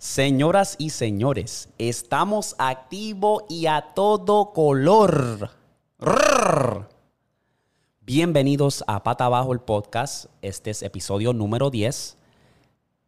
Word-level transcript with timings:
Señoras 0.00 0.76
y 0.78 0.88
señores, 0.88 1.68
estamos 1.76 2.56
activo 2.56 3.44
y 3.50 3.66
a 3.66 3.82
todo 3.94 4.54
color. 4.54 5.50
Bienvenidos 8.00 8.82
a 8.86 9.02
Pata 9.02 9.26
Abajo 9.26 9.52
el 9.52 9.60
podcast. 9.60 10.30
Este 10.40 10.70
es 10.70 10.82
episodio 10.82 11.34
número 11.34 11.68
10. 11.68 12.16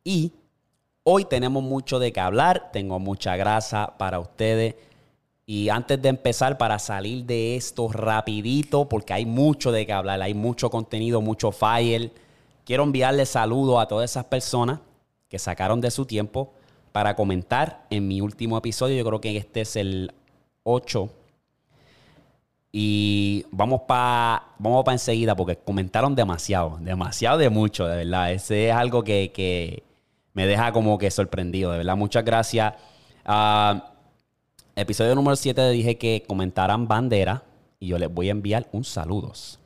Y 0.04 0.32
hoy 1.02 1.24
tenemos 1.24 1.62
mucho 1.62 1.98
de 1.98 2.12
qué 2.12 2.20
hablar. 2.20 2.68
Tengo 2.75 2.98
mucha 2.98 3.36
grasa 3.36 3.95
para 3.96 4.20
ustedes. 4.20 4.74
Y 5.46 5.70
antes 5.70 6.02
de 6.02 6.11
empezar, 6.11 6.59
para 6.59 6.79
salir 6.79 7.24
de 7.24 7.56
esto 7.56 7.88
rapidito, 7.88 8.86
porque 8.86 9.14
hay 9.14 9.24
mucho 9.24 9.72
de 9.72 9.86
qué 9.86 9.95
hablar, 9.95 10.20
hay 10.20 10.34
mucho 10.34 10.68
contenido, 10.68 11.22
mucho 11.22 11.52
file. 11.52 12.12
Quiero 12.66 12.82
enviarle 12.82 13.24
saludos 13.24 13.80
a 13.80 13.88
todas 13.88 14.11
esas 14.11 14.27
personas 14.27 14.80
que 15.30 15.38
sacaron 15.38 15.80
de 15.80 15.90
su 15.90 16.04
tiempo 16.04 16.52
para 16.93 17.16
comentar 17.16 17.86
en 17.90 18.06
mi 18.06 18.20
último 18.20 18.57
episodio. 18.58 18.96
Yo 18.96 19.04
creo 19.04 19.21
que 19.21 19.36
este 19.36 19.62
es 19.62 19.76
el 19.76 20.12
8. 20.62 21.11
Y 22.75 23.44
vamos 23.50 23.82
para 23.86 24.44
vamos 24.58 24.84
pa 24.84 24.93
enseguida 24.93 25.36
porque 25.36 25.57
comentaron 25.57 26.14
demasiado, 26.14 26.79
demasiado 26.81 27.39
de 27.39 27.50
mucho, 27.50 27.86
de 27.86 27.96
verdad. 27.96 28.32
Ese 28.32 28.68
es 28.68 28.75
algo 28.75 29.03
que, 29.04 29.31
que 29.34 29.82
me 30.32 30.46
deja 30.46 30.72
como 30.72 30.96
que 30.96 31.11
sorprendido, 31.11 31.70
de 31.72 31.79
verdad. 31.79 31.96
Muchas 31.96 32.25
gracias. 32.25 32.75
Ah, 33.25 33.92
episodio 34.75 35.14
número 35.14 35.36
7 35.36 35.70
dije 35.70 35.98
que 35.98 36.25
comentaran 36.27 36.89
bandera 36.89 37.42
y 37.78 37.89
yo 37.89 37.98
les 37.98 38.12
voy 38.12 38.28
a 38.28 38.33
enviar 38.33 38.69
un 38.72 38.84
saludos. 38.84 39.59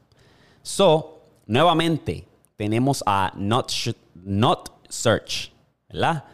So, 0.62 1.20
nuevamente 1.46 2.24
tenemos 2.56 3.04
a 3.06 3.32
Not, 3.37 3.70
Not 4.15 4.73
Search, 4.88 5.52
¿verdad? 5.88 6.24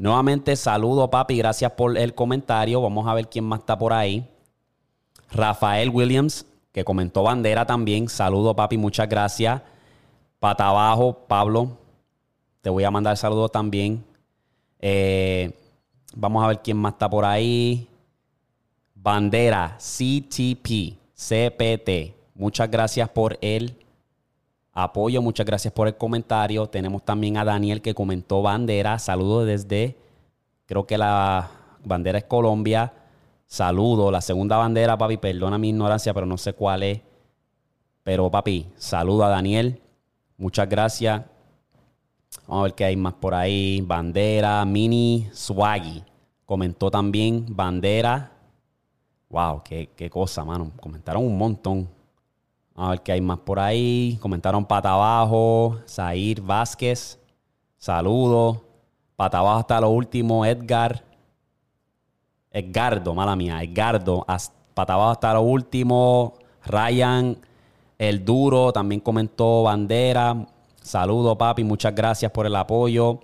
Nuevamente 0.00 0.56
saludo, 0.56 1.10
papi. 1.10 1.36
Gracias 1.36 1.72
por 1.72 1.98
el 1.98 2.14
comentario. 2.14 2.80
Vamos 2.80 3.06
a 3.06 3.12
ver 3.12 3.28
quién 3.28 3.44
más 3.44 3.60
está 3.60 3.76
por 3.76 3.92
ahí. 3.92 4.26
Rafael 5.30 5.90
Williams, 5.90 6.46
que 6.72 6.84
comentó 6.84 7.22
bandera 7.22 7.66
también. 7.66 8.08
Saludo, 8.08 8.56
papi. 8.56 8.78
Muchas 8.78 9.10
gracias. 9.10 9.60
Pata 10.38 10.68
abajo, 10.68 11.26
Pablo. 11.28 11.76
Te 12.62 12.70
voy 12.70 12.82
a 12.84 12.90
mandar 12.90 13.18
saludos 13.18 13.52
también. 13.52 14.02
Eh, 14.78 15.52
vamos 16.16 16.42
a 16.42 16.46
ver 16.46 16.60
quién 16.60 16.78
más 16.78 16.94
está 16.94 17.10
por 17.10 17.26
ahí. 17.26 17.86
Bandera, 18.94 19.76
CTP, 19.76 20.96
CPT. 21.14 22.14
Muchas 22.34 22.70
gracias 22.70 23.06
por 23.10 23.36
el 23.42 23.76
apoyo. 24.72 25.22
Muchas 25.22 25.46
gracias 25.46 25.72
por 25.72 25.88
el 25.88 25.96
comentario. 25.96 26.66
Tenemos 26.66 27.04
también 27.04 27.36
a 27.36 27.44
Daniel 27.44 27.82
que 27.82 27.94
comentó 27.94 28.42
bandera. 28.42 28.98
Saludos 28.98 29.46
desde, 29.46 29.96
creo 30.66 30.86
que 30.86 30.98
la 30.98 31.50
bandera 31.84 32.18
es 32.18 32.24
Colombia. 32.24 32.92
Saludo. 33.46 34.10
La 34.10 34.20
segunda 34.20 34.56
bandera, 34.56 34.96
papi, 34.96 35.16
perdona 35.16 35.58
mi 35.58 35.70
ignorancia, 35.70 36.14
pero 36.14 36.26
no 36.26 36.38
sé 36.38 36.52
cuál 36.52 36.82
es. 36.84 37.00
Pero, 38.02 38.30
papi, 38.30 38.66
saludo 38.76 39.24
a 39.24 39.28
Daniel. 39.28 39.80
Muchas 40.36 40.68
gracias. 40.68 41.22
Vamos 42.46 42.60
a 42.60 42.62
ver 42.64 42.74
qué 42.74 42.84
hay 42.84 42.96
más 42.96 43.14
por 43.14 43.34
ahí. 43.34 43.80
Bandera, 43.80 44.64
mini 44.64 45.28
swaggy. 45.32 46.04
Comentó 46.46 46.90
también 46.90 47.44
bandera. 47.48 48.32
Wow, 49.28 49.62
qué, 49.64 49.90
qué 49.96 50.08
cosa, 50.08 50.44
mano. 50.44 50.72
Comentaron 50.80 51.24
un 51.24 51.36
montón. 51.36 51.88
A 52.74 52.90
ver 52.90 53.02
qué 53.02 53.12
hay 53.12 53.20
más 53.20 53.38
por 53.40 53.58
ahí. 53.58 54.18
Comentaron 54.20 54.64
pata 54.64 54.92
abajo. 54.92 55.78
Zair 55.86 56.40
Vázquez. 56.40 57.18
Saludos. 57.76 58.58
Pata 59.16 59.38
abajo 59.38 59.58
hasta 59.60 59.80
lo 59.80 59.90
último. 59.90 60.44
Edgar. 60.46 61.04
Edgardo, 62.50 63.14
mala 63.14 63.36
mía. 63.36 63.62
Edgardo. 63.62 64.24
Pata 64.74 64.94
abajo 64.94 65.10
hasta 65.10 65.34
lo 65.34 65.42
último. 65.42 66.34
Ryan. 66.64 67.36
El 67.98 68.24
Duro 68.24 68.72
también 68.72 69.00
comentó 69.00 69.64
bandera. 69.64 70.46
Saludos, 70.80 71.36
papi. 71.36 71.64
Muchas 71.64 71.94
gracias 71.94 72.32
por 72.32 72.46
el 72.46 72.56
apoyo. 72.56 73.20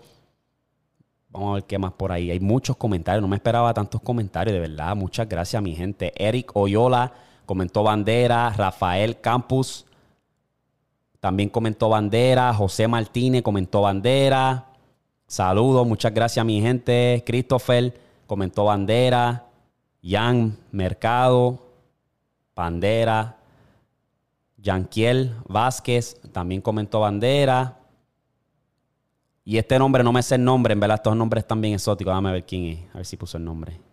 Vamos 1.30 1.50
a 1.50 1.54
ver 1.54 1.64
qué 1.64 1.78
más 1.78 1.92
por 1.92 2.12
ahí. 2.12 2.30
Hay 2.30 2.40
muchos 2.40 2.76
comentarios. 2.76 3.22
No 3.22 3.28
me 3.28 3.36
esperaba 3.36 3.72
tantos 3.72 4.02
comentarios, 4.02 4.52
de 4.52 4.60
verdad. 4.60 4.94
Muchas 4.94 5.28
gracias, 5.28 5.62
mi 5.62 5.74
gente. 5.74 6.12
Eric 6.16 6.54
Oyola 6.54 7.12
comentó 7.46 7.82
bandera, 7.82 8.50
Rafael 8.50 9.20
Campus 9.20 9.86
también 11.26 11.48
comentó 11.48 11.88
bandera, 11.88 12.54
José 12.54 12.86
Martínez 12.86 13.42
comentó 13.42 13.82
bandera. 13.82 14.66
Saludos, 15.26 15.84
muchas 15.84 16.14
gracias 16.14 16.46
mi 16.46 16.60
gente. 16.60 17.24
Christopher 17.26 17.98
comentó 18.28 18.66
bandera. 18.66 19.44
Jan 20.04 20.56
Mercado, 20.70 21.58
bandera. 22.54 23.38
Yanquiel 24.56 25.34
Vázquez 25.48 26.20
también 26.32 26.60
comentó 26.60 27.00
bandera. 27.00 27.76
Y 29.44 29.58
este 29.58 29.80
nombre, 29.80 30.04
no 30.04 30.12
me 30.12 30.22
sé 30.22 30.36
el 30.36 30.44
nombre, 30.44 30.74
en 30.74 30.80
verdad 30.80 30.96
estos 30.96 31.16
nombres 31.16 31.42
están 31.42 31.60
bien 31.60 31.74
exóticos. 31.74 32.12
Déjame 32.12 32.30
ver 32.30 32.46
quién 32.46 32.64
es, 32.66 32.94
a 32.94 32.98
ver 32.98 33.04
si 33.04 33.16
puso 33.16 33.36
el 33.36 33.44
nombre. 33.44 33.85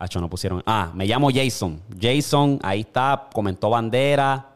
Hacho, 0.00 0.20
no 0.20 0.30
pusieron. 0.30 0.62
Ah, 0.64 0.92
me 0.94 1.06
llamo 1.06 1.28
Jason. 1.34 1.82
Jason, 2.00 2.60
ahí 2.62 2.80
está, 2.80 3.28
comentó 3.32 3.68
bandera. 3.68 4.46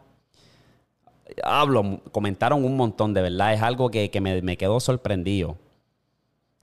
Hablo, 1.42 2.00
comentaron 2.12 2.64
un 2.64 2.76
montón, 2.76 3.12
de 3.12 3.22
verdad. 3.22 3.52
Es 3.52 3.60
algo 3.60 3.90
que, 3.90 4.08
me, 4.20 4.56
quedó 4.56 4.78
sorprendido. 4.78 5.56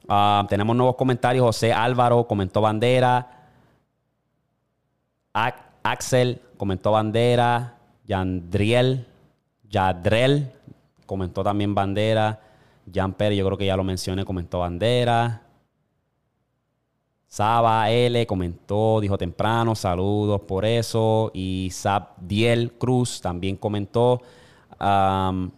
Ah, 0.08 0.46
tenemos 0.48 0.78
nuevos 0.78 0.96
comentarios. 0.96 1.46
José 1.46 1.74
Álvaro 1.74 2.26
comentó 2.26 2.62
bandera. 2.62 3.50
Axel 5.84 6.42
comentó 6.56 6.94
bandera. 6.94 7.76
Yandriel, 8.08 9.06
Yadrel 9.70 10.54
comentó 11.06 11.44
también 11.44 11.76
bandera. 11.76 12.40
Jan 12.92 13.14
Pérez, 13.14 13.38
yo 13.38 13.46
creo 13.46 13.58
que 13.58 13.66
ya 13.66 13.76
lo 13.76 13.84
mencioné, 13.84 14.24
comentó 14.24 14.60
bandera. 14.60 15.42
Saba 17.30 17.92
L 17.92 18.26
comentó, 18.26 19.00
dijo 19.00 19.16
temprano, 19.16 19.76
saludos 19.76 20.42
por 20.42 20.66
eso. 20.66 21.30
Y 21.32 21.72
Diel 22.18 22.74
Cruz 22.74 23.22
también 23.22 23.56
comentó. 23.56 24.20
¿Cómo 24.80 25.52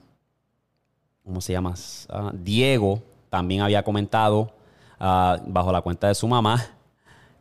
se 1.40 1.54
llama? 1.54 1.74
Ah, 2.10 2.32
Diego 2.34 3.02
también 3.30 3.62
había 3.62 3.84
comentado 3.84 4.52
ah, 5.00 5.38
bajo 5.48 5.72
la 5.72 5.80
cuenta 5.80 6.10
de 6.10 6.16
su 6.16 6.28
mamá, 6.28 6.62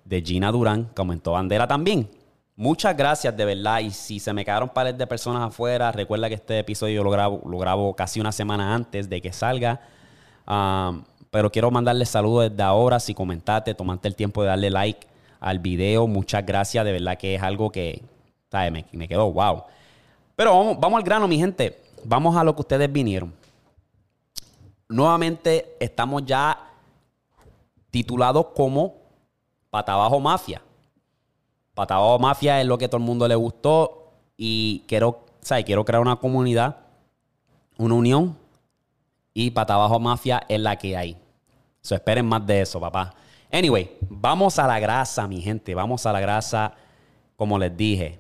de 0.05 0.23
Gina 0.23 0.53
Durán, 0.53 0.85
comentó 0.95 1.33
bandera 1.33 1.67
también. 1.67 2.09
Muchas 2.55 2.97
gracias 2.97 3.37
de 3.37 3.45
verdad. 3.45 3.81
Y 3.81 3.91
si 3.91 4.21
se 4.21 4.33
me 4.33 4.45
quedaron 4.45 4.69
pares 4.69 4.97
de 4.97 5.09
personas 5.09 5.43
afuera, 5.43 5.91
recuerda 5.91 6.29
que 6.29 6.37
este 6.37 6.61
episodio 6.61 7.03
lo 7.03 7.11
grabo, 7.11 7.43
lo 7.45 7.59
grabo 7.59 7.97
casi 7.97 8.21
una 8.21 8.31
semana 8.31 8.77
antes 8.77 9.09
de 9.09 9.21
que 9.21 9.33
salga. 9.33 9.81
Pero 11.31 11.51
quiero 11.51 11.71
mandarle 11.71 12.05
saludos 12.07 12.51
desde 12.51 12.63
ahora. 12.63 12.99
Si 12.99 13.15
comentaste, 13.15 13.75
tomaste 13.75 14.09
el 14.09 14.17
tiempo 14.17 14.43
de 14.43 14.49
darle 14.49 14.71
like 14.71 15.07
al 15.39 15.59
video. 15.59 16.07
Muchas 16.07 16.45
gracias. 16.45 16.85
De 16.85 16.93
verdad 16.93 17.17
que 17.17 17.35
es 17.37 17.43
algo 17.43 17.71
que 17.71 18.03
Me, 18.53 18.85
me, 18.93 19.09
quedó 19.09 19.31
wow. 19.33 19.65
Pero 20.35 20.57
vamos, 20.57 20.81
vamos 20.81 20.99
al 20.99 21.05
grano, 21.05 21.29
mi 21.29 21.39
gente. 21.39 21.81
Vamos 22.05 22.37
a 22.37 22.43
lo 22.43 22.55
que 22.55 22.63
ustedes 22.63 22.91
vinieron. 22.91 23.33
Nuevamente 24.89 25.77
estamos 25.79 26.25
ya 26.27 26.59
titulados 27.91 28.47
como 28.55 28.95
Patabajo 29.71 30.19
Mafia. 30.19 30.63
Patabajo 31.75 32.19
Mafia 32.19 32.61
es 32.61 32.67
lo 32.67 32.77
que 32.77 32.89
todo 32.89 32.99
el 32.99 33.05
mundo 33.05 33.29
le 33.29 33.37
gustó 33.37 34.13
y 34.37 34.85
quiero, 34.89 35.25
¿sabes? 35.41 35.65
quiero 35.65 35.85
crear 35.85 36.01
una 36.03 36.17
comunidad, 36.17 36.77
una 37.79 37.95
unión 37.95 38.37
y 39.33 39.51
Patabajo 39.51 40.01
Mafia 40.01 40.43
es 40.49 40.61
la 40.61 40.77
que 40.77 40.97
hay. 40.97 41.20
So, 41.83 41.95
esperen 41.95 42.27
más 42.27 42.47
de 42.47 42.61
eso, 42.61 42.81
papá. 42.81 43.15
Anyway, 43.51 43.97
vamos 44.09 44.59
a 44.59 44.67
la 44.67 44.79
grasa, 44.79 45.27
mi 45.27 45.41
gente. 45.41 45.75
Vamos 45.75 46.07
a 46.07 46.13
la 46.13 46.21
grasa, 46.21 46.75
como 47.37 47.59
les 47.59 47.77
dije. 47.77 48.19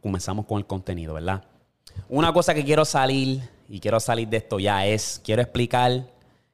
Comenzamos 0.00 0.46
con 0.46 0.58
el 0.58 0.66
contenido, 0.66 1.14
¿verdad? 1.14 1.44
Una 2.08 2.32
cosa 2.32 2.54
que 2.54 2.64
quiero 2.64 2.84
salir, 2.84 3.42
y 3.68 3.80
quiero 3.80 4.00
salir 4.00 4.28
de 4.28 4.38
esto 4.38 4.58
ya, 4.58 4.86
es, 4.86 5.20
quiero 5.24 5.42
explicar, 5.42 6.06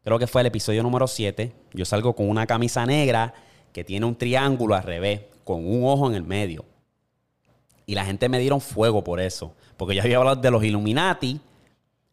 creo 0.03 0.19
que 0.19 0.27
fue 0.27 0.43
el 0.43 0.47
episodio 0.47 0.83
número 0.83 1.07
7. 1.07 1.53
Yo 1.73 1.85
salgo 1.85 2.15
con 2.15 2.29
una 2.29 2.47
camisa 2.47 2.87
negra 2.87 3.35
que 3.73 3.85
tiene 3.85 4.07
un 4.07 4.17
triángulo 4.17 4.75
al 4.75 4.83
revés, 4.83 5.23
con 5.45 5.67
un 5.67 5.85
ojo 5.85 6.09
en 6.09 6.15
el 6.15 6.23
medio. 6.23 6.65
Y 7.87 7.95
la 7.95 8.05
gente 8.05 8.29
me 8.29 8.39
dieron 8.39 8.61
fuego 8.61 9.03
por 9.03 9.21
eso. 9.21 9.55
Porque 9.77 9.95
yo 9.95 10.03
había 10.03 10.19
hablado 10.19 10.37
de 10.37 10.51
los 10.51 10.63
Illuminati 10.63 11.41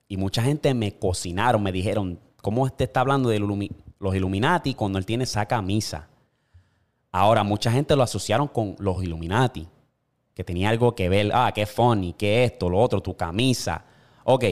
y 0.07 0.17
mucha 0.17 0.41
gente 0.41 0.73
me 0.73 0.97
cocinaron, 0.97 1.61
me 1.61 1.71
dijeron, 1.71 2.19
¿cómo 2.41 2.65
este 2.65 2.85
está 2.85 3.01
hablando 3.01 3.29
de 3.29 3.39
los 3.39 4.15
Illuminati 4.15 4.73
cuando 4.73 4.97
él 4.97 5.05
tiene 5.05 5.25
esa 5.25 5.45
camisa? 5.45 6.07
Ahora, 7.11 7.43
mucha 7.43 7.71
gente 7.71 7.95
lo 7.95 8.03
asociaron 8.03 8.47
con 8.47 8.75
los 8.79 9.03
Illuminati, 9.03 9.67
que 10.33 10.43
tenía 10.43 10.69
algo 10.69 10.93
que 10.95 11.09
ver, 11.09 11.31
ah, 11.33 11.51
qué 11.53 11.65
funny, 11.65 12.13
qué 12.13 12.43
esto, 12.43 12.69
lo 12.69 12.79
otro, 12.79 13.01
tu 13.01 13.15
camisa. 13.15 13.85
Ok, 14.23 14.45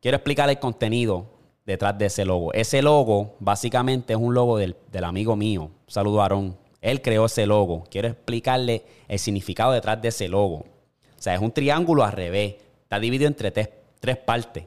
quiero 0.00 0.16
explicar 0.16 0.48
el 0.48 0.58
contenido 0.58 1.26
detrás 1.64 1.96
de 1.98 2.06
ese 2.06 2.24
logo. 2.24 2.52
Ese 2.52 2.82
logo 2.82 3.36
básicamente 3.40 4.12
es 4.12 4.18
un 4.18 4.34
logo 4.34 4.58
del, 4.58 4.76
amigo 5.02 5.36
mío. 5.36 5.70
Saludo 5.86 6.20
a 6.20 6.24
Aarón. 6.24 6.56
Él 6.80 7.00
creó 7.02 7.26
ese 7.26 7.46
logo. 7.46 7.84
Quiero 7.90 8.08
explicarle 8.08 8.84
el 9.08 9.18
significado 9.18 9.72
detrás 9.72 10.00
de 10.00 10.08
ese 10.08 10.28
logo. 10.28 10.56
O 10.56 11.22
sea, 11.22 11.34
es 11.34 11.40
un 11.40 11.52
triángulo 11.52 12.04
al 12.04 12.12
revés. 12.12 12.56
Está 12.82 12.98
dividido 12.98 13.28
entre 13.28 13.50
tres, 13.50 13.70
tres 14.04 14.18
partes. 14.18 14.64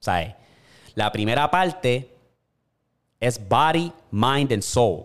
Sea, 0.00 0.36
la 0.96 1.12
primera 1.12 1.48
parte 1.48 2.10
es 3.20 3.40
body, 3.48 3.92
mind 4.10 4.52
and 4.52 4.62
soul. 4.62 5.04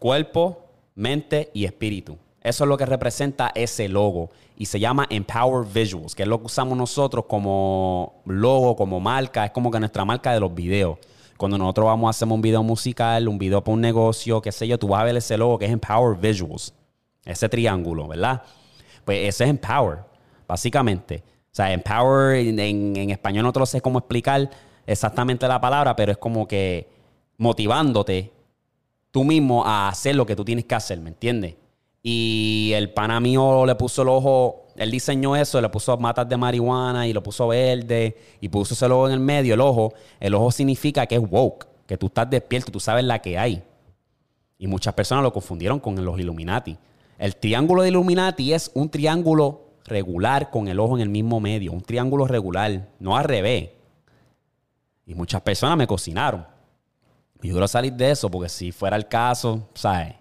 Cuerpo, 0.00 0.64
mente 0.96 1.48
y 1.54 1.64
espíritu. 1.64 2.18
Eso 2.40 2.64
es 2.64 2.68
lo 2.68 2.76
que 2.76 2.86
representa 2.86 3.52
ese 3.54 3.88
logo 3.88 4.30
y 4.56 4.66
se 4.66 4.80
llama 4.80 5.06
Empower 5.10 5.64
Visuals, 5.64 6.16
que 6.16 6.24
es 6.24 6.28
lo 6.28 6.40
que 6.40 6.46
usamos 6.46 6.76
nosotros 6.76 7.26
como 7.28 8.20
logo, 8.26 8.74
como 8.74 8.98
marca, 8.98 9.44
es 9.44 9.52
como 9.52 9.70
que 9.70 9.78
nuestra 9.78 10.04
marca 10.04 10.32
de 10.32 10.40
los 10.40 10.52
videos. 10.52 10.98
Cuando 11.36 11.56
nosotros 11.56 11.86
vamos 11.86 12.08
a 12.08 12.10
hacer 12.10 12.26
un 12.26 12.42
video 12.42 12.64
musical, 12.64 13.28
un 13.28 13.38
video 13.38 13.62
para 13.62 13.74
un 13.74 13.80
negocio, 13.80 14.42
qué 14.42 14.50
sé 14.50 14.66
yo, 14.66 14.76
tú 14.76 14.88
vas 14.88 15.02
a 15.02 15.04
ver 15.04 15.16
ese 15.16 15.38
logo 15.38 15.56
que 15.56 15.66
es 15.66 15.70
Empower 15.70 16.16
Visuals, 16.16 16.74
ese 17.24 17.48
triángulo, 17.48 18.08
¿verdad? 18.08 18.42
Pues 19.04 19.28
ese 19.28 19.44
es 19.44 19.50
Empower, 19.50 20.00
básicamente. 20.52 21.24
O 21.46 21.54
sea, 21.54 21.72
Empower 21.72 22.36
en, 22.36 23.10
español 23.10 23.44
no 23.44 23.52
te 23.54 23.58
lo 23.58 23.64
sé 23.64 23.80
cómo 23.80 23.98
explicar 24.00 24.50
exactamente 24.86 25.48
la 25.48 25.58
palabra, 25.60 25.96
pero 25.96 26.12
es 26.12 26.18
como 26.18 26.46
que 26.46 26.90
motivándote 27.38 28.30
tú 29.10 29.24
mismo 29.24 29.64
a 29.64 29.88
hacer 29.88 30.14
lo 30.14 30.26
que 30.26 30.36
tú 30.36 30.44
tienes 30.44 30.66
que 30.66 30.74
hacer, 30.74 31.00
¿me 31.00 31.08
entiendes? 31.08 31.54
Y 32.02 32.72
el 32.74 32.90
pana 32.90 33.18
mío 33.18 33.64
le 33.64 33.74
puso 33.76 34.02
el 34.02 34.08
ojo, 34.08 34.66
él 34.76 34.90
diseñó 34.90 35.36
eso, 35.36 35.58
le 35.58 35.70
puso 35.70 35.96
matas 35.96 36.28
de 36.28 36.36
marihuana 36.36 37.06
y 37.06 37.14
lo 37.14 37.22
puso 37.22 37.48
verde 37.48 38.14
y 38.40 38.48
puso 38.50 38.74
ese 38.74 38.86
logo 38.88 39.06
en 39.06 39.14
el 39.14 39.20
medio, 39.20 39.54
el 39.54 39.60
ojo. 39.62 39.94
El 40.20 40.34
ojo 40.34 40.50
significa 40.50 41.06
que 41.06 41.14
es 41.14 41.22
woke, 41.30 41.66
que 41.86 41.96
tú 41.96 42.06
estás 42.06 42.28
despierto, 42.28 42.70
tú 42.70 42.80
sabes 42.80 43.04
la 43.04 43.20
que 43.20 43.38
hay. 43.38 43.62
Y 44.58 44.66
muchas 44.66 44.92
personas 44.92 45.22
lo 45.22 45.32
confundieron 45.32 45.80
con 45.80 46.04
los 46.04 46.18
Illuminati. 46.18 46.76
El 47.18 47.36
triángulo 47.36 47.82
de 47.82 47.88
Illuminati 47.88 48.52
es 48.52 48.70
un 48.74 48.90
triángulo 48.90 49.61
regular 49.84 50.50
con 50.50 50.68
el 50.68 50.80
ojo 50.80 50.96
en 50.96 51.02
el 51.02 51.08
mismo 51.08 51.40
medio, 51.40 51.72
un 51.72 51.82
triángulo 51.82 52.26
regular, 52.26 52.88
no 52.98 53.16
al 53.16 53.24
revés. 53.24 53.70
Y 55.06 55.14
muchas 55.14 55.40
personas 55.42 55.76
me 55.76 55.86
cocinaron. 55.86 56.46
Y 57.42 57.48
yo 57.48 57.54
quiero 57.54 57.68
salir 57.68 57.92
de 57.94 58.10
eso 58.10 58.30
porque 58.30 58.48
si 58.48 58.70
fuera 58.70 58.96
el 58.96 59.08
caso, 59.08 59.68
¿sabes? 59.74 60.14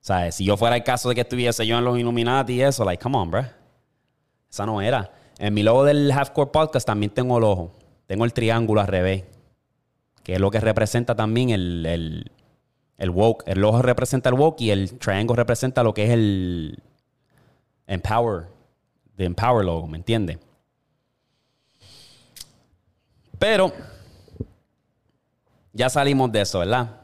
¿Sabes? 0.00 0.34
Si 0.34 0.44
yo 0.44 0.56
fuera 0.56 0.76
el 0.76 0.84
caso 0.84 1.08
de 1.08 1.14
que 1.14 1.22
estuviese 1.22 1.66
yo 1.66 1.78
en 1.78 1.84
los 1.84 1.98
Illuminati 1.98 2.54
y 2.54 2.62
eso, 2.62 2.84
like, 2.84 3.02
come 3.02 3.16
on, 3.16 3.30
bro. 3.30 3.44
Esa 4.50 4.66
no 4.66 4.80
era. 4.82 5.12
En 5.38 5.54
mi 5.54 5.62
logo 5.62 5.84
del 5.84 6.10
Halfcore 6.10 6.50
Podcast 6.50 6.86
también 6.86 7.12
tengo 7.12 7.38
el 7.38 7.44
ojo. 7.44 7.78
Tengo 8.06 8.24
el 8.24 8.32
triángulo 8.32 8.80
al 8.80 8.86
revés. 8.88 9.24
Que 10.22 10.34
es 10.34 10.40
lo 10.40 10.50
que 10.50 10.60
representa 10.60 11.14
también 11.14 11.50
el, 11.50 11.86
el, 11.86 12.32
el 12.98 13.10
woke. 13.10 13.44
El 13.46 13.64
ojo 13.64 13.80
representa 13.80 14.28
el 14.28 14.34
woke 14.34 14.60
y 14.60 14.70
el 14.70 14.98
triángulo 14.98 15.36
representa 15.36 15.82
lo 15.82 15.94
que 15.94 16.04
es 16.04 16.10
el 16.10 16.82
empower. 17.90 18.48
The 19.16 19.24
empower 19.24 19.64
logo, 19.64 19.86
¿me 19.86 19.98
entiendes? 19.98 20.38
Pero 23.38 23.72
ya 25.72 25.90
salimos 25.90 26.30
de 26.32 26.40
eso, 26.40 26.60
¿verdad? 26.60 27.00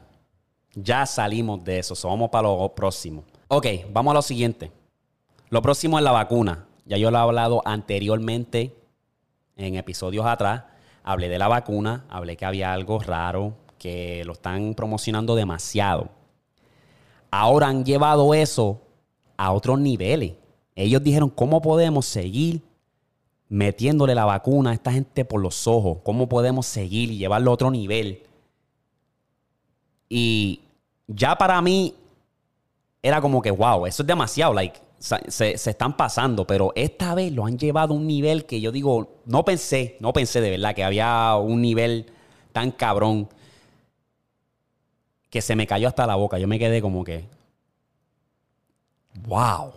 Ya 0.73 1.05
salimos 1.05 1.63
de 1.63 1.79
eso. 1.79 1.95
vamos 2.07 2.29
para 2.29 2.47
lo 2.47 2.73
próximo. 2.73 3.23
Ok, 3.47 3.67
vamos 3.91 4.11
a 4.11 4.15
lo 4.15 4.21
siguiente. 4.21 4.71
Lo 5.49 5.61
próximo 5.61 5.97
es 5.97 6.03
la 6.03 6.11
vacuna. 6.11 6.65
Ya 6.85 6.97
yo 6.97 7.11
lo 7.11 7.17
he 7.17 7.21
hablado 7.21 7.61
anteriormente 7.65 8.75
en 9.55 9.75
episodios 9.75 10.25
atrás. 10.25 10.63
Hablé 11.03 11.29
de 11.29 11.39
la 11.39 11.47
vacuna, 11.47 12.05
hablé 12.09 12.37
que 12.37 12.45
había 12.45 12.73
algo 12.73 12.99
raro, 12.99 13.53
que 13.77 14.23
lo 14.25 14.33
están 14.33 14.73
promocionando 14.73 15.35
demasiado. 15.35 16.09
Ahora 17.31 17.67
han 17.67 17.83
llevado 17.83 18.33
eso 18.33 18.81
a 19.37 19.51
otros 19.51 19.79
niveles. 19.79 20.33
Ellos 20.77 21.03
dijeron, 21.03 21.31
¿cómo 21.31 21.59
podemos 21.59 22.05
seguir 22.05 22.61
metiéndole 23.49 24.13
la 24.13 24.25
vacuna 24.25 24.69
a 24.69 24.73
esta 24.73 24.91
gente 24.91 25.25
por 25.25 25.41
los 25.41 25.65
ojos? 25.65 25.97
¿Cómo 26.03 26.29
podemos 26.29 26.67
seguir 26.67 27.11
y 27.11 27.17
llevarlo 27.17 27.49
a 27.49 27.55
otro 27.55 27.71
nivel? 27.71 28.21
Y 30.07 30.61
ya 31.07 31.35
para 31.35 31.59
mí 31.63 31.95
era 33.01 33.19
como 33.21 33.41
que, 33.41 33.49
wow, 33.49 33.87
eso 33.87 34.03
es 34.03 34.07
demasiado, 34.07 34.53
like, 34.53 34.79
se, 34.99 35.53
están 35.53 35.97
pasando, 35.97 36.45
pero 36.45 36.73
esta 36.75 37.15
vez 37.15 37.31
lo 37.31 37.47
han 37.47 37.57
llevado 37.57 37.95
a 37.95 37.97
un 37.97 38.05
nivel 38.05 38.45
que 38.45 38.61
yo 38.61 38.71
digo, 38.71 39.15
no 39.25 39.43
pensé, 39.43 39.97
no 39.99 40.13
pensé 40.13 40.41
de 40.41 40.51
verdad 40.51 40.75
que 40.75 40.83
había 40.83 41.37
un 41.37 41.59
nivel 41.59 42.05
tan 42.51 42.69
cabrón 42.69 43.29
que 45.31 45.41
se 45.41 45.55
me 45.55 45.65
cayó 45.65 45.87
hasta 45.87 46.05
la 46.05 46.15
boca. 46.15 46.37
Yo 46.37 46.47
me 46.47 46.59
quedé 46.59 46.83
como 46.83 47.03
que, 47.03 47.25
wow. 49.27 49.73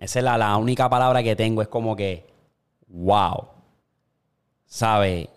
Esa 0.00 0.18
es 0.18 0.24
la, 0.24 0.36
la 0.38 0.56
única 0.56 0.88
palabra 0.88 1.22
que 1.22 1.36
tengo, 1.36 1.62
es 1.62 1.68
como 1.68 1.94
que, 1.94 2.26
wow. 2.88 3.48
¿Sabe? 4.66 5.28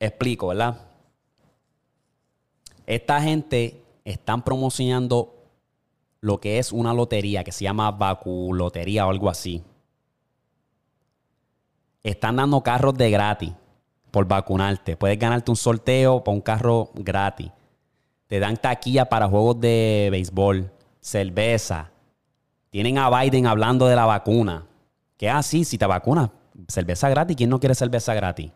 Explico, 0.00 0.48
¿verdad? 0.48 0.80
Esta 2.84 3.22
gente 3.22 3.82
están 4.04 4.42
promocionando 4.42 5.34
lo 6.20 6.40
que 6.40 6.58
es 6.58 6.72
una 6.72 6.92
lotería 6.92 7.44
que 7.44 7.52
se 7.52 7.64
llama 7.64 7.90
Vaculotería 7.92 9.06
o 9.06 9.10
algo 9.10 9.30
así. 9.30 9.62
Están 12.02 12.36
dando 12.36 12.60
carros 12.62 12.94
de 12.94 13.10
gratis 13.10 13.52
por 14.10 14.26
vacunarte. 14.26 14.96
Puedes 14.96 15.18
ganarte 15.18 15.50
un 15.50 15.56
sorteo 15.56 16.24
para 16.24 16.34
un 16.34 16.40
carro 16.40 16.90
gratis. 16.94 17.50
Te 18.26 18.40
dan 18.40 18.56
taquilla 18.56 19.08
para 19.08 19.28
juegos 19.28 19.60
de 19.60 20.08
béisbol, 20.10 20.70
cerveza. 21.00 21.93
Tienen 22.74 22.98
a 22.98 23.08
Biden 23.08 23.46
hablando 23.46 23.86
de 23.86 23.94
la 23.94 24.04
vacuna. 24.04 24.66
Que 25.16 25.30
así, 25.30 25.64
si 25.64 25.78
te 25.78 25.86
vacunas, 25.86 26.30
cerveza 26.66 27.08
gratis. 27.08 27.36
¿Quién 27.36 27.48
no 27.48 27.60
quiere 27.60 27.76
cerveza 27.76 28.14
gratis? 28.14 28.50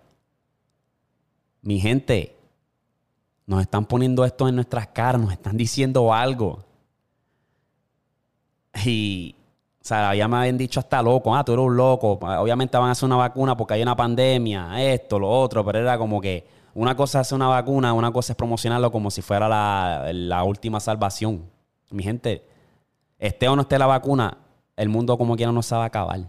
Mi 1.63 1.79
gente, 1.79 2.37
nos 3.47 3.61
están 3.61 3.85
poniendo 3.85 4.25
esto 4.25 4.49
en 4.49 4.57
nuestras 4.57 4.89
caras, 4.89 5.23
nos 5.23 5.31
están 5.31 5.57
diciendo 5.57 6.13
algo. 6.13 6.65
Y, 8.85 9.37
o 9.81 9.85
sea, 9.85 10.13
ya 10.17 10.27
me 10.27 10.39
habían 10.39 10.59
dicho 10.59 10.81
hasta 10.81 11.01
loco, 11.01 11.33
ah, 11.37 11.45
tú 11.45 11.53
eres 11.53 11.65
un 11.65 11.77
loco. 11.77 12.19
Obviamente 12.21 12.77
van 12.77 12.89
a 12.89 12.91
hacer 12.91 13.07
una 13.07 13.15
vacuna 13.15 13.57
porque 13.57 13.75
hay 13.75 13.83
una 13.83 13.95
pandemia, 13.95 14.83
esto, 14.83 15.21
lo 15.21 15.31
otro, 15.31 15.65
pero 15.65 15.79
era 15.79 15.97
como 15.97 16.21
que 16.21 16.45
una 16.75 16.97
cosa 16.97 17.21
es 17.21 17.29
hacer 17.29 17.37
una 17.37 17.47
vacuna, 17.47 17.93
una 17.93 18.11
cosa 18.11 18.33
es 18.33 18.37
promocionarlo 18.37 18.91
como 18.91 19.13
si 19.13 19.23
fuera 19.23 20.13
la 20.13 20.43
última 20.43 20.81
salvación. 20.81 21.49
Mi 21.93 22.03
gente, 22.03 22.58
esté 23.19 23.49
o 23.49 23.57
no 23.57 23.63
esté 23.63 23.79
la 23.79 23.87
vacuna, 23.87 24.39
el 24.77 24.89
mundo 24.89 25.19
como 25.19 25.37
quiera 25.37 25.53
no 25.53 25.63
se 25.63 25.75
va 25.75 25.83
a 25.83 25.87
acabar. 25.87 26.21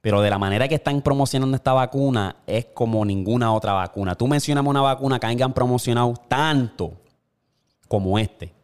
Pero 0.00 0.20
de 0.20 0.30
la 0.30 0.38
manera 0.38 0.68
que 0.68 0.76
están 0.76 1.02
promocionando 1.02 1.56
esta 1.56 1.72
vacuna 1.72 2.36
es 2.46 2.66
como 2.66 3.04
ninguna 3.04 3.52
otra 3.52 3.72
vacuna. 3.72 4.14
Tú 4.14 4.28
mencionas 4.28 4.64
una 4.64 4.80
vacuna 4.80 5.18
que 5.18 5.26
hayan 5.26 5.52
promocionado 5.52 6.14
tanto 6.28 6.92
como 7.88 8.18
este. 8.18 8.54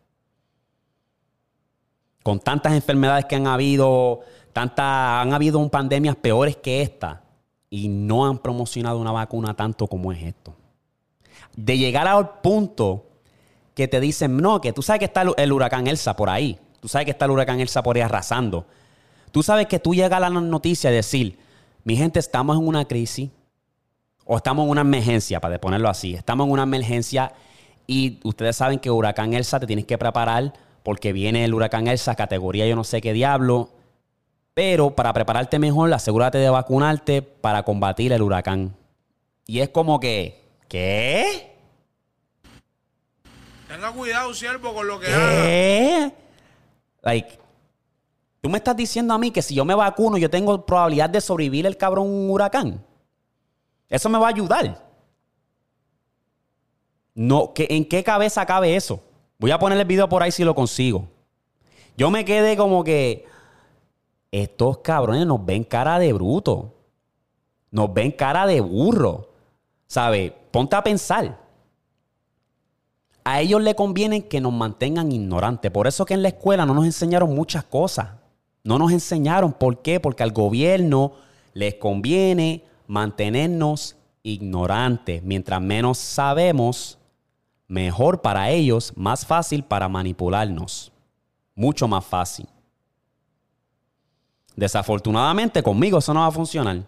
Con 2.23 2.39
tantas 2.41 2.73
enfermedades 2.73 3.25
que 3.25 3.37
han 3.37 3.47
habido, 3.47 4.21
tantas, 4.53 4.85
han 4.87 5.35
habido 5.35 5.69
pandemias 5.69 6.17
peores 6.17 6.57
que 6.57 6.83
esta 6.83 7.23
y 7.69 7.89
no 7.89 8.27
han 8.27 8.39
promocionado 8.39 8.99
una 8.99 9.13
vacuna 9.13 9.55
tanto 9.55 9.89
como 9.89 10.13
es 10.13 10.23
esto. 10.23 10.55
De 11.57 11.77
llegar 11.77 12.07
al 12.07 12.41
punto 12.41 13.07
que 13.75 13.89
te 13.89 14.01
dicen, 14.01 14.37
no, 14.37 14.61
que 14.61 14.73
tú 14.73 14.83
sabes 14.83 15.01
que 15.01 15.05
está 15.07 15.23
el 15.37 15.53
huracán 15.53 15.87
Elsa 15.87 16.15
por 16.15 16.31
ahí. 16.31 16.59
Tú 16.81 16.89
sabes 16.89 17.05
que 17.07 17.11
está 17.11 17.25
el 17.25 17.33
huracán 17.33 17.61
Elsa 17.61 17.83
por 17.83 17.97
ahí 17.97 18.03
arrasando. 18.03 18.67
Tú 19.33 19.43
sabes 19.43 19.67
que 19.67 19.79
tú 19.79 19.95
llegas 19.95 20.17
a 20.19 20.21
la 20.21 20.31
noticia 20.31 20.91
y 20.91 20.95
decir, 20.95 21.39
mi 21.83 21.97
gente, 21.97 22.21
estamos 22.21 22.57
en 22.57 22.67
una 22.67 22.85
crisis 22.85 23.31
o 24.25 24.37
estamos 24.37 24.65
en 24.65 24.71
una 24.71 24.83
emergencia, 24.83 25.41
para 25.41 25.61
ponerlo 25.61 25.89
así. 25.89 26.15
Estamos 26.15 26.47
en 26.47 26.53
una 26.53 26.63
emergencia 26.63 27.33
y 27.87 28.21
ustedes 28.23 28.57
saben 28.57 28.79
que 28.79 28.91
huracán 28.91 29.35
Elsa 29.35 29.59
te 29.59 29.67
tienes 29.67 29.87
que 29.87 29.99
preparar 29.99 30.53
porque 30.83 31.13
viene 31.13 31.45
el 31.45 31.53
huracán 31.53 31.89
Elsa, 31.89 32.15
categoría 32.15 32.67
yo 32.67 32.77
no 32.77 32.85
sé 32.85 33.01
qué 33.01 33.13
diablo. 33.13 33.71
Pero 34.55 34.95
para 34.95 35.13
prepararte 35.13 35.59
mejor, 35.59 35.93
asegúrate 35.93 36.39
de 36.39 36.49
vacunarte 36.49 37.23
para 37.23 37.65
combatir 37.65 38.13
el 38.13 38.23
huracán. 38.23 38.77
Y 39.47 39.61
es 39.61 39.71
como 39.71 39.99
que, 39.99 40.43
¿qué? 40.69 41.54
Cuidado, 43.95 44.35
siervo, 44.35 44.75
con 44.75 44.87
lo 44.87 44.99
que 45.01 45.07
¿Qué? 45.07 46.13
Like, 47.03 47.39
Tú 48.45 48.51
me 48.51 48.59
estás 48.59 48.77
diciendo 48.77 49.15
a 49.15 49.19
mí 49.19 49.31
que 49.31 49.41
si 49.41 49.55
yo 49.55 49.65
me 49.65 49.75
vacuno, 49.75 50.19
yo 50.19 50.29
tengo 50.29 50.67
probabilidad 50.67 51.09
de 51.09 51.23
sobrevivir 51.23 51.65
el 51.65 51.79
cabrón 51.79 52.29
huracán. 52.29 52.85
Eso 53.89 54.11
me 54.11 54.19
va 54.19 54.27
a 54.27 54.29
ayudar. 54.29 54.85
No, 57.15 57.55
¿En 57.57 57.89
qué 57.89 58.05
cabeza 58.05 58.45
cabe 58.45 58.77
eso? 58.77 59.03
Voy 59.39 59.51
a 59.51 59.59
poner 59.59 59.79
el 59.79 59.87
video 59.87 60.11
por 60.11 60.23
ahí 60.23 60.31
si 60.31 60.45
lo 60.45 60.55
consigo. 60.55 61.09
Yo 61.97 62.11
me 62.11 62.27
quedé 62.27 62.55
como 62.55 62.85
que. 62.85 63.25
estos 64.31 64.77
cabrones 64.81 65.27
nos 65.27 65.43
ven 65.43 65.65
cara 65.65 65.99
de 65.99 66.13
bruto. 66.13 66.75
Nos 67.71 67.95
ven 67.95 68.13
cara 68.13 68.47
de 68.47 68.61
burro. 68.61 69.31
¿Sabes? 69.87 70.33
Ponte 70.51 70.77
a 70.77 70.85
pensar. 70.85 71.44
A 73.25 73.41
ellos 73.41 73.63
le 73.63 73.75
conviene 73.75 74.27
que 74.27 74.41
nos 74.41 74.53
mantengan 74.53 75.11
ignorantes. 75.11 75.71
Por 75.71 75.87
eso 75.87 76.05
que 76.05 76.15
en 76.15 76.23
la 76.23 76.29
escuela 76.29 76.67
no 76.67 76.75
nos 76.75 76.85
enseñaron 76.85 77.35
muchas 77.35 77.65
cosas. 77.65 78.11
No 78.63 78.79
nos 78.79 78.93
enseñaron. 78.93 79.53
¿Por 79.53 79.81
qué? 79.81 79.99
Porque 79.99 80.23
al 80.23 80.33
gobierno 80.33 81.13
les 81.55 81.77
conviene 81.77 82.65
mantenernos 82.87 83.97
ignorantes. 84.23 85.23
Mientras 85.23 85.63
menos 85.63 85.97
sabemos, 85.99 86.99
mejor 87.67 88.21
para 88.21 88.51
ellos, 88.51 88.93
más 88.95 89.25
fácil 89.25 89.65
para 89.65 89.89
manipularnos. 89.89 90.93
Mucho 91.55 91.89
más 91.89 92.05
fácil. 92.05 92.47
Desafortunadamente 94.57 95.63
conmigo 95.63 95.99
eso 95.99 96.13
no 96.15 96.21
va 96.21 96.27
a 96.27 96.33
funcionar. 96.33 96.85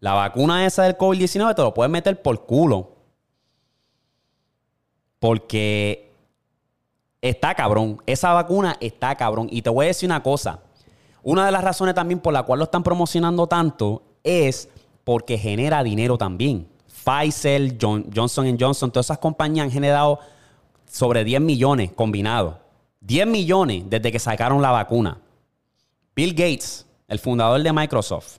La 0.00 0.14
vacuna 0.14 0.66
esa 0.66 0.82
del 0.82 0.98
COVID-19 0.98 1.54
te 1.54 1.62
lo 1.62 1.74
puedes 1.74 1.90
meter 1.90 2.20
por 2.20 2.44
culo. 2.44 2.96
Porque 5.22 6.10
está 7.20 7.54
cabrón. 7.54 8.02
Esa 8.06 8.32
vacuna 8.32 8.76
está 8.80 9.14
cabrón. 9.14 9.46
Y 9.52 9.62
te 9.62 9.70
voy 9.70 9.84
a 9.84 9.86
decir 9.86 10.08
una 10.08 10.20
cosa. 10.20 10.58
Una 11.22 11.46
de 11.46 11.52
las 11.52 11.62
razones 11.62 11.94
también 11.94 12.18
por 12.18 12.32
la 12.32 12.42
cual 12.42 12.58
lo 12.58 12.64
están 12.64 12.82
promocionando 12.82 13.46
tanto 13.46 14.02
es 14.24 14.68
porque 15.04 15.38
genera 15.38 15.84
dinero 15.84 16.18
también. 16.18 16.66
Pfizer, 16.88 17.78
Johnson 17.80 18.56
Johnson, 18.58 18.90
todas 18.90 19.06
esas 19.06 19.18
compañías 19.18 19.66
han 19.66 19.70
generado 19.70 20.18
sobre 20.90 21.22
10 21.22 21.40
millones 21.40 21.92
combinados. 21.92 22.56
10 23.02 23.28
millones 23.28 23.84
desde 23.86 24.10
que 24.10 24.18
sacaron 24.18 24.60
la 24.60 24.72
vacuna. 24.72 25.20
Bill 26.16 26.32
Gates, 26.32 26.84
el 27.06 27.20
fundador 27.20 27.62
de 27.62 27.72
Microsoft, 27.72 28.38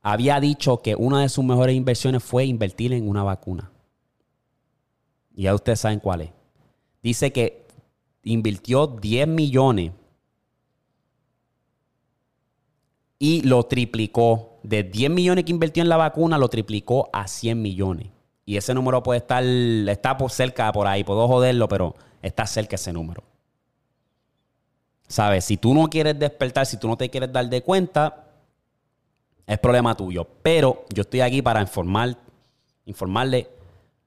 había 0.00 0.38
dicho 0.38 0.80
que 0.80 0.94
una 0.94 1.22
de 1.22 1.28
sus 1.28 1.44
mejores 1.44 1.74
inversiones 1.74 2.22
fue 2.22 2.44
invertir 2.44 2.92
en 2.92 3.08
una 3.08 3.24
vacuna. 3.24 3.72
Y 5.40 5.44
ya 5.44 5.54
ustedes 5.54 5.80
saben 5.80 6.00
cuál 6.00 6.20
es. 6.20 6.30
Dice 7.02 7.32
que 7.32 7.66
invirtió 8.24 8.86
10 8.86 9.26
millones 9.26 9.92
y 13.18 13.40
lo 13.40 13.62
triplicó. 13.62 14.58
De 14.62 14.82
10 14.82 15.10
millones 15.10 15.46
que 15.46 15.52
invirtió 15.52 15.82
en 15.82 15.88
la 15.88 15.96
vacuna, 15.96 16.36
lo 16.36 16.50
triplicó 16.50 17.08
a 17.14 17.26
100 17.26 17.62
millones. 17.62 18.08
Y 18.44 18.58
ese 18.58 18.74
número 18.74 19.02
puede 19.02 19.20
estar, 19.20 19.42
está 19.42 20.18
por 20.18 20.30
cerca 20.30 20.70
por 20.72 20.86
ahí, 20.86 21.04
puedo 21.04 21.26
joderlo, 21.26 21.68
pero 21.68 21.94
está 22.20 22.44
cerca 22.46 22.76
ese 22.76 22.92
número. 22.92 23.22
¿Sabes? 25.08 25.46
Si 25.46 25.56
tú 25.56 25.72
no 25.72 25.88
quieres 25.88 26.18
despertar, 26.18 26.66
si 26.66 26.76
tú 26.76 26.86
no 26.86 26.98
te 26.98 27.08
quieres 27.08 27.32
dar 27.32 27.48
de 27.48 27.62
cuenta, 27.62 28.26
es 29.46 29.58
problema 29.58 29.96
tuyo. 29.96 30.28
Pero 30.42 30.84
yo 30.92 31.00
estoy 31.00 31.22
aquí 31.22 31.40
para 31.40 31.62
informar, 31.62 32.18
informarle 32.84 33.48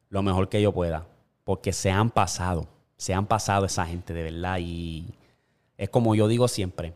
lo 0.09 0.21
mejor 0.21 0.47
que 0.47 0.61
yo 0.61 0.71
pueda. 0.71 1.07
Porque 1.43 1.73
se 1.73 1.91
han 1.91 2.09
pasado, 2.09 2.67
se 2.97 3.13
han 3.13 3.25
pasado 3.25 3.65
esa 3.65 3.85
gente 3.85 4.13
de 4.13 4.23
verdad. 4.23 4.59
Y 4.59 5.13
es 5.77 5.89
como 5.89 6.15
yo 6.15 6.27
digo 6.27 6.47
siempre, 6.47 6.93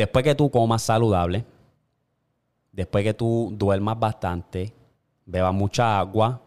Después 0.00 0.24
que 0.24 0.34
tú 0.34 0.50
comas 0.50 0.80
saludable, 0.80 1.44
después 2.72 3.04
que 3.04 3.12
tú 3.12 3.52
duermas 3.52 4.00
bastante, 4.00 4.72
bebas 5.26 5.52
mucha 5.52 5.98
agua 5.98 6.40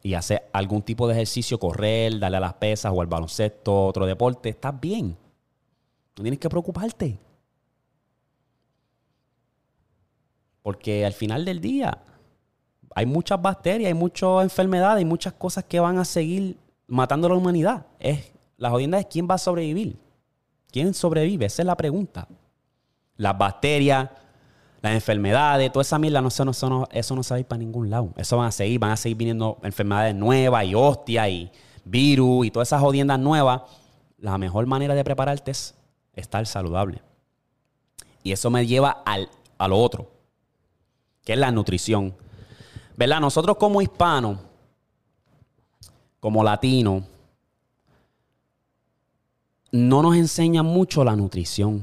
y 0.00 0.14
haces 0.14 0.42
algún 0.52 0.80
tipo 0.80 1.08
de 1.08 1.14
ejercicio, 1.14 1.58
correr, 1.58 2.20
darle 2.20 2.36
a 2.36 2.40
las 2.40 2.54
pesas 2.54 2.92
o 2.94 3.00
al 3.00 3.08
baloncesto, 3.08 3.86
otro 3.86 4.06
deporte, 4.06 4.50
estás 4.50 4.80
bien. 4.80 5.16
No 6.16 6.22
tienes 6.22 6.38
que 6.38 6.48
preocuparte. 6.48 7.18
Porque 10.62 11.04
al 11.04 11.14
final 11.14 11.44
del 11.44 11.60
día 11.60 11.98
hay 12.94 13.06
muchas 13.06 13.40
bacterias, 13.40 13.88
hay 13.88 13.94
muchas 13.94 14.42
enfermedades, 14.42 14.98
hay 14.98 15.04
muchas 15.04 15.32
cosas 15.32 15.64
que 15.64 15.80
van 15.80 15.98
a 15.98 16.04
seguir 16.04 16.56
matando 16.86 17.26
a 17.26 17.30
la 17.30 17.36
humanidad. 17.36 17.86
Es, 17.98 18.32
la 18.56 18.70
jodienda 18.70 18.98
es 18.98 19.06
quién 19.06 19.28
va 19.28 19.34
a 19.34 19.38
sobrevivir. 19.38 19.96
¿Quién 20.70 20.94
sobrevive? 20.94 21.46
Esa 21.46 21.62
es 21.62 21.66
la 21.66 21.76
pregunta 21.76 22.26
las 23.16 23.36
bacterias, 23.36 24.10
las 24.82 24.94
enfermedades, 24.94 25.72
toda 25.72 25.82
esa 25.82 25.98
mierda, 25.98 26.20
no, 26.20 26.28
eso, 26.28 26.44
no, 26.44 26.88
eso 26.90 27.16
no 27.16 27.22
se 27.22 27.34
va 27.34 27.36
a 27.36 27.40
ir 27.40 27.46
para 27.46 27.58
ningún 27.58 27.90
lado. 27.90 28.12
Eso 28.16 28.36
van 28.36 28.48
a 28.48 28.52
seguir, 28.52 28.78
van 28.78 28.90
a 28.90 28.96
seguir 28.96 29.16
viniendo 29.16 29.58
enfermedades 29.62 30.14
nuevas 30.14 30.64
y 30.64 30.74
hostias 30.74 31.28
y 31.28 31.50
virus 31.84 32.46
y 32.46 32.50
todas 32.50 32.68
esas 32.68 32.80
jodiendas 32.80 33.18
nuevas. 33.18 33.62
La 34.18 34.36
mejor 34.38 34.66
manera 34.66 34.94
de 34.94 35.04
prepararte 35.04 35.50
es 35.50 35.74
estar 36.14 36.46
saludable. 36.46 37.02
Y 38.22 38.32
eso 38.32 38.50
me 38.50 38.66
lleva 38.66 39.02
al, 39.04 39.28
a 39.58 39.68
lo 39.68 39.78
otro, 39.78 40.10
que 41.24 41.34
es 41.34 41.38
la 41.38 41.50
nutrición. 41.50 42.14
¿Verdad? 42.96 43.20
Nosotros 43.20 43.56
como 43.56 43.82
hispanos, 43.82 44.38
como 46.20 46.42
latinos, 46.44 47.04
no 49.72 50.02
nos 50.02 50.16
enseñan 50.16 50.64
mucho 50.66 51.02
la 51.02 51.16
nutrición 51.16 51.82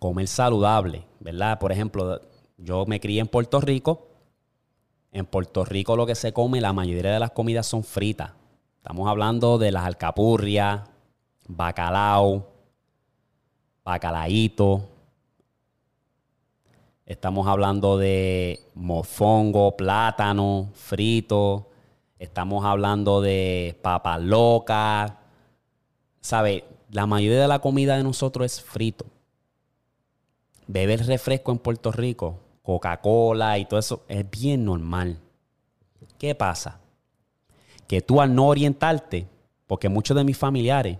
comer 0.00 0.26
saludable, 0.26 1.04
¿verdad? 1.20 1.58
Por 1.58 1.70
ejemplo, 1.70 2.20
yo 2.58 2.86
me 2.86 2.98
crié 2.98 3.20
en 3.20 3.28
Puerto 3.28 3.60
Rico. 3.60 4.08
En 5.12 5.26
Puerto 5.26 5.64
Rico 5.64 5.94
lo 5.94 6.06
que 6.06 6.14
se 6.14 6.32
come, 6.32 6.60
la 6.60 6.72
mayoría 6.72 7.12
de 7.12 7.18
las 7.20 7.30
comidas 7.30 7.66
son 7.66 7.84
fritas. 7.84 8.32
Estamos 8.76 9.08
hablando 9.08 9.58
de 9.58 9.72
las 9.72 9.84
alcapurrias, 9.84 10.82
bacalao, 11.46 12.48
bacalaíto. 13.84 14.88
Estamos 17.10 17.48
hablando 17.48 17.98
de 17.98 18.60
mofongo, 18.76 19.76
plátano, 19.76 20.70
frito. 20.74 21.68
Estamos 22.20 22.64
hablando 22.64 23.20
de 23.20 23.76
papa 23.82 24.16
loca. 24.16 25.18
¿Sabe? 26.20 26.62
La 26.92 27.06
mayoría 27.06 27.42
de 27.42 27.48
la 27.48 27.58
comida 27.58 27.96
de 27.96 28.04
nosotros 28.04 28.46
es 28.46 28.62
frito 28.62 29.06
beber 30.68 31.04
refresco 31.04 31.50
en 31.50 31.58
Puerto 31.58 31.90
Rico, 31.90 32.38
Coca-Cola 32.62 33.58
y 33.58 33.64
todo 33.64 33.80
eso, 33.80 34.04
es 34.06 34.30
bien 34.30 34.64
normal. 34.64 35.18
¿Qué 36.16 36.36
pasa? 36.36 36.78
Que 37.88 38.02
tú 38.02 38.20
al 38.20 38.32
no 38.32 38.46
orientarte, 38.46 39.26
porque 39.66 39.88
muchos 39.88 40.16
de 40.16 40.22
mis 40.22 40.38
familiares 40.38 40.96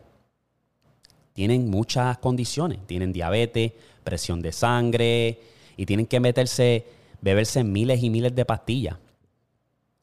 tienen 1.35 1.71
muchas 1.71 2.19
condiciones, 2.19 2.85
tienen 2.89 3.13
diabetes, 3.13 3.73
presión 4.03 4.43
de 4.43 4.51
sangre 4.51 5.39
y 5.81 5.87
tienen 5.87 6.05
que 6.05 6.21
meterse, 6.21 6.85
beberse 7.23 7.65
miles 7.65 8.03
y 8.03 8.11
miles 8.11 8.35
de 8.35 8.45
pastillas. 8.45 8.99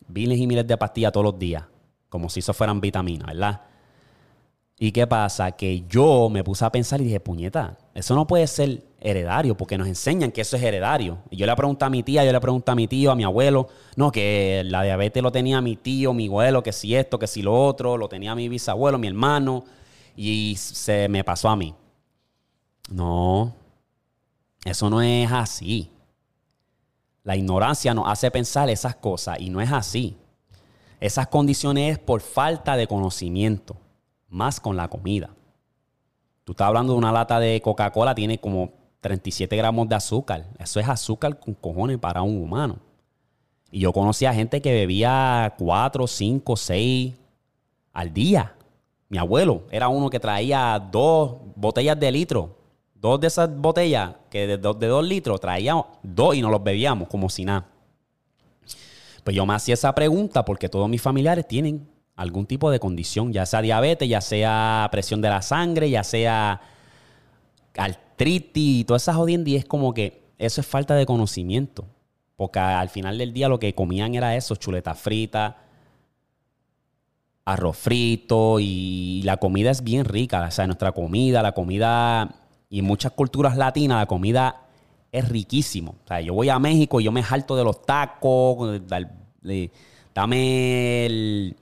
Miles 0.07 0.39
y 0.39 0.47
miles 0.47 0.65
de 0.65 0.75
pastillas 0.75 1.11
todos 1.11 1.23
los 1.23 1.37
días, 1.37 1.65
como 2.09 2.29
si 2.29 2.39
eso 2.39 2.51
fueran 2.51 2.81
vitaminas, 2.81 3.27
¿verdad? 3.27 3.61
¿Y 4.79 4.91
qué 4.91 5.05
pasa? 5.05 5.51
Que 5.51 5.83
yo 5.87 6.29
me 6.31 6.43
puse 6.43 6.65
a 6.65 6.71
pensar 6.71 6.99
y 6.99 7.03
dije, 7.03 7.19
puñeta, 7.19 7.77
eso 7.93 8.15
no 8.15 8.25
puede 8.25 8.47
ser 8.47 8.85
heredario, 8.99 9.55
porque 9.55 9.77
nos 9.77 9.87
enseñan 9.87 10.31
que 10.31 10.41
eso 10.41 10.57
es 10.57 10.63
heredario. 10.63 11.19
Y 11.29 11.37
yo 11.37 11.45
le 11.45 11.55
pregunté 11.55 11.85
a 11.85 11.91
mi 11.91 12.01
tía, 12.01 12.25
yo 12.25 12.31
le 12.31 12.41
pregunté 12.41 12.71
a 12.71 12.75
mi 12.75 12.87
tío, 12.87 13.11
a 13.11 13.15
mi 13.15 13.23
abuelo, 13.23 13.67
no, 13.95 14.11
que 14.11 14.63
la 14.65 14.81
diabetes 14.81 15.21
lo 15.21 15.31
tenía 15.31 15.61
mi 15.61 15.75
tío, 15.75 16.11
mi 16.11 16.25
abuelo, 16.25 16.63
que 16.63 16.73
si 16.73 16.95
esto, 16.95 17.19
que 17.19 17.27
si 17.27 17.43
lo 17.43 17.53
otro, 17.53 17.97
lo 17.97 18.09
tenía 18.09 18.33
mi 18.33 18.49
bisabuelo, 18.49 18.97
mi 18.97 19.05
hermano, 19.05 19.63
y 20.15 20.55
se 20.57 21.07
me 21.07 21.23
pasó 21.23 21.49
a 21.49 21.55
mí. 21.55 21.75
No, 22.89 23.53
eso 24.67 24.89
no 24.89 25.01
es 25.01 25.31
así. 25.31 25.91
La 27.23 27.35
ignorancia 27.35 27.93
nos 27.93 28.07
hace 28.07 28.31
pensar 28.31 28.69
esas 28.69 28.95
cosas 28.95 29.39
y 29.39 29.49
no 29.49 29.61
es 29.61 29.71
así. 29.71 30.15
Esas 30.99 31.27
condiciones 31.27 31.93
es 31.93 31.99
por 31.99 32.21
falta 32.21 32.75
de 32.75 32.87
conocimiento 32.87 33.75
más 34.29 34.59
con 34.59 34.75
la 34.75 34.87
comida. 34.87 35.29
Tú 36.43 36.53
estás 36.53 36.67
hablando 36.67 36.93
de 36.93 36.99
una 36.99 37.11
lata 37.11 37.39
de 37.39 37.61
Coca-Cola, 37.61 38.15
tiene 38.15 38.39
como 38.39 38.71
37 39.01 39.55
gramos 39.57 39.89
de 39.89 39.95
azúcar. 39.95 40.45
Eso 40.57 40.79
es 40.79 40.87
azúcar 40.87 41.39
con 41.39 41.53
cojones 41.53 41.97
para 41.97 42.21
un 42.21 42.41
humano. 42.41 42.77
Y 43.69 43.79
yo 43.79 43.91
conocía 43.91 44.33
gente 44.33 44.61
que 44.61 44.71
bebía 44.71 45.53
4, 45.57 46.07
5, 46.07 46.55
6 46.55 47.13
al 47.93 48.13
día. 48.13 48.55
Mi 49.09 49.17
abuelo 49.17 49.63
era 49.71 49.89
uno 49.89 50.09
que 50.09 50.19
traía 50.19 50.79
dos 50.91 51.37
botellas 51.55 51.99
de 51.99 52.11
litro. 52.11 52.55
Dos 52.95 53.19
de 53.19 53.27
esas 53.27 53.53
botellas 53.55 54.15
de, 54.45 54.57
de 54.57 54.87
dos 54.87 55.07
litros 55.07 55.39
traíamos 55.39 55.85
dos 56.03 56.35
y 56.35 56.41
nos 56.41 56.51
los 56.51 56.63
bebíamos 56.63 57.07
como 57.07 57.29
si 57.29 57.45
nada. 57.45 57.67
Pues 59.23 59.35
yo 59.35 59.45
me 59.45 59.53
hacía 59.53 59.73
esa 59.73 59.93
pregunta 59.93 60.45
porque 60.45 60.69
todos 60.69 60.87
mis 60.87 61.01
familiares 61.01 61.47
tienen 61.47 61.87
algún 62.15 62.45
tipo 62.45 62.71
de 62.71 62.79
condición, 62.79 63.31
ya 63.31 63.45
sea 63.45 63.61
diabetes, 63.61 64.09
ya 64.09 64.21
sea 64.21 64.87
presión 64.91 65.21
de 65.21 65.29
la 65.29 65.41
sangre, 65.41 65.89
ya 65.89 66.03
sea 66.03 66.61
artritis 67.77 68.81
y 68.81 68.83
todas 68.83 69.03
esas 69.03 69.15
jodiendas. 69.15 69.49
Y 69.49 69.55
es 69.55 69.65
como 69.65 69.93
que 69.93 70.23
eso 70.37 70.61
es 70.61 70.67
falta 70.67 70.95
de 70.95 71.05
conocimiento. 71.05 71.85
Porque 72.35 72.59
al 72.59 72.89
final 72.89 73.17
del 73.17 73.33
día 73.33 73.49
lo 73.49 73.59
que 73.59 73.73
comían 73.73 74.15
era 74.15 74.35
eso, 74.35 74.55
chuletas 74.55 74.99
fritas, 74.99 75.55
arroz 77.45 77.77
frito 77.77 78.59
y 78.59 79.21
la 79.23 79.37
comida 79.37 79.71
es 79.71 79.83
bien 79.83 80.05
rica. 80.05 80.45
O 80.47 80.51
sea, 80.51 80.67
nuestra 80.67 80.91
comida, 80.91 81.41
la 81.41 81.53
comida 81.53 82.46
y 82.69 82.81
muchas 82.81 83.13
culturas 83.13 83.55
latinas 83.57 83.99
la 83.99 84.05
comida 84.05 84.67
es 85.11 85.27
riquísimo. 85.29 85.95
O 86.03 86.07
sea, 86.07 86.21
yo 86.21 86.33
voy 86.33 86.49
a 86.49 86.59
México 86.59 86.99
y 86.99 87.05
yo 87.05 87.11
me 87.11 87.23
jalto 87.23 87.55
de 87.55 87.63
los 87.63 87.81
tacos, 87.83 88.81
dame 90.13 91.05
el, 91.05 91.55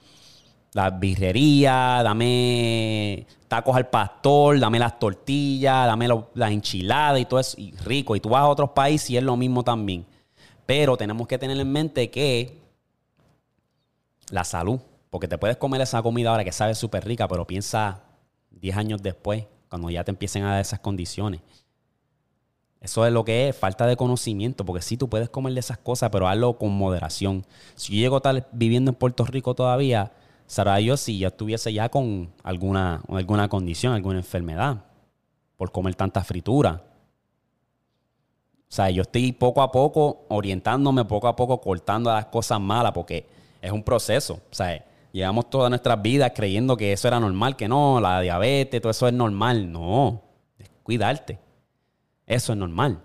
la 0.73 0.89
birrería, 0.89 2.01
dame 2.03 3.25
tacos 3.47 3.75
al 3.75 3.87
pastor, 3.87 4.59
dame 4.59 4.79
las 4.79 4.99
tortillas, 4.99 5.87
dame 5.87 6.07
las 6.33 6.51
enchiladas 6.51 7.21
y 7.21 7.25
todo 7.25 7.39
eso, 7.39 7.55
y 7.59 7.71
rico. 7.77 8.15
Y 8.15 8.19
tú 8.19 8.29
vas 8.29 8.41
a 8.41 8.47
otros 8.47 8.71
países 8.71 9.11
y 9.11 9.17
es 9.17 9.23
lo 9.23 9.37
mismo 9.37 9.63
también. 9.63 10.05
Pero 10.65 10.97
tenemos 10.97 11.27
que 11.27 11.37
tener 11.37 11.59
en 11.59 11.71
mente 11.71 12.09
que 12.09 12.59
la 14.31 14.43
salud, 14.43 14.79
porque 15.09 15.27
te 15.27 15.37
puedes 15.37 15.57
comer 15.57 15.81
esa 15.81 16.01
comida 16.01 16.31
ahora 16.31 16.43
que 16.43 16.51
sabe 16.51 16.73
súper 16.73 17.05
rica, 17.05 17.27
pero 17.27 17.45
piensa 17.45 18.01
10 18.51 18.75
años 18.75 19.01
después, 19.03 19.45
cuando 19.69 19.89
ya 19.89 20.03
te 20.03 20.11
empiecen 20.11 20.43
a 20.43 20.51
dar 20.51 20.61
esas 20.61 20.79
condiciones. 20.79 21.41
Eso 22.81 23.05
es 23.05 23.11
lo 23.11 23.25
que 23.25 23.49
es 23.49 23.55
falta 23.55 23.87
de 23.87 23.97
conocimiento, 23.97 24.63
porque 24.63 24.83
sí, 24.83 24.95
tú 24.95 25.09
puedes 25.09 25.29
comer 25.29 25.53
de 25.53 25.59
esas 25.59 25.79
cosas, 25.79 26.11
pero 26.11 26.27
hazlo 26.27 26.57
con 26.57 26.71
moderación. 26.71 27.43
Si 27.75 27.93
yo 27.93 27.99
llego 27.99 28.15
a 28.15 28.19
estar 28.19 28.47
viviendo 28.51 28.91
en 28.91 28.95
Puerto 28.95 29.25
Rico 29.25 29.55
todavía, 29.55 30.11
será 30.45 30.79
yo 30.79 30.95
si 30.95 31.17
ya 31.17 31.29
estuviese 31.29 31.73
ya 31.73 31.89
con 31.89 32.31
alguna, 32.43 33.01
alguna 33.09 33.49
condición, 33.49 33.93
alguna 33.93 34.19
enfermedad, 34.19 34.83
por 35.57 35.71
comer 35.71 35.95
tanta 35.95 36.23
fritura. 36.23 36.83
O 38.69 38.71
sea, 38.75 38.89
yo 38.91 39.01
estoy 39.01 39.31
poco 39.31 39.63
a 39.63 39.71
poco 39.71 40.25
orientándome, 40.27 41.05
poco 41.05 41.27
a 41.27 41.35
poco 41.35 41.59
cortando 41.61 42.11
las 42.11 42.27
cosas 42.27 42.59
malas, 42.59 42.91
porque 42.91 43.25
es 43.61 43.71
un 43.71 43.81
proceso. 43.81 44.41
O 44.51 44.53
sea, 44.53 44.85
llevamos 45.15 45.49
todas 45.49 45.69
nuestras 45.69 46.01
vidas 46.01 46.33
creyendo 46.35 46.75
que 46.75 46.91
eso 46.91 47.07
era 47.07 47.21
normal, 47.21 47.55
que 47.55 47.69
no, 47.69 48.01
la 48.01 48.19
diabetes, 48.19 48.81
todo 48.81 48.91
eso 48.91 49.07
es 49.07 49.13
normal. 49.13 49.71
No, 49.71 50.21
cuidarte. 50.83 51.39
Eso 52.27 52.51
es 52.51 52.59
normal. 52.59 53.01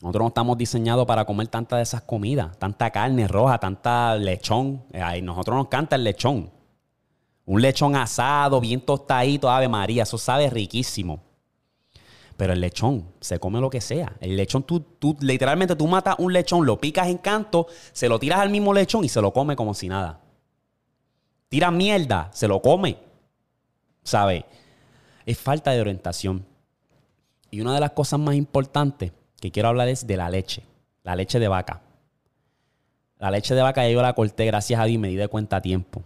Nosotros 0.00 0.22
no 0.24 0.28
estamos 0.28 0.58
diseñados 0.58 1.06
para 1.06 1.24
comer 1.24 1.48
tanta 1.48 1.78
de 1.78 1.82
esas 1.82 2.02
comidas, 2.02 2.58
tanta 2.58 2.90
carne 2.90 3.26
roja, 3.26 3.58
tanta 3.58 4.14
lechón. 4.16 4.84
A 4.92 5.16
nosotros 5.16 5.56
nos 5.56 5.68
canta 5.68 5.96
el 5.96 6.04
lechón. 6.04 6.50
Un 7.46 7.62
lechón 7.62 7.96
asado, 7.96 8.60
bien 8.60 8.82
tostadito, 8.82 9.48
Ave 9.48 9.68
María, 9.68 10.02
eso 10.02 10.18
sabe 10.18 10.50
riquísimo. 10.50 11.25
Pero 12.36 12.52
el 12.52 12.60
lechón 12.60 13.06
se 13.20 13.38
come 13.38 13.60
lo 13.60 13.70
que 13.70 13.80
sea. 13.80 14.14
El 14.20 14.36
lechón, 14.36 14.62
tú, 14.62 14.80
tú 14.80 15.16
literalmente 15.20 15.74
tú 15.74 15.86
matas 15.86 16.16
un 16.18 16.32
lechón, 16.32 16.66
lo 16.66 16.78
picas 16.78 17.08
en 17.08 17.18
canto, 17.18 17.66
se 17.92 18.08
lo 18.08 18.18
tiras 18.18 18.40
al 18.40 18.50
mismo 18.50 18.74
lechón 18.74 19.04
y 19.04 19.08
se 19.08 19.22
lo 19.22 19.32
come 19.32 19.56
como 19.56 19.72
si 19.72 19.88
nada. 19.88 20.20
Tira 21.48 21.70
mierda, 21.70 22.30
se 22.32 22.48
lo 22.48 22.60
come. 22.60 22.98
¿Sabe? 24.02 24.44
Es 25.24 25.38
falta 25.38 25.70
de 25.70 25.80
orientación. 25.80 26.44
Y 27.50 27.60
una 27.60 27.74
de 27.74 27.80
las 27.80 27.92
cosas 27.92 28.20
más 28.20 28.34
importantes 28.34 29.12
que 29.40 29.50
quiero 29.50 29.68
hablar 29.68 29.88
es 29.88 30.06
de 30.06 30.16
la 30.16 30.28
leche. 30.28 30.62
La 31.02 31.16
leche 31.16 31.38
de 31.38 31.48
vaca. 31.48 31.80
La 33.18 33.30
leche 33.30 33.54
de 33.54 33.62
vaca 33.62 33.88
yo 33.88 34.02
la 34.02 34.12
corté, 34.12 34.44
gracias 34.44 34.78
a 34.78 34.84
Dios, 34.84 35.00
me 35.00 35.08
di 35.08 35.16
de 35.16 35.28
cuenta 35.28 35.56
a 35.56 35.62
tiempo. 35.62 36.02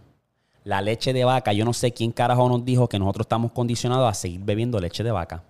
La 0.63 0.81
leche 0.81 1.11
de 1.11 1.25
vaca, 1.25 1.51
yo 1.51 1.65
no 1.65 1.73
sé 1.73 1.91
quién 1.91 2.11
carajo 2.11 2.47
nos 2.47 2.63
dijo 2.63 2.87
que 2.87 2.99
nosotros 2.99 3.25
estamos 3.25 3.51
condicionados 3.51 4.09
a 4.09 4.13
seguir 4.13 4.41
bebiendo 4.41 4.79
leche 4.79 5.03
de 5.03 5.11
vaca. 5.11 5.43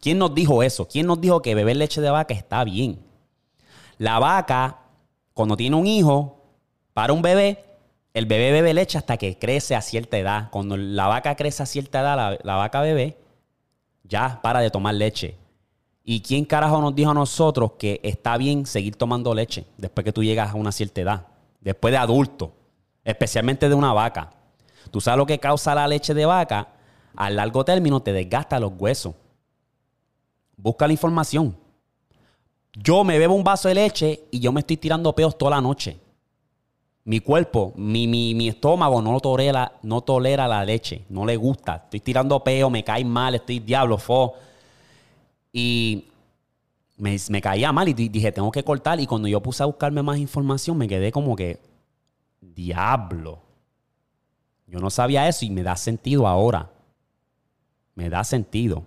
¿Quién 0.00 0.18
nos 0.18 0.34
dijo 0.34 0.62
eso? 0.62 0.86
¿Quién 0.86 1.06
nos 1.06 1.20
dijo 1.20 1.42
que 1.42 1.54
beber 1.54 1.76
leche 1.76 2.00
de 2.00 2.10
vaca 2.10 2.34
está 2.34 2.64
bien? 2.64 3.00
La 3.98 4.18
vaca, 4.18 4.78
cuando 5.32 5.56
tiene 5.56 5.76
un 5.76 5.86
hijo, 5.86 6.36
para 6.92 7.12
un 7.12 7.22
bebé, 7.22 7.64
el 8.14 8.26
bebé 8.26 8.52
bebe 8.52 8.72
leche 8.72 8.96
hasta 8.98 9.16
que 9.16 9.38
crece 9.38 9.74
a 9.74 9.82
cierta 9.82 10.16
edad. 10.16 10.48
Cuando 10.50 10.76
la 10.76 11.06
vaca 11.06 11.34
crece 11.34 11.62
a 11.62 11.66
cierta 11.66 12.00
edad, 12.00 12.38
la, 12.42 12.56
vaca 12.56 12.80
bebé, 12.80 13.18
ya 14.04 14.40
para 14.42 14.60
de 14.60 14.70
tomar 14.70 14.94
leche. 14.94 15.36
¿Y 16.02 16.20
quién 16.20 16.44
carajo 16.44 16.80
nos 16.80 16.94
dijo 16.94 17.10
a 17.10 17.14
nosotros 17.14 17.72
que 17.78 18.00
está 18.02 18.36
bien 18.36 18.64
seguir 18.64 18.96
tomando 18.96 19.34
leche 19.34 19.66
después 19.76 20.04
que 20.04 20.12
tú 20.12 20.22
llegas 20.22 20.50
a 20.50 20.54
una 20.54 20.72
cierta 20.72 21.00
edad? 21.00 21.26
Después 21.60 21.92
de 21.92 21.98
adulto, 21.98 22.54
especialmente 23.04 23.68
de 23.68 23.74
una 23.74 23.92
vaca. 23.92 24.30
¿Tú 24.90 25.00
sabes 25.00 25.18
lo 25.18 25.26
que 25.26 25.38
causa 25.38 25.74
la 25.74 25.88
leche 25.88 26.14
de 26.14 26.24
vaca? 26.24 26.68
A 27.16 27.28
largo 27.28 27.64
término 27.64 28.00
te 28.00 28.12
desgasta 28.12 28.60
los 28.60 28.72
huesos. 28.78 29.14
Busca 30.56 30.86
la 30.86 30.92
información. 30.94 31.56
Yo 32.72 33.04
me 33.04 33.18
bebo 33.18 33.34
un 33.34 33.44
vaso 33.44 33.68
de 33.68 33.74
leche 33.74 34.24
y 34.30 34.40
yo 34.40 34.52
me 34.52 34.60
estoy 34.60 34.76
tirando 34.76 35.14
peos 35.14 35.36
toda 35.36 35.52
la 35.52 35.60
noche. 35.60 35.98
Mi 37.04 37.20
cuerpo, 37.20 37.72
mi, 37.76 38.06
mi, 38.08 38.48
estómago 38.48 39.00
no 39.00 39.20
tolera, 39.20 39.78
no 39.82 40.00
tolera 40.00 40.48
la 40.48 40.64
leche, 40.64 41.04
no 41.08 41.24
le 41.24 41.36
gusta. 41.36 41.76
Estoy 41.84 42.00
tirando 42.00 42.42
peo, 42.42 42.68
me 42.68 42.82
cae 42.82 43.04
mal, 43.04 43.36
estoy 43.36 43.60
diablo, 43.60 43.96
fo. 43.96 44.34
Y 45.52 46.08
me, 46.96 47.16
me, 47.28 47.40
caía 47.40 47.70
mal 47.70 47.88
y 47.88 47.94
dije, 47.94 48.32
tengo 48.32 48.50
que 48.50 48.64
cortar. 48.64 48.98
Y 48.98 49.06
cuando 49.06 49.28
yo 49.28 49.40
puse 49.40 49.62
a 49.62 49.66
buscarme 49.66 50.02
más 50.02 50.18
información, 50.18 50.76
me 50.76 50.88
quedé 50.88 51.12
como 51.12 51.36
que, 51.36 51.60
diablo. 52.40 53.38
Yo 54.66 54.80
no 54.80 54.90
sabía 54.90 55.28
eso 55.28 55.44
y 55.44 55.50
me 55.50 55.62
da 55.62 55.76
sentido 55.76 56.26
ahora. 56.26 56.70
Me 57.94 58.10
da 58.10 58.24
sentido 58.24 58.84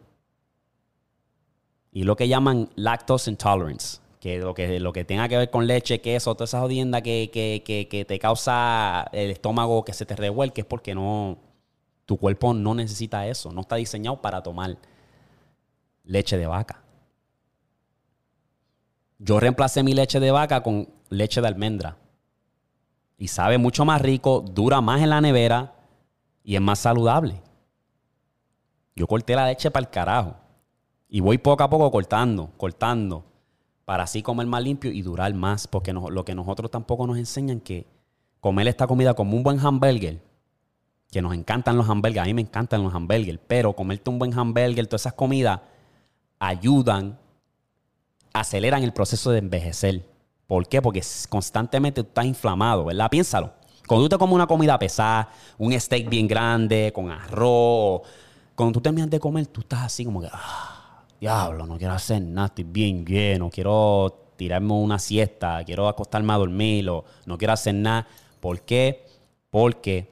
y 1.91 2.04
lo 2.04 2.15
que 2.15 2.28
llaman 2.28 2.69
lactose 2.75 3.32
intolerance, 3.32 3.99
que 4.19 4.38
lo 4.38 4.54
que, 4.54 4.80
lo 4.80 4.93
que 4.93 5.06
tenga 5.06 5.28
que 5.28 5.38
ver 5.38 5.49
con 5.49 5.65
leche, 5.65 6.02
queso, 6.02 6.36
toda 6.36 6.45
esa 6.45 6.60
jodienda 6.60 7.02
que, 7.02 7.30
que, 7.32 8.06
te 8.08 8.19
causa 8.19 9.10
el 9.12 9.32
estómago 9.32 9.84
que 9.84 9.93
se 9.93 10.06
te 10.06 10.15
revuelque 10.15 10.62
es 10.62 10.67
porque 10.67 10.93
no, 10.93 11.38
tu 12.06 12.17
cuerpo 12.17 12.54
no 12.54 12.75
necesita 12.75 13.28
eso, 13.28 13.52
no 13.52 13.62
está 13.62 13.78
diseñado 13.78 14.21
para 14.21 14.43
tomar 14.43 14.78
leche 16.04 16.38
de 16.38 16.47
vaca. 16.47 16.82
Yo 19.17 19.39
reemplacé 19.39 19.84
mi 19.84 19.93
leche 19.93 20.19
de 20.19 20.32
vaca 20.32 20.63
con 20.63 20.89
leche 21.10 21.41
de 21.41 21.47
almendra. 21.47 21.97
Y 23.17 23.28
sabe 23.28 23.58
mucho 23.58 23.84
más 23.84 24.02
rico, 24.02 24.41
dura 24.41 24.80
más 24.80 25.02
en 25.02 25.10
la 25.10 25.19
nevera 25.19 25.73
y 26.41 26.56
es 26.56 26.62
más 26.62 26.80
saludable. 26.80 27.41
Yo 28.95 29.08
corté 29.08 29.36
la 29.36 29.47
leche 29.47 29.69
para 29.71 29.86
el 29.86 29.89
carajo. 29.91 30.36
Y 31.10 31.22
voy 31.22 31.39
poco 31.39 31.63
a 31.63 31.69
poco 31.69 31.89
cortando, 31.89 32.52
cortando, 32.56 33.26
para 33.84 34.04
así 34.04 34.22
comer 34.22 34.45
más 34.45 34.62
limpio 34.62 34.91
y 34.91 35.02
durar 35.02 35.34
más, 35.34 35.67
porque 35.67 35.91
lo 35.91 36.24
que 36.24 36.36
nosotros 36.36 36.69
tampoco 36.69 37.08
nos 37.08 37.17
enseñan 37.17 37.60
que 37.60 37.88
comer 38.39 38.67
esta 38.67 38.86
comida 38.86 39.15
como 39.15 39.36
un 39.36 39.41
buen 39.41 39.60
hamburger, 39.60 40.22
que 41.12 41.24
nos 41.24 41.34
encantan 41.34 41.76
los 41.76 41.89
hamburgers, 41.89 42.24
a 42.24 42.26
mí 42.26 42.36
me 42.36 42.41
encantan 42.41 42.84
los 42.84 42.93
hamburgers, 42.93 43.39
pero 43.48 43.76
comerte 43.76 44.12
un 44.12 44.19
buen 44.19 44.38
hamburger, 44.38 44.86
todas 44.86 45.02
esas 45.02 45.13
comidas 45.13 45.62
ayudan, 46.38 47.17
aceleran 48.32 48.84
el 48.84 48.93
proceso 48.93 49.32
de 49.32 49.39
envejecer. 49.39 50.08
¿Por 50.45 50.67
qué? 50.67 50.80
Porque 50.82 51.02
constantemente 51.28 52.04
tú 52.04 52.10
estás 52.10 52.26
inflamado, 52.26 52.86
¿verdad? 52.86 53.10
Piénsalo. 53.10 53.52
Cuando 53.88 54.06
tú 54.06 54.10
te 54.10 54.19
comes 54.19 54.36
una 54.36 54.45
comida 54.45 54.78
pesada, 54.78 55.32
un 55.58 55.78
steak 55.80 56.08
bien 56.08 56.28
grande, 56.28 56.91
con 56.93 57.10
arroz, 57.10 58.02
cuando 58.54 58.74
tú 58.74 58.82
terminas 58.82 59.10
de 59.10 59.19
comer, 59.19 59.48
tú 59.48 59.62
estás 59.62 59.82
así 59.82 60.06
como 60.06 60.22
que... 60.22 60.28
Ah, 60.32 60.79
diablo, 61.19 61.65
no 61.65 61.77
quiero 61.77 61.93
hacer 61.93 62.21
nada, 62.21 62.47
estoy 62.47 62.63
bien 62.63 63.05
lleno, 63.05 63.49
quiero 63.49 64.29
tirarme 64.36 64.73
una 64.73 64.99
siesta, 64.99 65.63
quiero 65.65 65.88
acostarme 65.88 66.32
a 66.34 66.38
dormir, 66.38 66.86
no 67.25 67.38
quiero 67.38 67.53
hacer 67.53 67.75
nada. 67.75 68.08
¿Por 68.39 68.62
qué? 68.62 69.05
Porque 69.49 70.08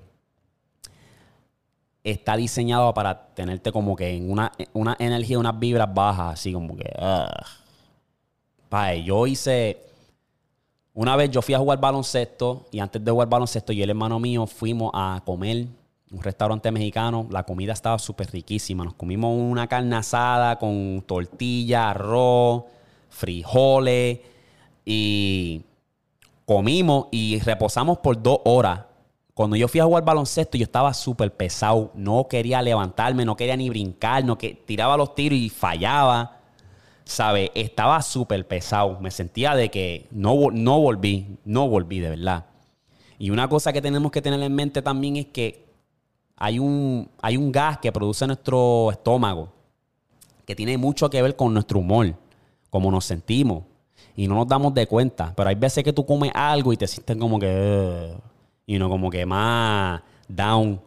está 2.03 2.35
diseñado 2.35 2.93
para 2.93 3.27
tenerte 3.33 3.71
como 3.71 3.95
que 3.95 4.15
en 4.15 4.29
una, 4.29 4.51
una 4.73 4.95
energía, 4.99 5.39
unas 5.39 5.57
vibras 5.57 5.93
bajas, 5.93 6.33
así 6.33 6.53
como 6.53 6.75
que... 6.75 6.91
Uh. 6.99 7.35
yo 9.05 9.27
hice... 9.27 9.83
Una 10.93 11.15
vez 11.15 11.29
yo 11.29 11.43
fui 11.43 11.53
a 11.53 11.59
jugar 11.59 11.79
baloncesto 11.79 12.65
y 12.71 12.79
antes 12.79 13.05
de 13.05 13.11
jugar 13.11 13.29
baloncesto 13.29 13.71
yo 13.71 13.79
y 13.79 13.83
el 13.83 13.91
hermano 13.91 14.19
mío 14.19 14.47
fuimos 14.47 14.89
a 14.95 15.21
comer 15.23 15.67
un 16.11 16.21
restaurante 16.21 16.71
mexicano. 16.71 17.27
La 17.31 17.43
comida 17.43 17.73
estaba 17.73 17.99
súper 17.99 18.31
riquísima. 18.31 18.83
Nos 18.83 18.93
comimos 18.93 19.35
una 19.37 19.67
carne 19.67 19.95
asada 19.95 20.57
con 20.57 21.03
tortilla, 21.05 21.89
arroz, 21.89 22.63
frijoles 23.09 24.19
y 24.85 25.63
comimos 26.45 27.07
y 27.11 27.39
reposamos 27.39 27.97
por 27.99 28.21
dos 28.21 28.39
horas. 28.45 28.81
Cuando 29.33 29.55
yo 29.55 29.67
fui 29.67 29.79
a 29.79 29.85
jugar 29.85 30.03
baloncesto, 30.03 30.57
yo 30.57 30.63
estaba 30.63 30.93
súper 30.93 31.31
pesado. 31.35 31.91
No 31.93 32.27
quería 32.27 32.61
levantarme, 32.61 33.23
no 33.23 33.35
quería 33.35 33.55
ni 33.55 33.69
brincar, 33.69 34.23
no 34.25 34.37
que 34.37 34.53
tiraba 34.53 34.97
los 34.97 35.13
tiros 35.13 35.37
y 35.37 35.49
fallaba. 35.49 36.39
¿Sabe? 37.03 37.51
Estaba 37.53 38.01
súper 38.01 38.47
pesado. 38.47 38.99
Me 38.99 39.11
sentía 39.11 39.55
de 39.55 39.69
que 39.69 40.07
no, 40.11 40.49
no 40.51 40.79
volví, 40.79 41.37
no 41.45 41.69
volví 41.69 41.99
de 41.99 42.09
verdad. 42.09 42.45
Y 43.19 43.29
una 43.29 43.47
cosa 43.47 43.71
que 43.71 43.81
tenemos 43.81 44.11
que 44.11 44.21
tener 44.21 44.41
en 44.41 44.53
mente 44.53 44.81
también 44.81 45.17
es 45.17 45.27
que 45.27 45.66
hay 46.37 46.59
un, 46.59 47.09
hay 47.21 47.35
un 47.35 47.51
gas 47.51 47.79
que 47.79 47.91
produce 47.91 48.25
nuestro 48.27 48.91
estómago 48.91 49.49
que 50.45 50.55
tiene 50.55 50.77
mucho 50.77 51.09
que 51.09 51.21
ver 51.21 51.35
con 51.35 51.53
nuestro 51.53 51.79
humor, 51.79 52.15
cómo 52.69 52.89
nos 52.89 53.05
sentimos. 53.05 53.63
Y 54.15 54.27
no 54.27 54.35
nos 54.35 54.47
damos 54.47 54.73
de 54.73 54.87
cuenta. 54.87 55.33
Pero 55.35 55.49
hay 55.49 55.55
veces 55.55 55.83
que 55.83 55.93
tú 55.93 56.05
comes 56.05 56.31
algo 56.33 56.73
y 56.73 56.77
te 56.77 56.87
sientes 56.87 57.17
como 57.17 57.37
que. 57.37 58.15
y 58.65 58.79
no 58.79 58.89
como 58.89 59.11
que 59.11 59.25
más 59.25 60.01
down. 60.27 60.73
O 60.73 60.81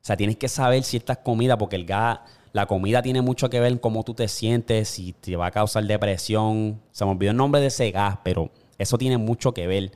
sea, 0.00 0.16
tienes 0.16 0.36
que 0.36 0.48
saber 0.48 0.82
ciertas 0.82 1.18
comidas 1.18 1.58
porque 1.58 1.76
el 1.76 1.84
gas, 1.84 2.20
La 2.52 2.66
comida 2.66 3.02
tiene 3.02 3.20
mucho 3.20 3.50
que 3.50 3.60
ver 3.60 3.72
en 3.72 3.78
cómo 3.78 4.02
tú 4.02 4.14
te 4.14 4.28
sientes, 4.28 4.88
si 4.88 5.12
te 5.12 5.36
va 5.36 5.46
a 5.46 5.50
causar 5.50 5.84
depresión. 5.84 6.80
Se 6.92 7.04
me 7.04 7.10
olvidó 7.10 7.32
el 7.32 7.36
nombre 7.36 7.60
de 7.60 7.66
ese 7.66 7.90
gas, 7.90 8.18
pero 8.22 8.50
eso 8.78 8.96
tiene 8.96 9.18
mucho 9.18 9.52
que 9.52 9.66
ver. 9.66 9.92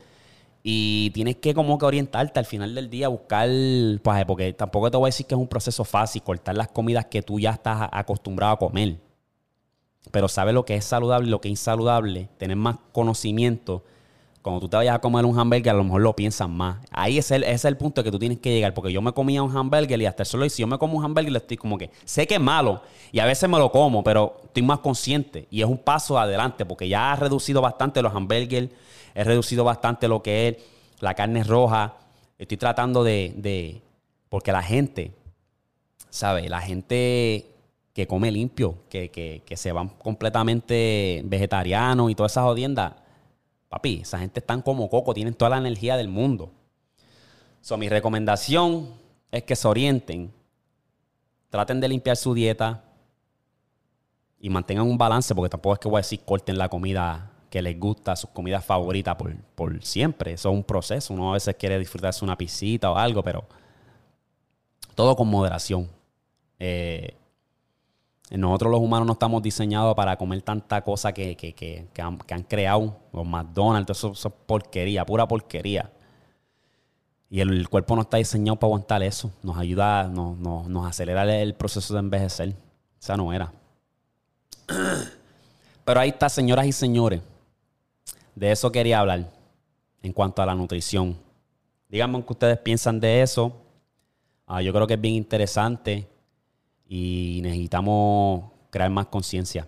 Y 0.66 1.10
tienes 1.10 1.36
que 1.36 1.52
como 1.52 1.76
que 1.76 1.84
orientarte 1.84 2.40
al 2.40 2.46
final 2.46 2.74
del 2.74 2.88
día, 2.88 3.08
buscar, 3.08 3.50
pues, 4.02 4.24
porque 4.24 4.54
tampoco 4.54 4.90
te 4.90 4.96
voy 4.96 5.08
a 5.08 5.08
decir 5.08 5.26
que 5.26 5.34
es 5.34 5.38
un 5.38 5.46
proceso 5.46 5.84
fácil, 5.84 6.22
cortar 6.22 6.56
las 6.56 6.68
comidas 6.68 7.04
que 7.04 7.20
tú 7.20 7.38
ya 7.38 7.50
estás 7.50 7.86
acostumbrado 7.92 8.54
a 8.54 8.58
comer. 8.58 8.96
Pero 10.10 10.26
sabes 10.26 10.54
lo 10.54 10.64
que 10.64 10.74
es 10.76 10.86
saludable 10.86 11.28
y 11.28 11.30
lo 11.30 11.42
que 11.42 11.48
es 11.48 11.52
insaludable, 11.52 12.30
tener 12.38 12.56
más 12.56 12.76
conocimiento 12.92 13.84
cuando 14.44 14.60
tú 14.60 14.68
te 14.68 14.76
vayas 14.76 14.96
a 14.96 14.98
comer 14.98 15.24
un 15.24 15.38
hamburger, 15.38 15.70
a 15.70 15.76
lo 15.76 15.84
mejor 15.84 16.02
lo 16.02 16.14
piensas 16.14 16.50
más. 16.50 16.76
Ahí 16.90 17.16
es 17.16 17.30
el, 17.30 17.44
es 17.44 17.64
el 17.64 17.78
punto 17.78 18.04
que 18.04 18.10
tú 18.10 18.18
tienes 18.18 18.40
que 18.40 18.52
llegar. 18.52 18.74
Porque 18.74 18.92
yo 18.92 19.00
me 19.00 19.12
comía 19.12 19.42
un 19.42 19.56
hamburger 19.56 19.98
y 20.02 20.04
hasta 20.04 20.22
el 20.22 20.26
solo, 20.26 20.44
y 20.44 20.50
si 20.50 20.60
yo 20.60 20.66
me 20.66 20.76
como 20.76 20.98
un 20.98 21.02
hamburger, 21.04 21.34
estoy 21.34 21.56
como 21.56 21.78
que 21.78 21.90
sé 22.04 22.26
que 22.26 22.34
es 22.34 22.40
malo 22.42 22.82
y 23.10 23.20
a 23.20 23.24
veces 23.24 23.48
me 23.48 23.58
lo 23.58 23.72
como, 23.72 24.04
pero 24.04 24.36
estoy 24.44 24.62
más 24.62 24.80
consciente. 24.80 25.48
Y 25.50 25.62
es 25.62 25.66
un 25.66 25.78
paso 25.78 26.18
adelante 26.18 26.66
porque 26.66 26.86
ya 26.86 27.14
he 27.14 27.16
reducido 27.16 27.62
bastante 27.62 28.02
los 28.02 28.14
hamburgers, 28.14 28.68
he 29.14 29.24
reducido 29.24 29.64
bastante 29.64 30.08
lo 30.08 30.22
que 30.22 30.48
es 30.48 30.56
la 31.00 31.14
carne 31.14 31.44
roja. 31.44 31.96
Estoy 32.38 32.56
tratando 32.56 33.04
de. 33.04 33.32
de 33.36 33.80
porque 34.28 34.52
la 34.52 34.62
gente, 34.62 35.12
¿sabe? 36.10 36.48
La 36.48 36.60
gente 36.60 37.46
que 37.92 38.06
come 38.08 38.32
limpio, 38.32 38.78
que, 38.90 39.10
que, 39.10 39.42
que 39.46 39.56
se 39.56 39.70
van 39.70 39.88
completamente 39.88 41.22
vegetarianos 41.24 42.10
y 42.10 42.16
todas 42.16 42.32
esas 42.32 42.42
jodiendas 42.42 42.94
Papi, 43.74 44.02
esa 44.02 44.20
gente 44.20 44.38
están 44.38 44.62
como 44.62 44.88
coco, 44.88 45.12
tienen 45.14 45.34
toda 45.34 45.50
la 45.50 45.58
energía 45.58 45.96
del 45.96 46.06
mundo. 46.06 46.52
So, 47.60 47.76
mi 47.76 47.88
recomendación 47.88 48.94
es 49.32 49.42
que 49.42 49.56
se 49.56 49.66
orienten, 49.66 50.32
traten 51.50 51.80
de 51.80 51.88
limpiar 51.88 52.16
su 52.16 52.34
dieta 52.34 52.84
y 54.38 54.48
mantengan 54.48 54.86
un 54.86 54.96
balance, 54.96 55.34
porque 55.34 55.50
tampoco 55.50 55.74
es 55.74 55.80
que 55.80 55.88
voy 55.88 55.96
a 55.96 56.02
decir 56.02 56.20
corten 56.24 56.56
la 56.56 56.68
comida 56.68 57.32
que 57.54 57.62
les 57.62 57.78
gusta, 57.78 58.16
sus 58.16 58.30
comidas 58.30 58.64
favoritas 58.64 59.14
por, 59.14 59.32
por 59.54 59.80
siempre. 59.84 60.32
Eso 60.32 60.50
es 60.50 60.56
un 60.56 60.64
proceso. 60.64 61.14
Uno 61.14 61.30
a 61.30 61.34
veces 61.34 61.54
quiere 61.54 61.78
disfrutarse 61.78 62.24
una 62.24 62.36
pisita 62.36 62.90
o 62.90 62.96
algo, 62.96 63.22
pero 63.22 63.44
todo 64.96 65.14
con 65.14 65.28
moderación. 65.28 65.88
Eh, 66.58 67.14
nosotros 68.32 68.72
los 68.72 68.80
humanos 68.80 69.06
no 69.06 69.12
estamos 69.12 69.40
diseñados 69.40 69.94
para 69.94 70.16
comer 70.16 70.42
tanta 70.42 70.82
cosa 70.82 71.12
que, 71.12 71.86
han, 71.96 72.42
creado 72.42 72.96
los 73.12 73.24
McDonald's, 73.24 73.90
eso, 73.90 74.10
es 74.10 74.26
porquería, 74.46 75.06
pura 75.06 75.28
porquería. 75.28 75.92
Y 77.30 77.38
el, 77.38 77.68
cuerpo 77.68 77.94
no 77.94 78.02
está 78.02 78.16
diseñado 78.16 78.56
para 78.56 78.66
aguantar 78.66 79.00
eso. 79.04 79.30
Nos 79.44 79.56
ayuda, 79.58 80.08
nos, 80.08 80.36
nos, 80.36 80.86
acelera 80.88 81.22
el 81.40 81.54
proceso 81.54 81.94
de 81.94 82.00
envejecer. 82.00 82.56
Esa 83.00 83.16
no 83.16 83.32
era. 83.32 83.52
Pero 85.84 86.00
ahí 86.00 86.08
está, 86.08 86.28
señoras 86.28 86.66
y 86.66 86.72
señores. 86.72 87.20
De 88.34 88.50
eso 88.50 88.72
quería 88.72 89.00
hablar 89.00 89.30
en 90.02 90.12
cuanto 90.12 90.42
a 90.42 90.46
la 90.46 90.54
nutrición. 90.54 91.16
Díganme 91.88 92.24
qué 92.24 92.32
ustedes 92.32 92.58
piensan 92.58 93.00
de 93.00 93.22
eso. 93.22 93.54
Ah, 94.46 94.60
yo 94.60 94.72
creo 94.72 94.86
que 94.86 94.94
es 94.94 95.00
bien 95.00 95.14
interesante 95.14 96.08
y 96.88 97.40
necesitamos 97.42 98.50
crear 98.70 98.90
más 98.90 99.06
conciencia 99.06 99.66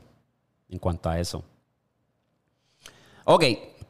en 0.69 0.79
cuanto 0.79 1.09
a 1.09 1.19
eso. 1.19 1.45
Ok, 3.25 3.45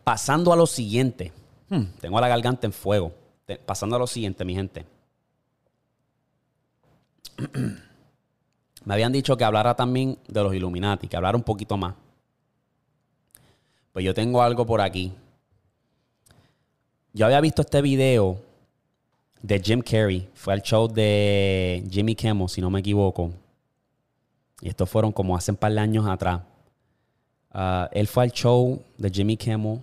pasando 0.04 0.52
a 0.52 0.56
lo 0.56 0.66
siguiente. 0.66 1.32
Hmm, 1.68 1.84
tengo 2.00 2.20
la 2.20 2.28
garganta 2.28 2.66
en 2.66 2.72
fuego. 2.72 3.12
Pasando 3.64 3.96
a 3.96 3.98
lo 3.98 4.06
siguiente, 4.06 4.44
mi 4.44 4.54
gente. 4.54 4.86
Me 8.84 8.94
habían 8.94 9.12
dicho 9.12 9.36
que 9.36 9.44
hablara 9.44 9.74
también 9.74 10.18
de 10.28 10.42
los 10.42 10.54
Illuminati, 10.54 11.08
que 11.08 11.16
hablara 11.16 11.36
un 11.36 11.42
poquito 11.42 11.76
más. 11.76 11.94
Pues 13.96 14.04
yo 14.04 14.12
tengo 14.12 14.42
algo 14.42 14.66
por 14.66 14.82
aquí. 14.82 15.10
Yo 17.14 17.24
había 17.24 17.40
visto 17.40 17.62
este 17.62 17.80
video 17.80 18.38
de 19.40 19.58
Jim 19.58 19.80
Carrey. 19.80 20.28
Fue 20.34 20.52
al 20.52 20.60
show 20.60 20.86
de 20.86 21.82
Jimmy 21.90 22.14
Kimmel, 22.14 22.46
si 22.50 22.60
no 22.60 22.68
me 22.68 22.80
equivoco. 22.80 23.30
Y 24.60 24.68
estos 24.68 24.90
fueron 24.90 25.12
como 25.12 25.34
hace 25.34 25.50
un 25.50 25.56
par 25.56 25.72
de 25.72 25.80
años 25.80 26.06
atrás. 26.06 26.42
Ah, 27.50 27.88
él 27.90 28.06
fue 28.06 28.24
al 28.24 28.32
show 28.32 28.82
de 28.98 29.08
Jimmy 29.08 29.38
Kimmel 29.38 29.80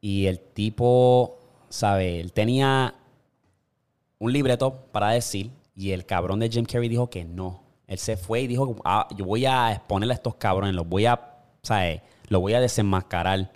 y 0.00 0.26
el 0.26 0.40
tipo, 0.40 1.38
¿sabe? 1.68 2.18
Él 2.18 2.32
tenía 2.32 2.92
un 4.18 4.32
libreto 4.32 4.74
para 4.90 5.10
decir 5.10 5.52
y 5.76 5.92
el 5.92 6.04
cabrón 6.04 6.40
de 6.40 6.48
Jim 6.48 6.64
Carrey 6.64 6.88
dijo 6.88 7.08
que 7.08 7.22
no. 7.22 7.62
Él 7.86 7.98
se 7.98 8.16
fue 8.16 8.40
y 8.40 8.46
dijo, 8.48 8.74
ah, 8.84 9.06
yo 9.16 9.26
voy 9.26 9.46
a 9.46 9.74
exponerle 9.74 10.14
a 10.14 10.16
estos 10.16 10.34
cabrones, 10.34 10.74
los 10.74 10.88
voy 10.88 11.06
a, 11.06 11.29
¿sabe? 11.62 12.02
Los 12.28 12.40
voy 12.40 12.54
a 12.54 12.60
desenmascarar. 12.60 13.52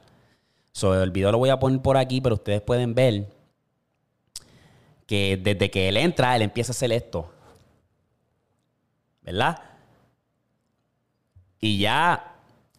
So, 0.72 1.00
el 1.02 1.10
video 1.10 1.32
lo 1.32 1.38
voy 1.38 1.50
a 1.50 1.58
poner 1.58 1.80
por 1.80 1.96
aquí, 1.96 2.20
pero 2.20 2.34
ustedes 2.34 2.60
pueden 2.60 2.94
ver 2.94 3.28
que 5.06 5.38
desde 5.42 5.70
que 5.70 5.88
él 5.88 5.96
entra, 5.96 6.34
él 6.36 6.42
empieza 6.42 6.70
a 6.70 6.74
hacer 6.74 6.92
esto. 6.92 7.30
¿Verdad? 9.22 9.58
Y 11.60 11.78
ya 11.78 12.34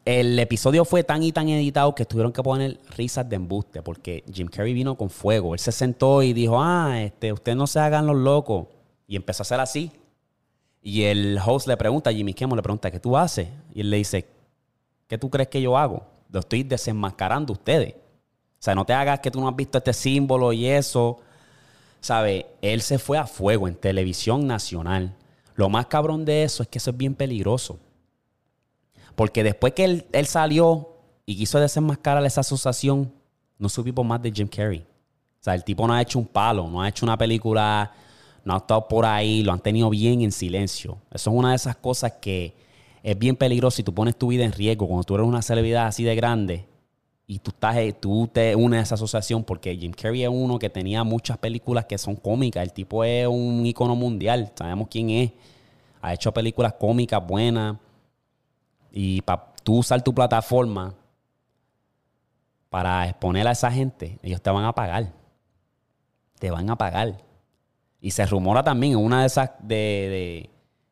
el 0.05 0.37
episodio 0.37 0.85
fue 0.85 1.03
tan 1.03 1.23
y 1.23 1.31
tan 1.31 1.49
editado 1.49 1.95
que 1.95 2.05
tuvieron 2.05 2.31
que 2.31 2.43
poner 2.43 2.79
risas 2.95 3.27
de 3.27 3.37
embuste 3.37 3.81
porque 3.81 4.23
Jim 4.31 4.47
Carrey 4.47 4.73
vino 4.73 4.95
con 4.95 5.09
fuego. 5.09 5.53
Él 5.53 5.59
se 5.59 5.71
sentó 5.71 6.21
y 6.21 6.33
dijo, 6.33 6.61
ah, 6.61 7.01
este, 7.01 7.33
ustedes 7.33 7.57
no 7.57 7.65
se 7.65 7.79
hagan 7.79 8.05
los 8.05 8.15
locos. 8.15 8.67
Y 9.07 9.15
empezó 9.15 9.41
a 9.41 9.45
hacer 9.45 9.59
así. 9.59 9.91
Y 10.83 11.03
el 11.03 11.39
host 11.43 11.67
le 11.67 11.77
pregunta, 11.77 12.13
Jimmy 12.13 12.35
Kimmel 12.35 12.57
le 12.57 12.61
pregunta, 12.61 12.91
¿qué 12.91 12.99
tú 12.99 13.17
haces? 13.17 13.47
Y 13.73 13.81
él 13.81 13.89
le 13.89 13.97
dice, 13.97 14.27
¿qué 15.07 15.17
tú 15.17 15.29
crees 15.29 15.49
que 15.49 15.61
yo 15.61 15.77
hago? 15.77 16.03
Lo 16.31 16.39
estoy 16.39 16.63
desenmascarando 16.63 17.53
ustedes. 17.53 17.93
O 17.93 18.65
sea, 18.65 18.75
no 18.75 18.85
te 18.85 18.93
hagas 18.93 19.19
que 19.19 19.31
tú 19.31 19.39
no 19.39 19.47
has 19.47 19.55
visto 19.55 19.77
este 19.77 19.93
símbolo 19.93 20.51
y 20.53 20.65
eso. 20.67 21.19
¿sabe? 22.05 22.45
Él 22.61 22.83
se 22.83 22.99
fue 22.99 23.17
a 23.17 23.25
fuego 23.25 23.67
en 23.67 23.73
televisión 23.73 24.45
nacional. 24.45 25.15
Lo 25.55 25.69
más 25.69 25.87
cabrón 25.87 26.23
de 26.23 26.43
eso 26.43 26.61
es 26.61 26.69
que 26.69 26.77
eso 26.77 26.91
es 26.91 26.97
bien 26.97 27.15
peligroso. 27.15 27.79
Porque 29.15 29.43
después 29.43 29.73
que 29.73 30.05
él, 30.11 30.27
salió 30.27 30.89
y 31.25 31.35
quiso 31.35 31.59
desenmascarar 31.59 32.23
esa 32.23 32.41
asociación, 32.41 33.11
no 33.57 33.69
supimos 33.69 34.05
más 34.05 34.21
de 34.21 34.31
Jim 34.31 34.47
Carrey. 34.47 34.81
O 34.81 35.43
sea, 35.43 35.55
el 35.55 35.63
tipo 35.63 35.87
no 35.87 35.95
ha 35.95 36.01
hecho 36.03 36.19
un 36.19 36.27
palo, 36.27 36.67
no 36.67 36.79
ha 36.79 36.89
hecho 36.89 37.07
una 37.07 37.17
película, 37.17 37.91
no 38.43 38.53
ha 38.53 38.57
estado 38.57 38.87
por 38.87 39.03
ahí, 39.03 39.41
lo 39.41 39.51
han 39.51 39.59
tenido 39.59 39.89
bien 39.89 40.21
en 40.21 40.31
silencio. 40.31 40.99
Eso 41.09 41.31
es 41.31 41.35
una 41.35 41.49
de 41.51 41.55
esas 41.55 41.75
cosas 41.75 42.13
que 42.21 42.53
es 43.05 43.19
bien 43.19 43.35
peligroso 43.35 43.77
si 43.77 43.83
tú 43.83 43.93
pones 43.93 44.17
tu 44.17 44.29
vida 44.29 44.43
en 44.45 44.51
riesgo 44.51 44.87
cuando 44.87 45.03
tú 45.03 45.13
eres 45.13 45.27
una 45.27 45.43
celebridad 45.43 45.85
así 45.85 46.03
de 46.03 46.15
grande 46.15 46.65
y 47.27 47.37
tú, 47.37 47.51
estás, 47.51 47.77
eh, 47.77 47.93
tú 47.93 48.27
te 48.33 48.55
unes 48.55 48.79
a 48.79 48.81
esa 48.81 48.95
asociación 48.95 49.43
porque 49.43 49.75
Jim 49.77 49.91
Carrey 49.91 50.23
es 50.23 50.29
uno 50.29 50.57
que 50.57 50.71
tenía 50.71 51.03
muchas 51.03 51.37
películas 51.37 51.85
que 51.85 51.99
son 51.99 52.15
cómicas. 52.15 52.63
El 52.63 52.73
tipo 52.73 53.03
es 53.03 53.27
un 53.27 53.63
icono 53.63 53.95
mundial, 53.95 54.51
sabemos 54.55 54.87
quién 54.89 55.11
es. 55.11 55.31
Ha 56.01 56.15
hecho 56.15 56.33
películas 56.33 56.73
cómicas 56.73 57.25
buenas. 57.25 57.77
Y 58.91 59.21
para 59.21 59.53
tú 59.61 59.77
usar 59.77 60.01
tu 60.01 60.11
plataforma 60.11 60.95
para 62.71 63.07
exponer 63.07 63.47
a 63.47 63.51
esa 63.51 63.71
gente, 63.71 64.17
ellos 64.23 64.41
te 64.41 64.49
van 64.49 64.65
a 64.65 64.73
pagar. 64.73 65.13
Te 66.39 66.49
van 66.49 66.71
a 66.71 66.75
pagar. 66.75 67.23
Y 68.01 68.11
se 68.11 68.25
rumora 68.25 68.63
también, 68.63 68.95
una 68.95 69.21
de 69.21 69.27
esas, 69.27 69.51
de, 69.59 70.49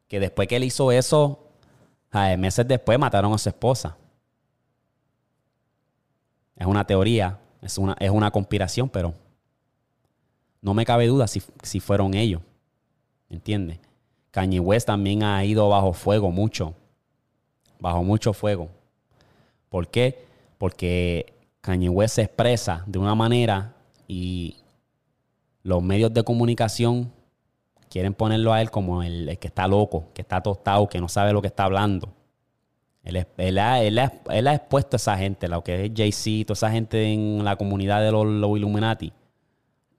que 0.07 0.19
después 0.19 0.47
que 0.47 0.57
él 0.57 0.63
hizo 0.63 0.91
eso, 0.91 1.42
meses 2.37 2.67
después 2.67 2.99
mataron 2.99 3.33
a 3.33 3.37
su 3.37 3.49
esposa. 3.49 3.97
Es 6.55 6.67
una 6.67 6.85
teoría, 6.85 7.39
es 7.61 7.77
una, 7.77 7.95
es 7.99 8.11
una 8.11 8.29
conspiración, 8.29 8.87
pero 8.87 9.13
no 10.61 10.73
me 10.73 10.85
cabe 10.85 11.07
duda 11.07 11.27
si, 11.27 11.79
fueron 11.79 12.13
ellos. 12.13 12.41
¿Entiendes? 13.29 13.79
Kanye 14.31 14.61
también 14.85 15.23
ha 15.23 15.43
ido 15.43 15.67
bajo 15.69 15.93
fuego 15.93 16.31
mucho. 16.31 16.73
Bajo 17.79 18.03
mucho 18.03 18.31
fuego. 18.33 18.69
¿Por 19.69 19.87
qué? 19.89 20.25
Porque 20.57 21.33
Kanye 21.61 22.07
se 22.07 22.21
expresa 22.21 22.83
de 22.85 22.99
una 22.99 23.15
manera 23.15 23.75
y 24.07 24.57
los 25.63 25.81
medios 25.81 26.13
de 26.13 26.23
comunicación 26.23 27.11
quieren 27.93 28.15
ponerlo 28.15 28.51
a 28.51 28.59
él 28.59 28.71
como 28.71 29.03
el 29.03 29.37
que 29.37 29.49
está 29.49 29.67
loco, 29.67 30.05
que 30.15 30.23
está 30.23 30.41
tostado, 30.41 30.89
que 30.89 30.99
no 30.99 31.07
sabe 31.07 31.31
lo 31.31 31.43
que 31.43 31.47
está 31.47 31.65
hablando. 31.65 32.09
Él, 33.03 33.59
ha, 33.59 33.85
expuesto 34.55 34.95
a 34.95 34.97
esa 34.97 35.15
gente, 35.15 35.47
lo 35.47 35.63
que 35.63 35.85
es 35.85 35.91
Jay-Z, 35.95 36.47
toda 36.47 36.55
esa 36.55 36.71
gente 36.71 37.13
en 37.13 37.45
la 37.45 37.55
comunidad 37.55 38.01
de 38.01 38.11
los, 38.11 38.25
Illuminati. 38.57 39.13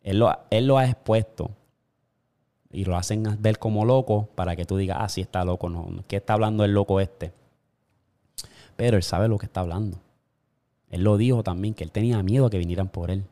Él 0.02 0.18
lo, 0.18 0.76
ha 0.76 0.84
expuesto. 0.84 1.52
Y 2.72 2.84
lo 2.84 2.96
hacen 2.96 3.22
ver 3.38 3.60
como 3.60 3.84
loco 3.84 4.28
para 4.34 4.56
que 4.56 4.64
tú 4.64 4.76
digas, 4.76 4.98
ah, 5.00 5.08
sí 5.08 5.20
está 5.20 5.44
loco. 5.44 5.70
¿Qué 6.08 6.16
está 6.16 6.32
hablando 6.32 6.64
el 6.64 6.72
loco 6.72 6.98
este? 6.98 7.32
Pero 8.74 8.96
él 8.96 9.04
sabe 9.04 9.28
lo 9.28 9.38
que 9.38 9.46
está 9.46 9.60
hablando. 9.60 9.98
Él 10.90 11.04
lo 11.04 11.16
dijo 11.16 11.44
también, 11.44 11.74
que 11.74 11.84
él 11.84 11.92
tenía 11.92 12.20
miedo 12.24 12.46
a 12.46 12.50
que 12.50 12.58
vinieran 12.58 12.88
por 12.88 13.12
él. 13.12 13.22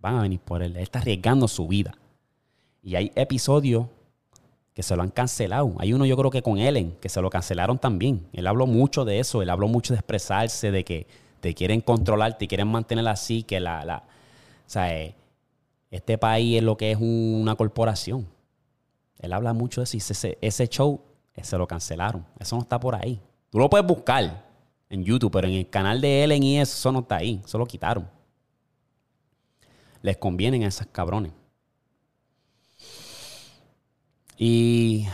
Van 0.00 0.14
a 0.16 0.22
venir 0.22 0.40
por 0.40 0.62
él. 0.62 0.76
Él 0.76 0.82
está 0.82 1.00
arriesgando 1.00 1.46
su 1.46 1.68
vida. 1.68 1.92
Y 2.82 2.94
hay 2.94 3.12
episodios 3.14 3.88
que 4.78 4.84
se 4.84 4.94
lo 4.94 5.02
han 5.02 5.10
cancelado. 5.10 5.74
Hay 5.78 5.92
uno 5.92 6.06
yo 6.06 6.16
creo 6.16 6.30
que 6.30 6.40
con 6.40 6.56
Ellen, 6.56 6.96
que 7.00 7.08
se 7.08 7.20
lo 7.20 7.30
cancelaron 7.30 7.80
también. 7.80 8.28
Él 8.32 8.46
habló 8.46 8.64
mucho 8.68 9.04
de 9.04 9.18
eso, 9.18 9.42
él 9.42 9.50
habló 9.50 9.66
mucho 9.66 9.92
de 9.92 9.98
expresarse, 9.98 10.70
de 10.70 10.84
que 10.84 11.08
te 11.40 11.52
quieren 11.52 11.80
controlar, 11.80 12.38
te 12.38 12.46
quieren 12.46 12.68
mantener 12.68 13.08
así, 13.08 13.42
que 13.42 13.58
la... 13.58 13.84
la 13.84 13.96
o 13.96 14.70
sea, 14.70 14.96
eh, 14.96 15.16
este 15.90 16.16
país 16.16 16.58
es 16.58 16.62
lo 16.62 16.76
que 16.76 16.92
es 16.92 16.98
una 17.00 17.56
corporación. 17.56 18.28
Él 19.18 19.32
habla 19.32 19.52
mucho 19.52 19.80
de 19.80 19.86
eso 19.86 19.96
y 19.96 19.98
ese, 19.98 20.38
ese 20.40 20.68
show 20.68 21.00
eh, 21.34 21.42
se 21.42 21.58
lo 21.58 21.66
cancelaron. 21.66 22.24
Eso 22.38 22.54
no 22.54 22.62
está 22.62 22.78
por 22.78 22.94
ahí. 22.94 23.20
Tú 23.50 23.58
lo 23.58 23.68
puedes 23.68 23.84
buscar 23.84 24.44
en 24.90 25.02
YouTube, 25.02 25.32
pero 25.32 25.48
en 25.48 25.54
el 25.54 25.68
canal 25.68 26.00
de 26.00 26.22
Ellen 26.22 26.44
y 26.44 26.60
eso, 26.60 26.76
eso 26.76 26.92
no 26.92 27.00
está 27.00 27.16
ahí. 27.16 27.42
Eso 27.44 27.58
lo 27.58 27.66
quitaron. 27.66 28.08
Les 30.02 30.16
convienen 30.18 30.62
a 30.62 30.68
esos 30.68 30.86
cabrones. 30.86 31.32
Y 34.38 35.06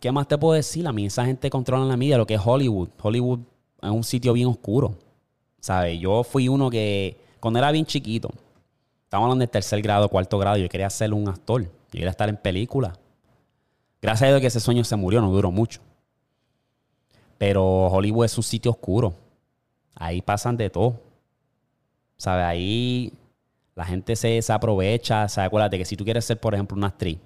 ¿qué 0.00 0.10
más 0.10 0.26
te 0.26 0.36
puedo 0.36 0.54
decir? 0.54 0.86
A 0.88 0.92
mí 0.92 1.06
esa 1.06 1.24
gente 1.24 1.48
controla 1.48 1.84
la 1.84 1.96
media, 1.96 2.18
lo 2.18 2.26
que 2.26 2.34
es 2.34 2.40
Hollywood. 2.44 2.88
Hollywood 3.00 3.38
es 3.80 3.90
un 3.90 4.02
sitio 4.02 4.32
bien 4.32 4.48
oscuro. 4.48 4.96
¿Sabes? 5.60 6.00
Yo 6.00 6.24
fui 6.24 6.48
uno 6.48 6.68
que, 6.68 7.16
cuando 7.38 7.60
era 7.60 7.70
bien 7.70 7.86
chiquito, 7.86 8.30
estábamos 9.04 9.28
hablando 9.28 9.42
de 9.44 9.48
tercer 9.48 9.80
grado, 9.80 10.08
cuarto 10.08 10.36
grado, 10.38 10.56
yo 10.56 10.68
quería 10.68 10.90
ser 10.90 11.14
un 11.14 11.28
actor. 11.28 11.62
Yo 11.62 11.70
quería 11.92 12.10
estar 12.10 12.28
en 12.28 12.36
película. 12.36 12.98
Gracias 14.02 14.26
a 14.26 14.30
Dios 14.32 14.40
que 14.40 14.48
ese 14.48 14.60
sueño 14.60 14.82
se 14.82 14.96
murió, 14.96 15.20
no 15.20 15.30
duró 15.30 15.52
mucho. 15.52 15.80
Pero 17.38 17.86
Hollywood 17.86 18.24
es 18.24 18.36
un 18.36 18.44
sitio 18.44 18.72
oscuro. 18.72 19.14
Ahí 19.94 20.20
pasan 20.20 20.56
de 20.56 20.70
todo. 20.70 21.00
¿Sabes? 22.16 22.44
Ahí 22.44 23.12
la 23.76 23.84
gente 23.84 24.16
se, 24.16 24.42
se 24.42 24.52
aprovecha. 24.52 25.28
¿Sabes? 25.28 25.46
Acuérdate 25.46 25.78
que 25.78 25.84
si 25.84 25.96
tú 25.96 26.04
quieres 26.04 26.24
ser, 26.24 26.38
por 26.38 26.52
ejemplo, 26.52 26.76
una 26.76 26.88
actriz, 26.88 27.18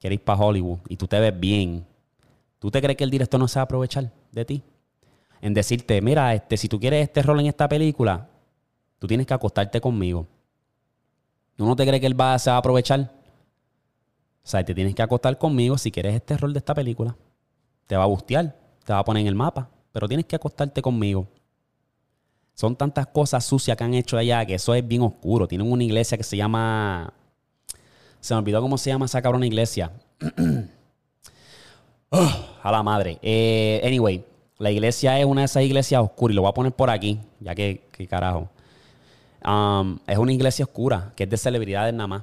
quieres 0.00 0.18
ir 0.18 0.24
para 0.24 0.40
Hollywood 0.40 0.78
y 0.88 0.96
tú 0.96 1.06
te 1.06 1.20
ves 1.20 1.38
bien, 1.38 1.86
¿tú 2.58 2.70
te 2.70 2.80
crees 2.80 2.96
que 2.96 3.04
el 3.04 3.10
director 3.10 3.38
no 3.38 3.46
se 3.46 3.58
va 3.58 3.62
a 3.62 3.64
aprovechar 3.64 4.10
de 4.32 4.44
ti? 4.44 4.62
En 5.42 5.54
decirte, 5.54 6.00
mira, 6.00 6.34
este, 6.34 6.56
si 6.56 6.68
tú 6.68 6.80
quieres 6.80 7.04
este 7.04 7.22
rol 7.22 7.40
en 7.40 7.46
esta 7.46 7.68
película, 7.68 8.28
tú 8.98 9.06
tienes 9.06 9.26
que 9.26 9.34
acostarte 9.34 9.80
conmigo. 9.80 10.26
¿Tú 11.56 11.66
no 11.66 11.76
te 11.76 11.86
crees 11.86 12.00
que 12.00 12.06
él 12.06 12.18
va, 12.18 12.38
se 12.38 12.50
va 12.50 12.56
a 12.56 12.58
aprovechar? 12.58 13.00
O 14.42 14.48
sea, 14.48 14.64
te 14.64 14.74
tienes 14.74 14.94
que 14.94 15.02
acostar 15.02 15.36
conmigo 15.38 15.76
si 15.78 15.90
quieres 15.90 16.14
este 16.14 16.36
rol 16.36 16.52
de 16.52 16.58
esta 16.58 16.74
película. 16.74 17.16
Te 17.86 17.96
va 17.96 18.04
a 18.04 18.06
bustear, 18.06 18.56
te 18.84 18.92
va 18.92 19.00
a 19.00 19.04
poner 19.04 19.22
en 19.22 19.26
el 19.26 19.34
mapa, 19.34 19.68
pero 19.92 20.08
tienes 20.08 20.26
que 20.26 20.36
acostarte 20.36 20.80
conmigo. 20.80 21.26
Son 22.54 22.76
tantas 22.76 23.06
cosas 23.06 23.44
sucias 23.44 23.76
que 23.76 23.84
han 23.84 23.94
hecho 23.94 24.18
allá 24.18 24.44
que 24.44 24.54
eso 24.54 24.74
es 24.74 24.86
bien 24.86 25.02
oscuro. 25.02 25.48
Tienen 25.48 25.70
una 25.70 25.84
iglesia 25.84 26.18
que 26.18 26.24
se 26.24 26.36
llama 26.36 27.12
se 28.20 28.34
me 28.34 28.38
olvidó 28.38 28.60
cómo 28.60 28.78
se 28.78 28.90
llama 28.90 29.06
esa 29.06 29.22
cabrona 29.22 29.46
iglesia. 29.46 29.92
a 32.10 32.70
la 32.70 32.82
madre. 32.82 33.18
Eh, 33.22 33.80
anyway, 33.84 34.24
la 34.58 34.70
iglesia 34.70 35.18
es 35.18 35.24
una 35.24 35.42
de 35.42 35.46
esas 35.46 35.62
iglesias 35.62 36.02
oscuras. 36.02 36.34
Y 36.34 36.36
lo 36.36 36.42
voy 36.42 36.50
a 36.50 36.54
poner 36.54 36.72
por 36.72 36.90
aquí, 36.90 37.18
ya 37.40 37.54
que, 37.54 37.82
carajo. 38.08 38.48
Um, 39.44 39.98
es 40.06 40.18
una 40.18 40.32
iglesia 40.32 40.64
oscura, 40.64 41.12
que 41.16 41.24
es 41.24 41.30
de 41.30 41.36
celebridades 41.36 41.94
nada 41.94 42.06
más. 42.06 42.22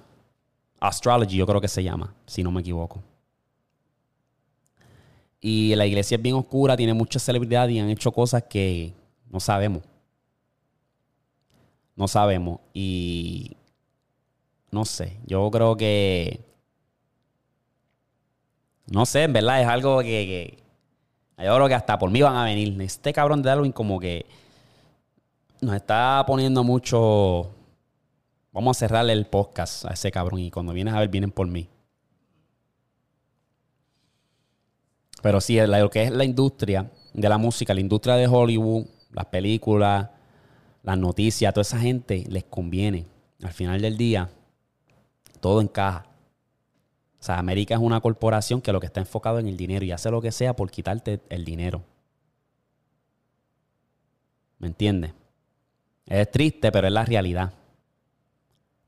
Astrology, 0.79 1.35
yo 1.35 1.47
creo 1.47 1.59
que 1.59 1.67
se 1.67 1.83
llama, 1.83 2.13
si 2.27 2.43
no 2.43 2.51
me 2.51 2.61
equivoco. 2.61 3.01
Y 5.41 5.73
la 5.75 5.85
iglesia 5.85 6.15
es 6.15 6.21
bien 6.21 6.35
oscura, 6.35 6.77
tiene 6.77 6.93
muchas 6.93 7.23
celebridades 7.23 7.73
y 7.73 7.79
han 7.79 7.89
hecho 7.89 8.11
cosas 8.11 8.43
que 8.43 8.93
no 9.31 9.39
sabemos. 9.39 9.81
No 11.95 12.07
sabemos. 12.07 12.59
Y 12.73 13.56
no 14.71 14.85
sé, 14.85 15.17
yo 15.25 15.49
creo 15.51 15.77
que... 15.77 16.45
No 18.87 19.05
sé, 19.05 19.23
en 19.23 19.33
verdad 19.33 19.61
es 19.61 19.67
algo 19.67 19.99
que, 19.99 20.57
Yo 21.37 21.55
creo 21.55 21.67
que 21.67 21.73
hasta 21.73 21.99
por 21.99 22.09
mí 22.09 22.21
van 22.21 22.35
a 22.35 22.45
venir. 22.45 22.81
Este 22.81 23.11
cabrón 23.11 23.41
de 23.41 23.49
Darwin 23.49 23.71
como 23.71 23.99
que 23.99 24.25
nos 25.61 25.75
está 25.75 26.23
poniendo 26.25 26.63
mucho... 26.63 27.51
Vamos 28.51 28.77
a 28.77 28.79
cerrarle 28.79 29.13
el 29.13 29.27
podcast 29.27 29.85
a 29.85 29.93
ese 29.93 30.11
cabrón 30.11 30.39
y 30.39 30.51
cuando 30.51 30.73
vienes 30.73 30.93
a 30.93 30.99
ver 30.99 31.09
vienen 31.09 31.31
por 31.31 31.47
mí. 31.47 31.69
Pero 35.21 35.41
sí, 35.41 35.59
lo 35.59 35.89
que 35.89 36.03
es 36.03 36.11
la 36.11 36.23
industria 36.23 36.89
de 37.13 37.29
la 37.29 37.37
música, 37.37 37.73
la 37.73 37.81
industria 37.81 38.15
de 38.15 38.27
Hollywood, 38.27 38.85
las 39.11 39.25
películas, 39.25 40.09
las 40.83 40.97
noticias, 40.97 41.49
a 41.49 41.53
toda 41.53 41.63
esa 41.63 41.79
gente 41.79 42.23
les 42.29 42.45
conviene. 42.45 43.05
Al 43.43 43.51
final 43.51 43.81
del 43.81 43.97
día, 43.97 44.29
todo 45.39 45.61
encaja. 45.61 46.05
O 47.19 47.23
sea, 47.23 47.39
América 47.39 47.75
es 47.75 47.81
una 47.81 47.99
corporación 47.99 48.61
que 48.61 48.71
lo 48.71 48.79
que 48.79 48.85
está 48.85 48.99
enfocado 48.99 49.39
en 49.39 49.47
el 49.47 49.57
dinero 49.57 49.83
y 49.85 49.91
hace 49.91 50.11
lo 50.11 50.21
que 50.21 50.31
sea 50.31 50.55
por 50.55 50.69
quitarte 50.69 51.19
el 51.29 51.45
dinero. 51.45 51.83
¿Me 54.59 54.67
entiendes? 54.67 55.13
Es 56.05 56.31
triste, 56.31 56.71
pero 56.71 56.87
es 56.87 56.93
la 56.93 57.05
realidad. 57.05 57.53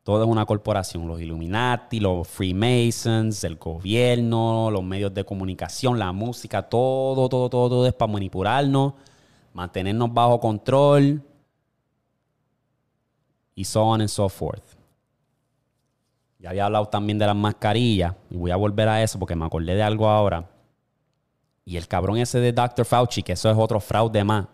Todo 0.03 0.23
es 0.23 0.29
una 0.29 0.45
corporación. 0.45 1.07
Los 1.07 1.21
Illuminati, 1.21 1.99
los 1.99 2.27
Freemasons, 2.27 3.43
el 3.43 3.57
gobierno, 3.57 4.71
los 4.71 4.83
medios 4.83 5.13
de 5.13 5.25
comunicación, 5.25 5.99
la 5.99 6.11
música, 6.11 6.63
todo, 6.63 7.29
todo, 7.29 7.49
todo, 7.49 7.69
todo 7.69 7.87
es 7.87 7.93
para 7.93 8.11
manipularnos, 8.11 8.93
mantenernos 9.53 10.13
bajo 10.13 10.39
control 10.39 11.21
y 13.53 13.63
so 13.65 13.83
on 13.83 14.01
and 14.01 14.09
so 14.09 14.29
forth. 14.29 14.78
Ya 16.39 16.51
había 16.51 16.65
hablado 16.65 16.85
también 16.85 17.19
de 17.19 17.25
las 17.25 17.35
mascarillas 17.35 18.15
y 18.29 18.37
voy 18.37 18.51
a 18.51 18.55
volver 18.55 18.87
a 18.87 19.03
eso 19.03 19.19
porque 19.19 19.35
me 19.35 19.45
acordé 19.45 19.75
de 19.75 19.83
algo 19.83 20.07
ahora. 20.07 20.49
Y 21.65 21.75
el 21.75 21.87
cabrón 21.87 22.17
ese 22.17 22.39
de 22.39 22.53
Dr. 22.53 22.85
Fauci, 22.85 23.21
que 23.21 23.33
eso 23.33 23.51
es 23.51 23.57
otro 23.57 23.79
fraude 23.81 24.23
más, 24.23 24.47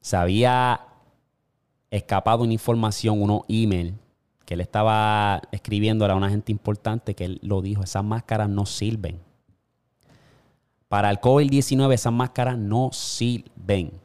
se 0.00 0.16
había 0.16 0.80
escapado 1.90 2.42
una 2.42 2.52
información, 2.52 3.22
unos 3.22 3.42
email 3.48 3.94
que 4.44 4.54
él 4.54 4.60
estaba 4.60 5.40
escribiendo 5.52 6.04
a 6.04 6.14
una 6.16 6.28
gente 6.28 6.50
importante 6.50 7.14
que 7.14 7.24
él 7.24 7.38
lo 7.42 7.62
dijo, 7.62 7.84
esas 7.84 8.02
máscaras 8.02 8.48
no 8.48 8.66
sirven. 8.66 9.20
Para 10.88 11.08
el 11.08 11.20
COVID-19 11.20 11.94
esas 11.94 12.12
máscaras 12.12 12.58
no 12.58 12.90
sirven 12.92 14.01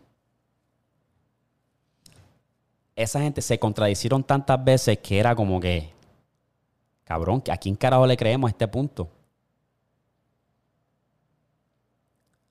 esa 2.97 3.21
gente 3.21 3.41
se 3.43 3.59
contradicieron 3.59 4.23
tantas 4.23 4.61
veces 4.63 4.97
que 4.97 5.19
era 5.19 5.35
como 5.35 5.59
que, 5.59 5.93
cabrón, 7.03 7.43
¿a 7.49 7.57
quién 7.57 7.75
carajo 7.75 8.07
le 8.07 8.17
creemos 8.17 8.49
a 8.49 8.51
este 8.51 8.67
punto? 8.67 9.07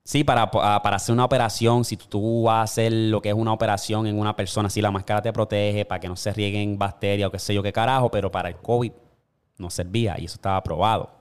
Sí, 0.05 0.23
para, 0.23 0.49
para, 0.49 0.95
hacer 0.95 1.11
una 1.11 1.25
operación, 1.25 1.83
si 1.83 1.97
tú 1.97 2.43
vas 2.43 2.59
a 2.59 2.61
hacer 2.61 2.93
lo 2.93 3.21
que 3.21 3.27
es 3.27 3.35
una 3.35 3.51
operación 3.51 4.07
en 4.07 4.17
una 4.17 4.37
persona, 4.37 4.69
si 4.69 4.81
la 4.81 4.89
máscara 4.89 5.21
te 5.21 5.33
protege 5.33 5.83
para 5.83 5.99
que 5.99 6.07
no 6.07 6.15
se 6.15 6.31
rieguen 6.31 6.79
bacterias 6.79 7.27
o 7.27 7.31
qué 7.31 7.39
sé 7.39 7.53
yo 7.53 7.61
qué 7.61 7.73
carajo, 7.73 8.09
pero 8.09 8.31
para 8.31 8.47
el 8.47 8.55
COVID 8.55 8.93
no 9.57 9.69
servía 9.69 10.15
y 10.17 10.25
eso 10.25 10.35
estaba 10.35 10.55
aprobado. 10.55 11.11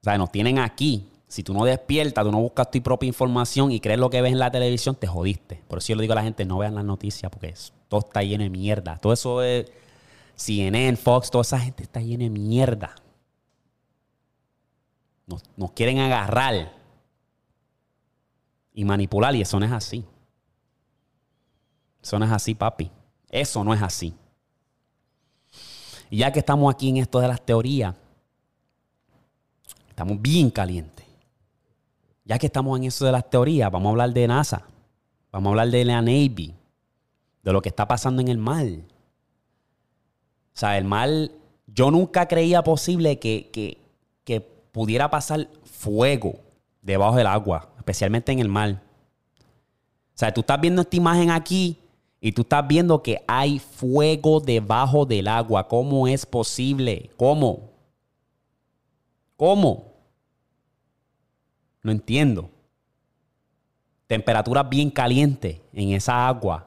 O 0.00 0.04
sea, 0.04 0.18
nos 0.18 0.32
tienen 0.32 0.58
aquí 0.58 1.13
si 1.34 1.42
tú 1.42 1.52
no 1.52 1.64
despiertas, 1.64 2.24
tú 2.24 2.30
no 2.30 2.40
buscas 2.40 2.70
tu 2.70 2.80
propia 2.80 3.08
información 3.08 3.72
y 3.72 3.80
crees 3.80 3.98
lo 3.98 4.08
que 4.08 4.22
ves 4.22 4.30
en 4.30 4.38
la 4.38 4.52
televisión, 4.52 4.94
te 4.94 5.08
jodiste. 5.08 5.64
Por 5.66 5.78
eso 5.78 5.88
yo 5.88 5.96
le 5.96 6.02
digo 6.02 6.12
a 6.12 6.14
la 6.14 6.22
gente, 6.22 6.44
no 6.44 6.58
vean 6.58 6.76
las 6.76 6.84
noticias 6.84 7.28
porque 7.28 7.52
todo 7.88 8.06
está 8.06 8.22
lleno 8.22 8.44
de 8.44 8.50
mierda. 8.50 8.98
Todo 8.98 9.12
eso 9.12 9.42
es 9.42 9.66
CNN, 10.36 10.96
Fox, 10.96 11.32
toda 11.32 11.42
esa 11.42 11.58
gente 11.58 11.82
está 11.82 12.00
llena 12.00 12.22
de 12.22 12.30
mierda. 12.30 12.94
Nos, 15.26 15.42
nos 15.56 15.72
quieren 15.72 15.98
agarrar 15.98 16.72
y 18.72 18.84
manipular 18.84 19.34
y 19.34 19.40
eso 19.40 19.58
no 19.58 19.66
es 19.66 19.72
así. 19.72 20.04
Eso 22.00 22.16
no 22.16 22.26
es 22.26 22.30
así, 22.30 22.54
papi. 22.54 22.92
Eso 23.28 23.64
no 23.64 23.74
es 23.74 23.82
así. 23.82 24.14
Y 26.10 26.18
ya 26.18 26.30
que 26.30 26.38
estamos 26.38 26.72
aquí 26.72 26.90
en 26.90 26.98
esto 26.98 27.18
de 27.18 27.26
las 27.26 27.44
teorías, 27.44 27.92
estamos 29.88 30.22
bien 30.22 30.48
calientes 30.48 31.03
ya 32.24 32.38
que 32.38 32.46
estamos 32.46 32.78
en 32.78 32.84
eso 32.84 33.04
de 33.04 33.12
las 33.12 33.28
teorías, 33.28 33.70
vamos 33.70 33.88
a 33.88 33.90
hablar 33.90 34.12
de 34.12 34.26
NASA, 34.26 34.66
vamos 35.30 35.48
a 35.48 35.50
hablar 35.50 35.68
de 35.70 35.84
la 35.84 36.00
Navy, 36.00 36.54
de 37.42 37.52
lo 37.52 37.60
que 37.60 37.68
está 37.68 37.86
pasando 37.86 38.22
en 38.22 38.28
el 38.28 38.38
mar. 38.38 38.66
O 38.66 40.56
sea, 40.56 40.78
el 40.78 40.84
mar, 40.84 41.08
yo 41.66 41.90
nunca 41.90 42.26
creía 42.26 42.62
posible 42.62 43.18
que, 43.18 43.50
que, 43.52 43.78
que 44.24 44.40
pudiera 44.40 45.10
pasar 45.10 45.48
fuego 45.64 46.36
debajo 46.80 47.16
del 47.16 47.26
agua, 47.26 47.68
especialmente 47.76 48.32
en 48.32 48.38
el 48.38 48.48
mar. 48.48 48.80
O 50.14 50.16
sea, 50.16 50.32
tú 50.32 50.40
estás 50.40 50.60
viendo 50.60 50.82
esta 50.82 50.96
imagen 50.96 51.30
aquí 51.30 51.78
y 52.20 52.32
tú 52.32 52.42
estás 52.42 52.66
viendo 52.66 53.02
que 53.02 53.22
hay 53.26 53.58
fuego 53.58 54.40
debajo 54.40 55.04
del 55.04 55.28
agua. 55.28 55.68
¿Cómo 55.68 56.08
es 56.08 56.24
posible? 56.24 57.10
¿Cómo? 57.16 57.70
¿Cómo? 59.36 59.93
No 61.84 61.92
entiendo. 61.92 62.50
Temperaturas 64.08 64.68
bien 64.68 64.90
calientes 64.90 65.60
en 65.72 65.90
esa 65.92 66.26
agua. 66.26 66.66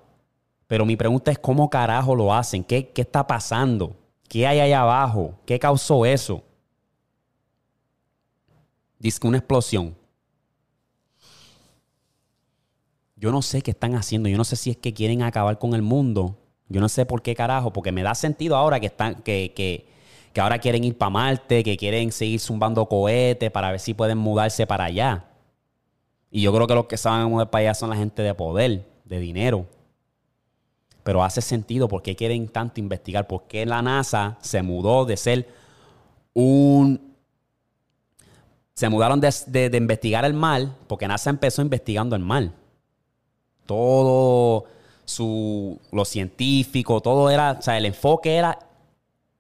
Pero 0.68 0.86
mi 0.86 0.96
pregunta 0.96 1.32
es 1.32 1.40
cómo 1.40 1.70
carajo 1.70 2.16
lo 2.16 2.34
hacen, 2.34 2.64
qué, 2.64 2.90
qué 2.90 3.02
está 3.02 3.26
pasando, 3.26 3.96
qué 4.30 4.46
hay 4.46 4.60
allá 4.60 4.82
abajo, 4.82 5.34
qué 5.46 5.58
causó 5.58 6.06
eso. 6.06 6.44
Dice 9.00 9.26
una 9.26 9.40
explosión. 9.40 9.96
Yo 13.16 13.32
no 13.32 13.42
sé 13.42 13.64
qué 13.64 13.72
están 13.72 13.96
haciendo. 13.96 14.30
Yo 14.30 14.38
no 14.38 14.44
sé 14.44 14.56
si 14.56 14.70
es 14.70 14.78
que 14.78 14.94
quieren 14.94 15.24
acabar 15.24 15.58
con 15.58 15.74
el 15.74 15.82
mundo. 15.82 16.38
Yo 16.70 16.80
no 16.80 16.90
sé 16.90 17.08
por 17.08 17.24
qué 17.24 17.34
carajo, 17.34 17.74
porque 17.74 17.92
me 17.92 18.04
da 18.04 18.14
sentido 18.14 18.56
ahora 18.56 18.80
que 18.80 18.88
están, 18.88 19.16
que, 19.24 19.54
que, 19.56 19.88
que 20.34 20.42
ahora 20.42 20.60
quieren 20.60 20.84
ir 20.84 20.98
para 20.98 21.10
Marte, 21.10 21.64
que 21.64 21.78
quieren 21.78 22.12
seguir 22.12 22.40
zumbando 22.40 22.86
cohetes 22.86 23.52
para 23.52 23.72
ver 23.72 23.80
si 23.80 23.94
pueden 23.94 24.18
mudarse 24.18 24.68
para 24.68 24.86
allá. 24.86 25.26
Y 26.30 26.42
yo 26.42 26.54
creo 26.54 26.68
que 26.68 26.76
los 26.76 26.86
que 26.86 26.98
saben 26.98 27.30
mudar 27.30 27.50
para 27.50 27.62
allá 27.62 27.74
son 27.74 27.90
la 27.90 27.96
gente 27.96 28.22
de 28.22 28.34
poder, 28.34 28.86
de 29.06 29.20
dinero. 29.20 29.66
Pero 31.04 31.24
hace 31.24 31.42
sentido 31.42 31.88
por 31.88 32.02
qué 32.02 32.16
quieren 32.16 32.48
tanto 32.50 32.80
investigar, 32.80 33.28
por 33.28 33.44
qué 33.44 33.66
la 33.66 33.82
NASA 33.82 34.38
se 34.42 34.62
mudó 34.62 35.06
de 35.06 35.18
ser 35.18 35.48
un... 36.34 37.16
Se 38.74 38.90
mudaron 38.90 39.20
de, 39.20 39.70
de, 39.70 39.78
investigar 39.78 40.24
el 40.24 40.34
mal, 40.34 40.76
porque 40.88 41.08
NASA 41.08 41.32
empezó 41.32 41.64
investigando 41.64 42.16
el 42.16 42.22
mal 42.22 42.54
todo 43.68 44.66
su, 45.06 45.80
lo 45.92 46.06
científico, 46.06 47.02
todo 47.02 47.30
era, 47.30 47.58
o 47.60 47.62
sea, 47.62 47.78
el 47.78 47.86
enfoque 47.86 48.36
era 48.36 48.58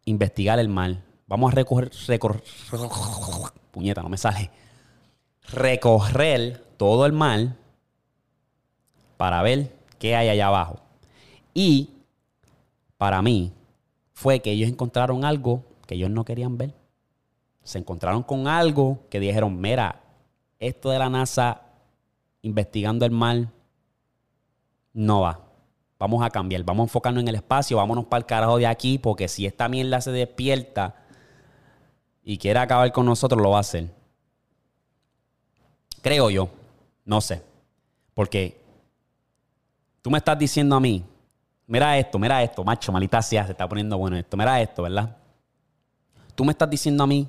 investigar 0.07 0.57
el 0.59 0.69
mal. 0.69 1.03
Vamos 1.27 1.51
a 1.51 1.55
recorrer, 1.55 1.91
recorrer, 2.07 2.41
puñeta, 3.71 4.01
no 4.01 4.09
me 4.09 4.17
sale. 4.17 4.49
Recorrer 5.49 6.63
todo 6.77 7.05
el 7.05 7.11
mal 7.11 7.57
para 9.17 9.41
ver 9.41 9.75
qué 9.99 10.15
hay 10.15 10.29
allá 10.29 10.47
abajo. 10.47 10.79
Y 11.53 11.89
para 12.97 13.21
mí 13.21 13.51
fue 14.13 14.39
que 14.39 14.51
ellos 14.51 14.69
encontraron 14.69 15.25
algo 15.25 15.63
que 15.85 15.95
ellos 15.95 16.09
no 16.09 16.23
querían 16.23 16.57
ver. 16.57 16.73
Se 17.63 17.77
encontraron 17.77 18.23
con 18.23 18.47
algo 18.47 18.99
que 19.09 19.19
dijeron, 19.19 19.59
mira, 19.59 20.01
esto 20.59 20.89
de 20.89 20.99
la 20.99 21.09
NASA 21.09 21.61
investigando 22.41 23.05
el 23.05 23.11
mal 23.11 23.51
no 24.93 25.21
va. 25.21 25.46
Vamos 25.99 26.23
a 26.23 26.29
cambiar, 26.29 26.63
vamos 26.63 26.83
a 26.83 26.85
enfocarnos 26.85 27.21
en 27.21 27.27
el 27.27 27.35
espacio, 27.35 27.77
vámonos 27.77 28.05
para 28.05 28.19
el 28.19 28.25
carajo 28.25 28.57
de 28.57 28.67
aquí, 28.67 28.99
porque 28.99 29.27
si 29.27 29.45
esta 29.45 29.67
mierda 29.67 29.99
se 29.99 30.11
despierta 30.11 30.95
y 32.23 32.37
quiere 32.37 32.59
acabar 32.59 32.91
con 32.91 33.05
nosotros, 33.05 33.41
lo 33.41 33.51
va 33.51 33.57
a 33.57 33.61
hacer. 33.61 33.89
Creo 36.01 36.29
yo, 36.29 36.49
no 37.05 37.19
sé. 37.19 37.41
Porque 38.13 38.61
tú 40.01 40.11
me 40.11 40.19
estás 40.19 40.37
diciendo 40.37 40.75
a 40.75 40.79
mí, 40.79 41.03
mira 41.65 41.97
esto, 41.97 42.19
mira 42.19 42.43
esto, 42.43 42.63
macho, 42.63 42.91
malita 42.91 43.21
sea, 43.21 43.45
se 43.45 43.51
está 43.51 43.67
poniendo 43.67 43.97
bueno 43.97 44.17
esto, 44.17 44.37
mira 44.37 44.61
esto, 44.61 44.83
¿verdad? 44.83 45.17
Tú 46.35 46.45
me 46.45 46.51
estás 46.51 46.69
diciendo 46.69 47.03
a 47.03 47.07
mí 47.07 47.27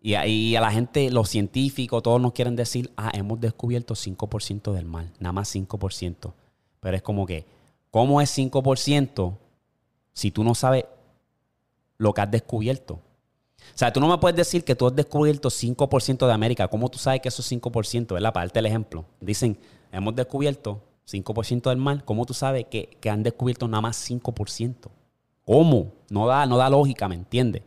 y 0.00 0.14
a, 0.14 0.22
a, 0.22 0.60
la 0.60 0.70
gente, 0.72 1.10
los 1.10 1.28
científicos, 1.28 2.02
todos 2.02 2.20
nos 2.20 2.32
quieren 2.32 2.56
decir, 2.56 2.90
ah, 2.96 3.10
hemos 3.12 3.38
descubierto 3.38 3.94
5% 3.94 4.72
del 4.72 4.86
mal, 4.86 5.12
nada 5.18 5.32
más 5.32 5.54
5%. 5.54 6.32
Pero 6.80 6.96
es 6.96 7.02
como 7.02 7.26
que, 7.26 7.46
¿cómo 7.90 8.20
es 8.20 8.36
5% 8.36 9.36
si 10.12 10.30
tú 10.30 10.44
no 10.44 10.54
sabes 10.54 10.84
lo 11.98 12.12
que 12.12 12.20
has 12.20 12.30
descubierto? 12.30 12.94
O 12.94 13.78
sea, 13.78 13.92
tú 13.92 14.00
no 14.00 14.08
me 14.08 14.18
puedes 14.18 14.36
decir 14.36 14.64
que 14.64 14.74
tú 14.74 14.86
has 14.86 14.96
descubierto 14.96 15.50
5% 15.50 16.26
de 16.26 16.32
América. 16.32 16.68
¿Cómo 16.68 16.88
tú 16.88 16.98
sabes 16.98 17.20
que 17.20 17.28
eso 17.28 17.42
es 17.42 17.52
5%? 17.52 18.14
¿Verdad? 18.14 18.32
Para 18.32 18.46
darte 18.46 18.58
el 18.58 18.66
ejemplo. 18.66 19.04
Dicen, 19.20 19.58
hemos 19.92 20.16
descubierto 20.16 20.82
5% 21.08 21.68
del 21.68 21.78
mal. 21.78 22.04
¿Cómo 22.04 22.24
tú 22.26 22.34
sabes 22.34 22.66
que, 22.66 22.96
que 23.00 23.10
han 23.10 23.22
descubierto 23.22 23.68
nada 23.68 23.82
más 23.82 24.10
5%? 24.10 24.90
¿Cómo? 25.44 25.92
No 26.08 26.26
da, 26.26 26.46
no 26.46 26.56
da 26.56 26.70
lógica, 26.70 27.08
¿me 27.08 27.14
entiendes? 27.14 27.62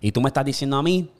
Y 0.00 0.12
tú 0.12 0.20
me 0.20 0.28
estás 0.28 0.44
diciendo 0.44 0.76
a 0.76 0.82
mí 0.82 1.10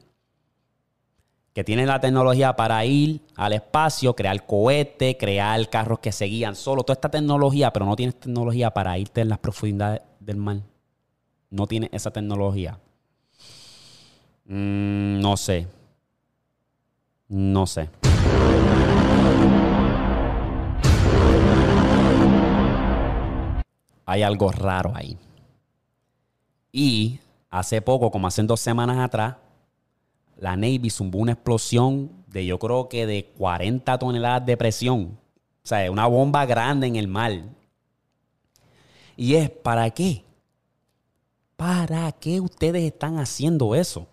que 1.57 1.63
tienen 1.63 1.87
la 1.87 1.99
tecnología 1.99 2.55
para 2.55 2.85
ir 2.85 3.19
al 3.35 3.51
espacio, 3.51 4.15
crear 4.15 4.45
cohetes, 4.45 5.15
crear 5.19 5.67
carros 5.71 5.97
que 5.97 6.11
se 6.11 6.25
guían 6.25 6.55
solo, 6.55 6.83
toda 6.83 6.93
esta 6.93 7.09
tecnología, 7.09 7.73
pero 7.73 7.83
no 7.87 7.95
tienes 7.95 8.19
tecnología 8.19 8.69
para 8.69 8.95
irte 8.99 9.21
en 9.21 9.29
las 9.29 9.39
profundidades 9.39 10.03
del 10.19 10.37
mar. 10.37 10.57
No 11.49 11.65
tienes 11.65 11.89
esa 11.93 12.11
tecnología. 12.11 12.77
Mm, 14.45 15.19
no 15.19 15.35
sé. 15.35 15.67
No 17.27 17.65
sé. 17.65 17.89
Hay 24.05 24.21
algo 24.21 24.51
raro 24.51 24.91
ahí. 24.93 25.17
Y 26.71 27.19
hace 27.49 27.81
poco, 27.81 28.11
como 28.11 28.27
hace 28.27 28.43
dos 28.43 28.59
semanas 28.59 28.99
atrás, 28.99 29.37
la 30.37 30.55
Navy 30.55 30.89
zumbó 30.89 31.19
una 31.19 31.33
explosión 31.33 32.11
de 32.27 32.45
yo 32.45 32.59
creo 32.59 32.87
que 32.89 33.05
de 33.05 33.25
40 33.37 33.97
toneladas 33.97 34.45
de 34.45 34.57
presión. 34.57 35.17
O 35.63 35.67
sea, 35.67 35.89
una 35.91 36.07
bomba 36.07 36.45
grande 36.45 36.87
en 36.87 36.95
el 36.95 37.07
mar. 37.07 37.33
Y 39.15 39.33
es, 39.35 39.49
¿para 39.49 39.89
qué? 39.89 40.23
¿Para 41.55 42.11
qué 42.11 42.39
ustedes 42.39 42.83
están 42.83 43.17
haciendo 43.17 43.73
eso? 43.73 44.07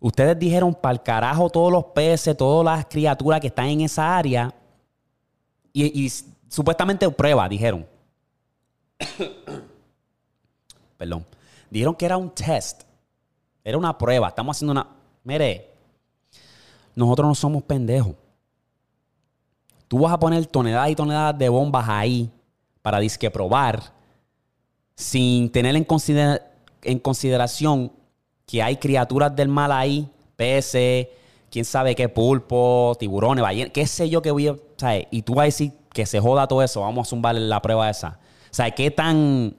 Ustedes 0.00 0.38
dijeron 0.38 0.74
para 0.74 0.94
el 0.94 1.02
carajo 1.02 1.50
todos 1.50 1.70
los 1.70 1.84
peces, 1.86 2.36
todas 2.36 2.64
las 2.64 2.86
criaturas 2.86 3.40
que 3.40 3.48
están 3.48 3.66
en 3.66 3.82
esa 3.82 4.16
área. 4.16 4.52
Y, 5.72 6.06
y 6.06 6.10
supuestamente 6.48 7.08
prueba, 7.10 7.48
dijeron. 7.48 7.86
Perdón. 10.96 11.26
Dijeron 11.70 11.94
que 11.94 12.06
era 12.06 12.16
un 12.16 12.30
test 12.30 12.82
era 13.64 13.78
una 13.78 13.96
prueba. 13.96 14.28
Estamos 14.28 14.56
haciendo 14.56 14.72
una. 14.72 14.86
Mire, 15.24 15.70
nosotros 16.94 17.28
no 17.28 17.34
somos 17.34 17.62
pendejos. 17.62 18.14
Tú 19.88 20.00
vas 20.00 20.12
a 20.12 20.18
poner 20.18 20.46
toneladas 20.46 20.90
y 20.90 20.96
toneladas 20.96 21.36
de 21.36 21.48
bombas 21.48 21.86
ahí 21.88 22.30
para 22.80 22.98
disque 22.98 23.30
probar 23.30 23.92
sin 24.94 25.50
tener 25.50 25.76
en, 25.76 25.86
en 26.82 26.98
consideración 26.98 27.92
que 28.46 28.62
hay 28.62 28.76
criaturas 28.76 29.34
del 29.34 29.48
mal 29.48 29.72
ahí, 29.72 30.08
peces, 30.36 31.08
quién 31.50 31.64
sabe 31.64 31.94
qué 31.94 32.08
pulpo, 32.08 32.96
tiburones, 32.98 33.42
ballenas, 33.42 33.72
qué 33.72 33.86
sé 33.86 34.08
yo 34.08 34.22
que 34.22 34.30
voy 34.30 34.48
a. 34.48 34.56
¿sabes? 34.76 35.06
Y 35.10 35.22
tú 35.22 35.34
vas 35.34 35.42
a 35.42 35.46
decir 35.46 35.72
que 35.92 36.06
se 36.06 36.20
joda 36.20 36.48
todo 36.48 36.62
eso, 36.62 36.80
vamos 36.80 37.06
a 37.06 37.10
zumbar 37.10 37.34
la 37.34 37.60
prueba 37.60 37.88
esa. 37.88 38.18
O 38.50 38.54
sea, 38.54 38.70
¿qué 38.70 38.90
tan 38.90 39.54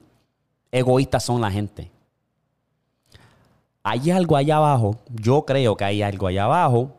egoístas 0.70 1.24
son 1.24 1.40
la 1.40 1.50
gente? 1.50 1.90
Hay 3.84 4.10
algo 4.10 4.36
allá 4.36 4.56
abajo, 4.56 4.96
yo 5.10 5.44
creo 5.44 5.76
que 5.76 5.84
hay 5.84 6.00
algo 6.00 6.26
allá 6.26 6.44
abajo 6.44 6.96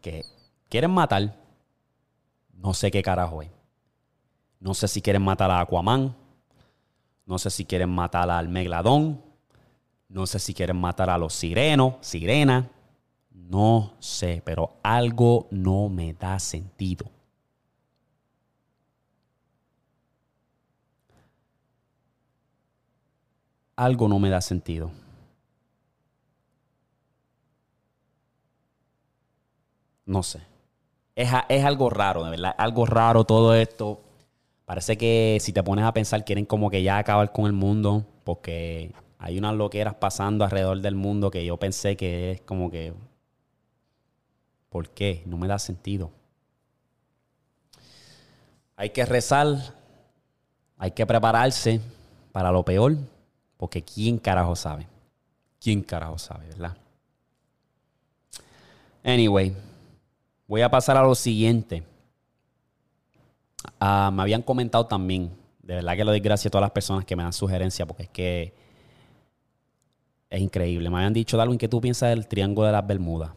que 0.00 0.24
quieren 0.70 0.90
matar. 0.90 1.36
No 2.54 2.72
sé 2.72 2.90
qué 2.90 3.02
carajo 3.02 3.42
es. 3.42 3.50
No 4.60 4.72
sé 4.72 4.88
si 4.88 5.02
quieren 5.02 5.22
matar 5.22 5.50
a 5.50 5.60
Aquaman. 5.60 6.16
No 7.26 7.38
sé 7.38 7.50
si 7.50 7.66
quieren 7.66 7.90
matar 7.90 8.30
al 8.30 8.48
Megladón. 8.48 9.22
No 10.08 10.26
sé 10.26 10.38
si 10.38 10.54
quieren 10.54 10.80
matar 10.80 11.10
a 11.10 11.18
los 11.18 11.34
sirenos, 11.34 11.96
sirena. 12.00 12.70
No 13.30 13.92
sé, 13.98 14.40
pero 14.42 14.78
algo 14.82 15.48
no 15.50 15.90
me 15.90 16.14
da 16.14 16.38
sentido. 16.38 17.10
Algo 23.78 24.08
no 24.08 24.18
me 24.18 24.28
da 24.28 24.40
sentido. 24.40 24.90
No 30.04 30.22
sé. 30.24 30.40
Es, 31.14 31.30
es, 31.48 31.64
algo 31.64 31.88
raro, 31.88 32.24
de 32.24 32.30
verdad. 32.30 32.54
Algo 32.58 32.86
raro 32.86 33.24
todo 33.24 33.54
esto. 33.54 34.00
Parece 34.64 34.98
que 34.98 35.38
si 35.40 35.52
te 35.52 35.62
pones 35.62 35.84
a 35.84 35.92
pensar, 35.92 36.24
quieren 36.24 36.44
como 36.44 36.70
que 36.70 36.82
ya 36.82 36.98
acabar 36.98 37.30
con 37.30 37.46
el 37.46 37.52
mundo. 37.52 38.04
Porque 38.24 38.92
hay 39.18 39.38
unas 39.38 39.54
loqueras 39.54 39.94
pasando 39.94 40.44
alrededor 40.44 40.80
del 40.80 40.96
mundo 40.96 41.30
que 41.30 41.44
yo 41.44 41.56
pensé 41.56 41.96
que 41.96 42.32
es 42.32 42.40
como 42.40 42.70
que. 42.72 42.92
¿Por 44.70 44.90
qué? 44.90 45.22
No 45.24 45.38
me 45.38 45.46
da 45.46 45.60
sentido. 45.60 46.10
Hay 48.76 48.90
que 48.90 49.06
rezar. 49.06 49.46
Hay 50.78 50.90
que 50.90 51.06
prepararse 51.06 51.80
para 52.32 52.50
lo 52.50 52.64
peor. 52.64 52.96
Porque 53.58 53.82
¿quién 53.82 54.16
carajo 54.18 54.56
sabe? 54.56 54.86
¿Quién 55.60 55.82
carajo 55.82 56.16
sabe, 56.16 56.46
verdad? 56.46 56.76
Anyway, 59.04 59.54
voy 60.46 60.62
a 60.62 60.70
pasar 60.70 60.96
a 60.96 61.02
lo 61.02 61.14
siguiente. 61.14 61.82
Ah, 63.78 64.10
me 64.14 64.22
habían 64.22 64.42
comentado 64.42 64.86
también, 64.86 65.30
de 65.60 65.74
verdad 65.74 65.96
que 65.96 66.04
le 66.04 66.20
doy 66.20 66.32
a 66.32 66.36
todas 66.36 66.62
las 66.62 66.70
personas 66.70 67.04
que 67.04 67.16
me 67.16 67.24
dan 67.24 67.32
sugerencias, 67.32 67.86
porque 67.86 68.04
es 68.04 68.08
que 68.08 68.54
es 70.30 70.40
increíble. 70.40 70.88
Me 70.88 70.96
habían 70.96 71.12
dicho, 71.12 71.36
Darwin, 71.36 71.58
¿qué 71.58 71.68
tú 71.68 71.80
piensas 71.80 72.10
del 72.10 72.28
Triángulo 72.28 72.66
de 72.66 72.72
las 72.72 72.86
Bermudas? 72.86 73.32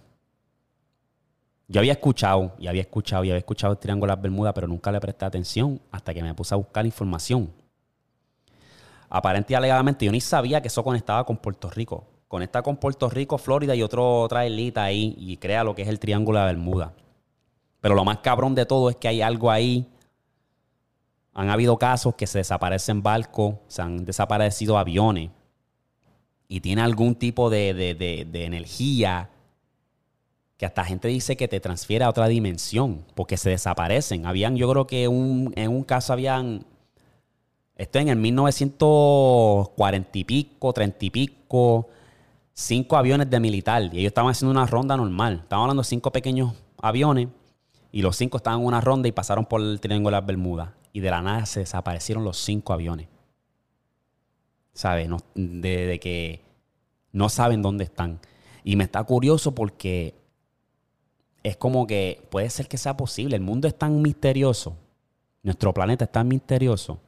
Yo 1.67 1.79
había 1.79 1.93
escuchado, 1.93 2.53
y 2.59 2.67
había 2.67 2.81
escuchado, 2.81 3.23
y 3.23 3.29
había 3.29 3.39
escuchado 3.39 3.73
el 3.73 3.79
Triángulo 3.79 4.11
de 4.11 4.17
las 4.17 4.21
Bermudas, 4.21 4.53
pero 4.53 4.67
nunca 4.67 4.91
le 4.91 4.99
presté 4.99 5.25
atención 5.25 5.81
hasta 5.89 6.13
que 6.13 6.21
me 6.21 6.33
puse 6.35 6.53
a 6.53 6.57
buscar 6.57 6.85
información. 6.85 7.49
Aparentemente 9.13 9.53
y 9.53 9.55
alegadamente, 9.55 10.05
yo 10.05 10.11
ni 10.11 10.21
sabía 10.21 10.61
que 10.61 10.69
eso 10.69 10.83
conectaba 10.83 11.25
con 11.25 11.37
Puerto 11.37 11.69
Rico. 11.69 12.07
Conecta 12.29 12.61
con 12.61 12.77
Puerto 12.77 13.09
Rico, 13.09 13.37
Florida 13.37 13.75
y 13.75 13.83
otro, 13.83 14.21
otra 14.21 14.47
islita 14.47 14.83
ahí 14.83 15.15
y 15.19 15.35
crea 15.35 15.65
lo 15.65 15.75
que 15.75 15.81
es 15.81 15.89
el 15.89 15.99
Triángulo 15.99 16.39
de 16.39 16.45
Bermuda. 16.45 16.93
Pero 17.81 17.93
lo 17.93 18.05
más 18.05 18.19
cabrón 18.19 18.55
de 18.55 18.65
todo 18.65 18.89
es 18.89 18.95
que 18.95 19.09
hay 19.09 19.21
algo 19.21 19.51
ahí. 19.51 19.85
Han 21.33 21.49
habido 21.49 21.77
casos 21.77 22.15
que 22.15 22.25
se 22.25 22.37
desaparecen 22.37 23.03
barcos, 23.03 23.55
se 23.67 23.81
han 23.81 24.05
desaparecido 24.05 24.77
aviones 24.77 25.29
y 26.47 26.61
tiene 26.61 26.81
algún 26.81 27.15
tipo 27.15 27.49
de, 27.49 27.73
de 27.73 28.45
energía 28.45 29.29
que 30.61 30.65
hasta 30.67 30.85
gente 30.85 31.07
dice 31.07 31.35
que 31.35 31.47
te 31.47 31.59
transfiere 31.59 32.05
a 32.05 32.09
otra 32.09 32.27
dimensión 32.27 33.03
porque 33.15 33.35
se 33.35 33.49
desaparecen. 33.49 34.27
Habían, 34.27 34.55
yo 34.55 34.69
creo 34.69 34.85
que 34.85 35.05
en 35.05 35.71
un 35.71 35.83
caso 35.83 36.13
habían, 36.13 36.67
esto 37.81 37.97
en 37.97 38.09
el 38.09 38.17
1940 38.17 40.19
y 40.19 40.23
pico, 40.23 40.71
30 40.71 41.03
y 41.03 41.09
pico, 41.09 41.89
cinco 42.53 42.95
aviones 42.95 43.27
de 43.27 43.39
militar 43.39 43.81
y 43.91 43.97
ellos 43.97 44.09
estaban 44.09 44.29
haciendo 44.29 44.51
una 44.51 44.67
ronda 44.67 44.95
normal. 44.95 45.39
Estaban 45.41 45.63
hablando 45.63 45.81
de 45.81 45.87
cinco 45.87 46.11
pequeños 46.11 46.53
aviones 46.79 47.29
y 47.91 48.03
los 48.03 48.15
cinco 48.15 48.37
estaban 48.37 48.59
en 48.59 48.67
una 48.67 48.81
ronda 48.81 49.07
y 49.07 49.11
pasaron 49.11 49.47
por 49.47 49.61
el 49.61 49.79
Triángulo 49.79 50.15
de 50.15 50.21
las 50.21 50.27
Bermudas 50.27 50.69
y 50.93 50.99
de 50.99 51.09
la 51.09 51.23
nada 51.23 51.47
se 51.47 51.61
desaparecieron 51.61 52.23
los 52.23 52.37
cinco 52.37 52.71
aviones. 52.71 53.07
¿Sabes? 54.73 55.09
de 55.33 55.99
que 55.99 56.43
no 57.11 57.29
saben 57.29 57.63
dónde 57.63 57.85
están. 57.85 58.19
Y 58.63 58.75
me 58.75 58.83
está 58.83 59.03
curioso 59.03 59.55
porque 59.55 60.13
es 61.41 61.57
como 61.57 61.87
que 61.87 62.27
puede 62.29 62.47
ser 62.51 62.67
que 62.67 62.77
sea 62.77 62.95
posible. 62.95 63.37
El 63.37 63.41
mundo 63.41 63.67
es 63.67 63.75
tan 63.75 64.03
misterioso, 64.03 64.75
nuestro 65.41 65.73
planeta 65.73 66.05
es 66.05 66.11
tan 66.11 66.27
misterioso, 66.27 66.99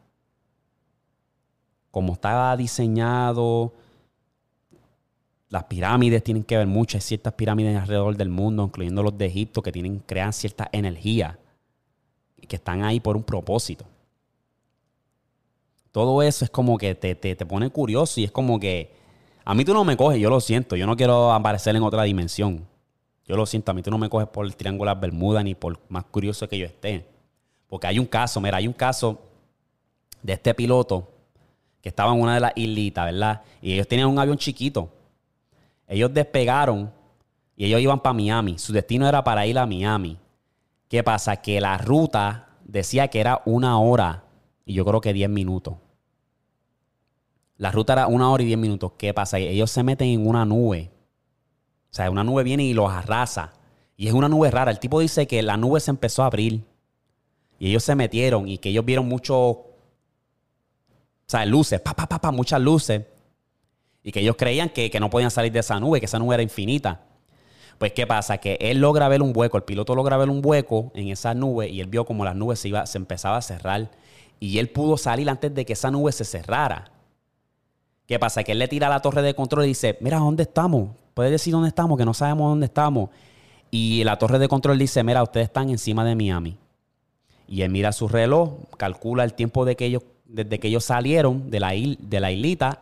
como 1.93 2.13
está 2.13 2.57
diseñado, 2.57 3.71
las 5.49 5.65
pirámides 5.65 6.23
tienen 6.23 6.43
que 6.43 6.57
ver 6.57 6.65
mucho, 6.65 6.97
hay 6.97 7.01
ciertas 7.01 7.33
pirámides 7.33 7.79
alrededor 7.79 8.17
del 8.17 8.29
mundo, 8.29 8.63
incluyendo 8.63 9.03
los 9.03 9.15
de 9.15 9.27
Egipto, 9.27 9.61
que 9.61 9.71
tienen, 9.71 9.99
crean 9.99 10.33
cierta 10.33 10.67
energía 10.71 11.37
y 12.35 12.47
que 12.47 12.55
están 12.55 12.83
ahí 12.83 12.99
por 12.99 13.15
un 13.15 13.21
propósito. 13.21 13.85
Todo 15.91 16.23
eso 16.23 16.43
es 16.43 16.49
como 16.49 16.79
que 16.79 16.95
te, 16.95 17.13
te, 17.13 17.35
te 17.35 17.45
pone 17.45 17.69
curioso 17.69 18.19
y 18.19 18.23
es 18.23 18.31
como 18.31 18.59
que 18.59 18.91
a 19.45 19.53
mí 19.53 19.63
tú 19.63 19.75
no 19.75 19.83
me 19.83 19.95
coges, 19.95 20.19
yo 20.19 20.31
lo 20.31 20.41
siento, 20.41 20.75
yo 20.75 20.87
no 20.87 20.97
quiero 20.97 21.31
aparecer 21.31 21.75
en 21.75 21.83
otra 21.83 22.01
dimensión. 22.01 22.65
Yo 23.27 23.35
lo 23.35 23.45
siento, 23.45 23.69
a 23.69 23.75
mí 23.75 23.83
tú 23.83 23.91
no 23.91 23.99
me 23.99 24.09
coges 24.09 24.29
por 24.29 24.47
el 24.47 24.55
Triángulo 24.55 24.89
de 24.89 24.95
las 24.95 24.99
Bermudas 24.99 25.43
ni 25.43 25.53
por 25.53 25.79
más 25.89 26.05
curioso 26.05 26.49
que 26.49 26.57
yo 26.57 26.65
esté. 26.65 27.05
Porque 27.67 27.85
hay 27.85 27.99
un 27.99 28.07
caso, 28.07 28.41
mira, 28.41 28.57
hay 28.57 28.65
un 28.65 28.73
caso 28.73 29.21
de 30.23 30.33
este 30.33 30.55
piloto 30.55 31.12
que 31.83 31.89
estaba 31.89 32.11
en 32.13 32.19
una 32.19 32.33
de 32.33 32.39
las 32.39 32.53
islitas, 32.55 33.05
¿verdad? 33.05 33.41
Y 33.61 33.73
ellos 33.73 33.87
tenían 33.87 34.07
un 34.07 34.17
avión 34.17 34.37
chiquito. 34.37 34.89
Ellos 35.87 36.11
despegaron 36.11 36.91
y 37.55 37.65
ellos 37.65 37.79
iban 37.81 37.99
para 37.99 38.13
Miami. 38.13 38.57
Su 38.57 38.73
destino 38.73 39.07
era 39.07 39.23
para 39.23 39.45
ir 39.45 39.59
a 39.59 39.67
Miami. 39.67 40.17
¿Qué 40.89 41.03
pasa? 41.03 41.35
Que 41.37 41.61
la 41.61 41.77
ruta 41.77 42.47
decía 42.63 43.07
que 43.09 43.19
era 43.19 43.43
una 43.45 43.79
hora 43.79 44.23
y 44.65 44.73
yo 44.73 44.83
creo 44.83 44.99
que 44.99 45.13
diez 45.13 45.29
minutos. 45.29 45.75
La 47.57 47.69
ruta 47.69 47.93
era 47.93 48.07
una 48.07 48.31
hora 48.31 48.41
y 48.41 48.47
diez 48.47 48.57
minutos. 48.57 48.93
¿Qué 48.97 49.13
pasa? 49.13 49.37
Ellos 49.37 49.69
se 49.69 49.83
meten 49.83 50.07
en 50.07 50.25
una 50.25 50.43
nube 50.43 50.89
o 51.93 51.95
sea, 51.95 52.09
una 52.09 52.23
nube 52.23 52.41
viene 52.41 52.63
y 52.63 52.73
los 52.73 52.91
arrasa. 52.91 53.53
Y 53.95 54.07
es 54.07 54.13
una 54.13 54.27
nube 54.27 54.49
rara. 54.49 54.71
El 54.71 54.79
tipo 54.79 54.99
dice 54.99 55.27
que 55.27 55.43
la 55.43 55.57
nube 55.57 55.79
se 55.79 55.91
empezó 55.91 56.23
a 56.23 56.25
abrir. 56.25 56.63
Y 57.59 57.69
ellos 57.69 57.83
se 57.83 57.93
metieron 57.93 58.47
y 58.47 58.57
que 58.57 58.69
ellos 58.69 58.83
vieron 58.83 59.07
mucho. 59.07 59.65
O 61.27 61.29
sea, 61.29 61.45
luces, 61.45 61.79
pa, 61.79 61.93
pa, 61.93 62.07
pa, 62.07 62.19
pa, 62.19 62.31
muchas 62.31 62.61
luces. 62.61 63.03
Y 64.03 64.11
que 64.11 64.19
ellos 64.19 64.35
creían 64.37 64.69
que, 64.69 64.91
no 64.99 65.09
podían 65.09 65.31
salir 65.31 65.51
de 65.51 65.59
esa 65.59 65.79
nube, 65.79 65.99
que 65.99 66.05
esa 66.05 66.19
nube 66.19 66.35
era 66.35 66.43
infinita. 66.43 67.01
Pues, 67.77 67.93
¿qué 67.93 68.05
pasa? 68.05 68.37
Que 68.37 68.57
él 68.59 68.79
logra 68.79 69.07
ver 69.07 69.21
un 69.21 69.33
hueco, 69.35 69.57
el 69.57 69.63
piloto 69.63 69.95
logra 69.95 70.17
ver 70.17 70.29
un 70.29 70.41
hueco 70.43 70.91
en 70.93 71.07
esa 71.09 71.33
nube 71.33 71.69
y 71.69 71.79
él 71.79 71.87
vio 71.87 72.05
como 72.05 72.25
la 72.25 72.33
nube 72.33 72.55
se, 72.55 72.69
iba, 72.69 72.85
se 72.85 72.97
empezaba 72.97 73.37
a 73.37 73.41
cerrar. 73.41 73.91
Y 74.39 74.59
él 74.59 74.69
pudo 74.69 74.97
salir 74.97 75.29
antes 75.29 75.53
de 75.53 75.65
que 75.65 75.73
esa 75.73 75.89
nube 75.89 76.11
se 76.11 76.25
cerrara. 76.25 76.91
¿Qué 78.05 78.19
pasa? 78.19 78.43
Que 78.43 78.51
él 78.51 78.59
le 78.59 78.67
tira 78.67 78.87
a 78.87 78.89
la 78.89 79.01
torre 79.01 79.21
de 79.21 79.33
control 79.33 79.63
y 79.65 79.69
dice, 79.69 79.97
mira, 80.01 80.19
¿dónde 80.19 80.43
estamos? 80.43 80.89
puede 81.13 81.31
decir 81.31 81.53
dónde 81.53 81.69
estamos, 81.69 81.97
que 81.97 82.05
no 82.05 82.13
sabemos 82.13 82.49
dónde 82.49 82.65
estamos. 82.65 83.09
Y 83.71 84.03
la 84.03 84.17
torre 84.17 84.39
de 84.39 84.47
control 84.47 84.77
dice, 84.77 85.03
mira, 85.03 85.23
ustedes 85.23 85.47
están 85.47 85.69
encima 85.69 86.05
de 86.05 86.15
Miami. 86.15 86.57
Y 87.47 87.61
él 87.61 87.71
mira 87.71 87.91
su 87.91 88.07
reloj, 88.07 88.53
calcula 88.77 89.23
el 89.23 89.33
tiempo 89.33 89.65
de 89.65 89.75
que 89.75 89.85
ellos, 89.85 90.03
desde 90.33 90.59
que 90.59 90.67
ellos 90.67 90.83
salieron 90.83 91.49
de 91.51 91.59
la, 91.59 91.69
de 91.69 92.19
la 92.19 92.31
islita 92.31 92.81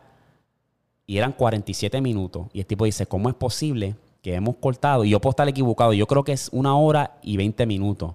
y 1.06 1.18
eran 1.18 1.32
47 1.32 2.00
minutos. 2.00 2.46
Y 2.54 2.60
el 2.60 2.66
tipo 2.66 2.86
dice, 2.86 3.06
¿cómo 3.06 3.28
es 3.28 3.34
posible 3.34 3.94
que 4.22 4.34
hemos 4.34 4.56
cortado? 4.56 5.04
Y 5.04 5.10
yo 5.10 5.20
puedo 5.20 5.32
estar 5.32 5.46
equivocado, 5.48 5.92
yo 5.92 6.06
creo 6.06 6.24
que 6.24 6.32
es 6.32 6.48
una 6.52 6.74
hora 6.76 7.18
y 7.22 7.36
20 7.36 7.66
minutos. 7.66 8.14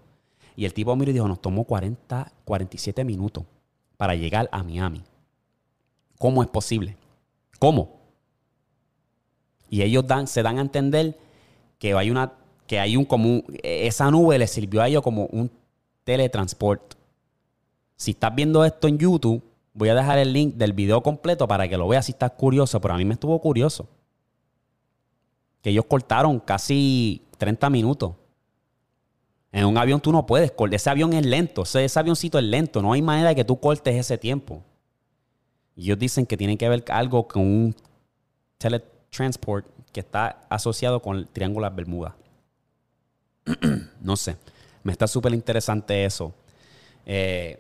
Y 0.56 0.66
el 0.66 0.74
tipo 0.74 0.96
mira 0.96 1.12
y 1.12 1.14
dijo, 1.14 1.28
nos 1.28 1.40
tomó 1.40 1.66
40, 1.66 2.32
47 2.44 3.04
minutos 3.04 3.44
para 3.96 4.16
llegar 4.16 4.50
a 4.52 4.64
Miami. 4.64 5.04
¿Cómo 6.18 6.42
es 6.42 6.50
posible? 6.50 6.98
¿Cómo? 7.60 7.98
Y 9.70 9.84
ellos 9.84 10.08
dan, 10.08 10.26
se 10.26 10.42
dan 10.42 10.58
a 10.58 10.62
entender 10.62 11.16
que 11.78 11.94
hay 11.94 12.10
una, 12.10 12.34
que 12.66 12.80
hay 12.80 12.98
un 12.98 13.06
como 13.06 13.44
esa 13.62 14.10
nube 14.10 14.40
le 14.40 14.48
sirvió 14.48 14.82
a 14.82 14.88
ellos 14.88 15.04
como 15.04 15.28
un 15.28 15.52
teletransport. 16.04 16.97
Si 17.98 18.12
estás 18.12 18.34
viendo 18.34 18.64
esto 18.64 18.88
en 18.88 18.98
YouTube, 18.98 19.44
voy 19.74 19.90
a 19.90 19.96
dejar 19.96 20.20
el 20.20 20.32
link 20.32 20.56
del 20.56 20.74
video 20.74 21.04
completo 21.04 21.48
para 21.48 21.68
que 21.68 21.78
lo 21.78 21.88
veas 21.88 22.06
si 22.06 22.14
estás 22.14 22.32
curioso, 22.32 22.80
pero 22.80 22.94
a 22.94 22.98
mí 22.98 23.04
me 23.04 23.16
estuvo 23.16 23.40
curioso. 23.42 23.90
Que 25.62 25.72
ellos 25.72 25.86
cortaron 25.86 26.40
casi 26.40 27.24
30 27.38 27.70
minutos. 27.70 28.14
En 29.52 29.66
un 29.66 29.78
avión 29.78 30.00
tú 30.00 30.12
no 30.12 30.26
puedes. 30.26 30.54
Ese 30.72 30.90
avión 30.90 31.14
es 31.14 31.26
lento. 31.26 31.64
Ese, 31.64 32.00
avioncito 32.00 32.38
es 32.38 32.46
lento. 32.46 32.82
No 32.82 32.94
hay 32.94 33.02
manera 33.02 33.30
de 33.30 33.36
que 33.36 33.44
tú 33.44 33.60
cortes 33.60 33.96
ese 33.96 34.18
tiempo. 34.18 34.62
Y 35.76 35.86
ellos 35.86 36.00
dicen 36.00 36.26
que 36.26 36.38
tiene 36.38 36.58
que 36.58 36.70
ver 36.70 36.86
algo 36.90 37.28
con 37.28 37.42
un 37.42 37.76
teletransport 38.58 38.98
Transport 39.10 39.66
que 39.92 40.02
está 40.02 40.46
asociado 40.50 41.02
con 41.02 41.18
el 41.18 41.28
Triángulo 41.28 41.66
de 41.66 41.70
las 41.70 41.76
Bermudas. 41.76 42.14
no 44.02 44.18
sé, 44.18 44.38
me 44.84 44.92
está 44.92 45.08
súper 45.08 45.34
interesante 45.34 46.06
eso. 46.06 46.34
Eh, 47.06 47.60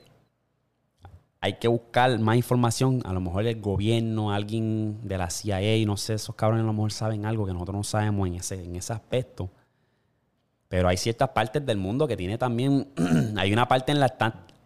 hay 1.40 1.54
que 1.54 1.68
buscar 1.68 2.18
más 2.20 2.36
información. 2.36 3.02
A 3.06 3.14
lo 3.14 3.22
mejor 3.22 3.46
el 3.46 3.62
gobierno, 3.62 4.32
alguien 4.32 5.00
de 5.08 5.18
la 5.18 5.30
CIA, 5.30 5.86
no 5.86 5.98
sé, 5.98 6.16
esos 6.16 6.36
cabrones 6.36 6.64
a 6.64 6.68
lo 6.68 6.74
mejor 6.74 6.92
saben 6.92 7.26
algo 7.26 7.46
que 7.46 7.54
nosotros 7.54 7.76
no 7.76 7.84
sabemos 7.84 8.28
en 8.28 8.36
ese, 8.36 8.64
en 8.64 8.76
ese 8.76 8.94
aspecto. 8.94 9.50
Pero 10.70 10.88
hay 10.90 10.98
ciertas 10.98 11.30
partes 11.30 11.66
del 11.66 11.78
mundo 11.78 12.08
que 12.08 12.18
tiene 12.18 12.38
también. 12.38 12.90
hay 13.38 13.54
una 13.54 13.68
parte 13.68 13.92
en 13.92 14.00
la 14.00 14.16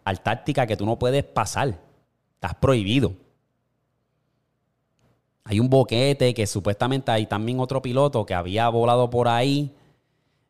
Antártica 0.04 0.66
que 0.66 0.76
tú 0.76 0.86
no 0.86 0.98
puedes 0.98 1.24
pasar. 1.24 1.78
Estás 2.34 2.54
prohibido. 2.56 3.12
Hay 5.44 5.60
un 5.60 5.68
boquete 5.68 6.34
que 6.34 6.46
supuestamente 6.46 7.10
hay 7.10 7.26
también 7.26 7.60
otro 7.60 7.82
piloto 7.82 8.24
que 8.24 8.34
había 8.34 8.68
volado 8.68 9.10
por 9.10 9.28
ahí 9.28 9.74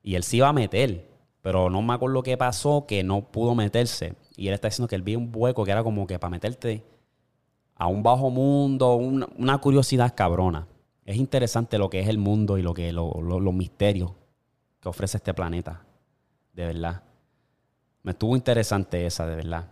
y 0.03 0.15
él 0.17 0.23
se 0.23 0.39
iba 0.39 0.49
a 0.49 0.53
meter, 0.53 1.09
pero 1.41 1.71
no 1.71 1.81
me 1.81 1.95
acuerdo 1.95 2.23
qué 2.23 2.37
pasó, 2.37 2.85
que 2.87 3.03
no 3.03 3.23
pudo 3.23 3.55
meterse. 3.55 4.15
Y 4.37 4.49
él 4.49 4.55
está 4.55 4.69
diciendo 4.69 4.89
que 4.89 4.97
él 4.97 5.03
vio 5.03 5.19
un 5.19 5.31
hueco 5.35 5.65
que 5.65 5.71
era 5.71 5.83
como 5.83 6.07
que 6.07 6.19
para 6.19 6.31
meterte 6.31 6.83
a 7.75 7.87
un 7.87 8.03
bajo 8.03 8.31
mundo, 8.31 8.95
una, 8.95 9.59
curiosidad 9.59 10.15
cabrona. 10.15 10.67
Es 11.05 11.17
interesante 11.17 11.79
lo 11.79 11.91
que 11.91 12.01
es 12.01 12.09
el 12.09 12.19
mundo 12.19 12.59
y 12.59 12.63
lo 12.63 12.75
que 12.75 12.93
los 12.93 13.55
misterios 13.55 14.13
que 14.81 14.89
ofrece 14.89 15.17
este 15.17 15.35
planeta. 15.35 15.83
De 16.53 16.67
verdad. 16.67 17.03
Me 18.03 18.13
estuvo 18.13 18.37
interesante 18.37 19.07
esa, 19.07 19.27
de 19.27 19.37
verdad. 19.37 19.69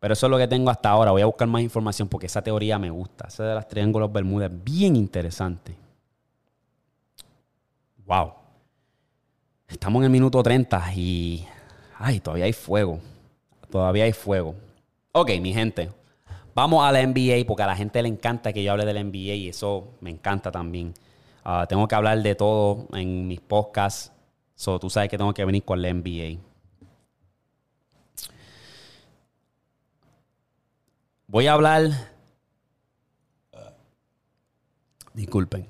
Pero 0.00 0.12
eso 0.12 0.26
es 0.26 0.30
lo 0.30 0.38
que 0.38 0.48
tengo 0.48 0.70
hasta 0.70 0.90
ahora. 0.90 1.10
Voy 1.10 1.22
a 1.22 1.26
buscar 1.26 1.48
más 1.48 1.62
información 1.62 2.08
porque 2.08 2.26
esa 2.26 2.42
teoría 2.42 2.78
me 2.78 2.90
gusta. 2.90 3.28
Esa 3.28 3.44
de 3.44 3.54
las 3.54 3.68
triángulos 3.68 4.12
Bermudas 4.12 4.50
es 4.50 4.64
bien 4.64 4.96
interesante. 4.96 5.76
Wow. 8.06 8.32
Estamos 9.66 10.00
en 10.00 10.04
el 10.04 10.10
minuto 10.10 10.42
30 10.42 10.94
y. 10.94 11.46
Ay, 12.00 12.20
todavía 12.20 12.44
hay 12.44 12.52
fuego. 12.52 13.00
Todavía 13.70 14.04
hay 14.04 14.12
fuego. 14.12 14.54
Ok, 15.12 15.30
mi 15.40 15.52
gente. 15.52 15.90
Vamos 16.54 16.84
a 16.84 16.92
la 16.92 17.04
NBA 17.04 17.44
porque 17.46 17.64
a 17.64 17.66
la 17.66 17.76
gente 17.76 18.00
le 18.02 18.08
encanta 18.08 18.52
que 18.52 18.62
yo 18.62 18.72
hable 18.72 18.84
de 18.84 18.94
la 18.94 19.02
NBA 19.02 19.34
y 19.34 19.48
eso 19.48 19.88
me 20.00 20.10
encanta 20.10 20.52
también. 20.52 20.94
Ah, 21.44 21.66
tengo 21.68 21.88
que 21.88 21.94
hablar 21.94 22.22
de 22.22 22.34
todo 22.36 22.86
en 22.92 23.26
mis 23.26 23.40
podcasts. 23.40 24.12
So, 24.54 24.78
tú 24.78 24.88
sabes 24.90 25.08
que 25.10 25.18
tengo 25.18 25.34
que 25.34 25.44
venir 25.44 25.64
con 25.64 25.82
la 25.82 25.92
NBA. 25.92 26.40
Voy 31.26 31.46
a 31.46 31.52
hablar. 31.52 31.90
Disculpen. 35.14 35.66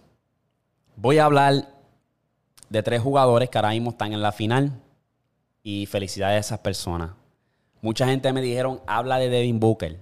Voy 0.96 1.18
a 1.18 1.24
hablar 1.24 1.68
de 2.68 2.82
tres 2.82 3.00
jugadores 3.00 3.48
que 3.48 3.58
ahora 3.58 3.70
mismo 3.70 3.90
están 3.90 4.12
en 4.12 4.20
la 4.20 4.32
final. 4.32 4.72
Y 5.62 5.86
felicidades 5.86 6.36
a 6.36 6.40
esas 6.40 6.58
personas. 6.60 7.12
Mucha 7.80 8.06
gente 8.06 8.32
me 8.32 8.40
dijeron, 8.40 8.80
habla 8.86 9.18
de 9.18 9.28
Devin 9.28 9.60
Booker. 9.60 10.00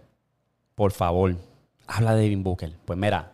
Por 0.74 0.92
favor, 0.92 1.36
habla 1.86 2.14
de 2.14 2.22
Devin 2.22 2.42
Booker. 2.42 2.72
Pues 2.84 2.98
mira, 2.98 3.32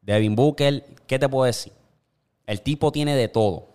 Devin 0.00 0.34
Booker, 0.34 0.84
¿qué 1.06 1.18
te 1.18 1.28
puedo 1.28 1.44
decir? 1.44 1.72
El 2.46 2.60
tipo 2.60 2.92
tiene 2.92 3.14
de 3.14 3.28
todo. 3.28 3.68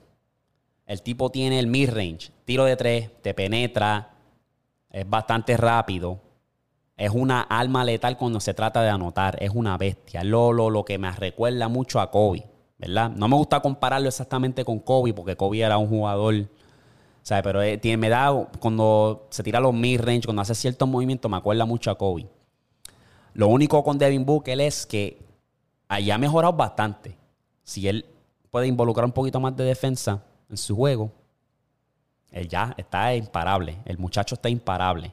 El 0.86 1.02
tipo 1.02 1.30
tiene 1.30 1.60
el 1.60 1.68
mid-range, 1.68 2.32
tiro 2.46 2.64
de 2.64 2.78
tres, 2.78 3.10
te 3.22 3.34
penetra, 3.34 4.14
es 4.90 5.10
bastante 5.10 5.58
rápido. 5.58 6.20
Es 6.96 7.12
una 7.12 7.42
alma 7.42 7.84
letal 7.84 8.18
cuando 8.18 8.40
se 8.40 8.54
trata 8.54 8.82
de 8.82 8.90
anotar. 8.90 9.38
Es 9.42 9.52
una 9.54 9.78
bestia. 9.78 10.24
Lolo, 10.24 10.70
lo 10.70 10.84
que 10.84 10.98
me 10.98 11.12
recuerda 11.12 11.68
mucho 11.68 12.00
a 12.00 12.10
Kobe, 12.10 12.48
¿verdad? 12.78 13.12
No 13.12 13.28
me 13.28 13.36
gusta 13.36 13.60
compararlo 13.60 14.08
exactamente 14.08 14.66
con 14.66 14.80
Kobe 14.80 15.14
porque 15.14 15.36
Kobe 15.36 15.60
era 15.60 15.78
un 15.78 15.88
jugador 15.88 16.48
sea, 17.28 17.44
Pero 17.44 17.62
eh, 17.62 17.78
tiene, 17.78 17.98
me 17.98 18.08
da, 18.08 18.32
cuando 18.60 19.28
se 19.30 19.44
tira 19.44 19.60
los 19.60 19.74
mid-range, 19.74 20.24
cuando 20.24 20.42
hace 20.42 20.56
ciertos 20.56 20.88
movimientos, 20.88 21.30
me 21.30 21.36
acuerda 21.36 21.66
mucho 21.66 21.92
a 21.92 21.98
Kobe. 21.98 22.26
Lo 23.34 23.50
único 23.50 23.84
con 23.84 23.98
Devin 23.98 24.26
Booker 24.26 24.60
es 24.62 24.86
que 24.86 25.18
allá 25.90 26.16
ha 26.16 26.18
mejorado 26.18 26.54
bastante. 26.54 27.18
Si 27.64 27.86
él 27.86 28.06
puede 28.50 28.68
involucrar 28.68 29.04
un 29.04 29.12
poquito 29.12 29.42
más 29.42 29.58
de 29.58 29.66
defensa 29.66 30.24
en 30.50 30.56
su 30.56 30.74
juego, 30.74 31.12
él 32.32 32.48
ya 32.48 32.74
está 32.78 33.14
imparable. 33.14 33.78
El 33.84 33.98
muchacho 33.98 34.36
está 34.36 34.48
imparable. 34.48 35.12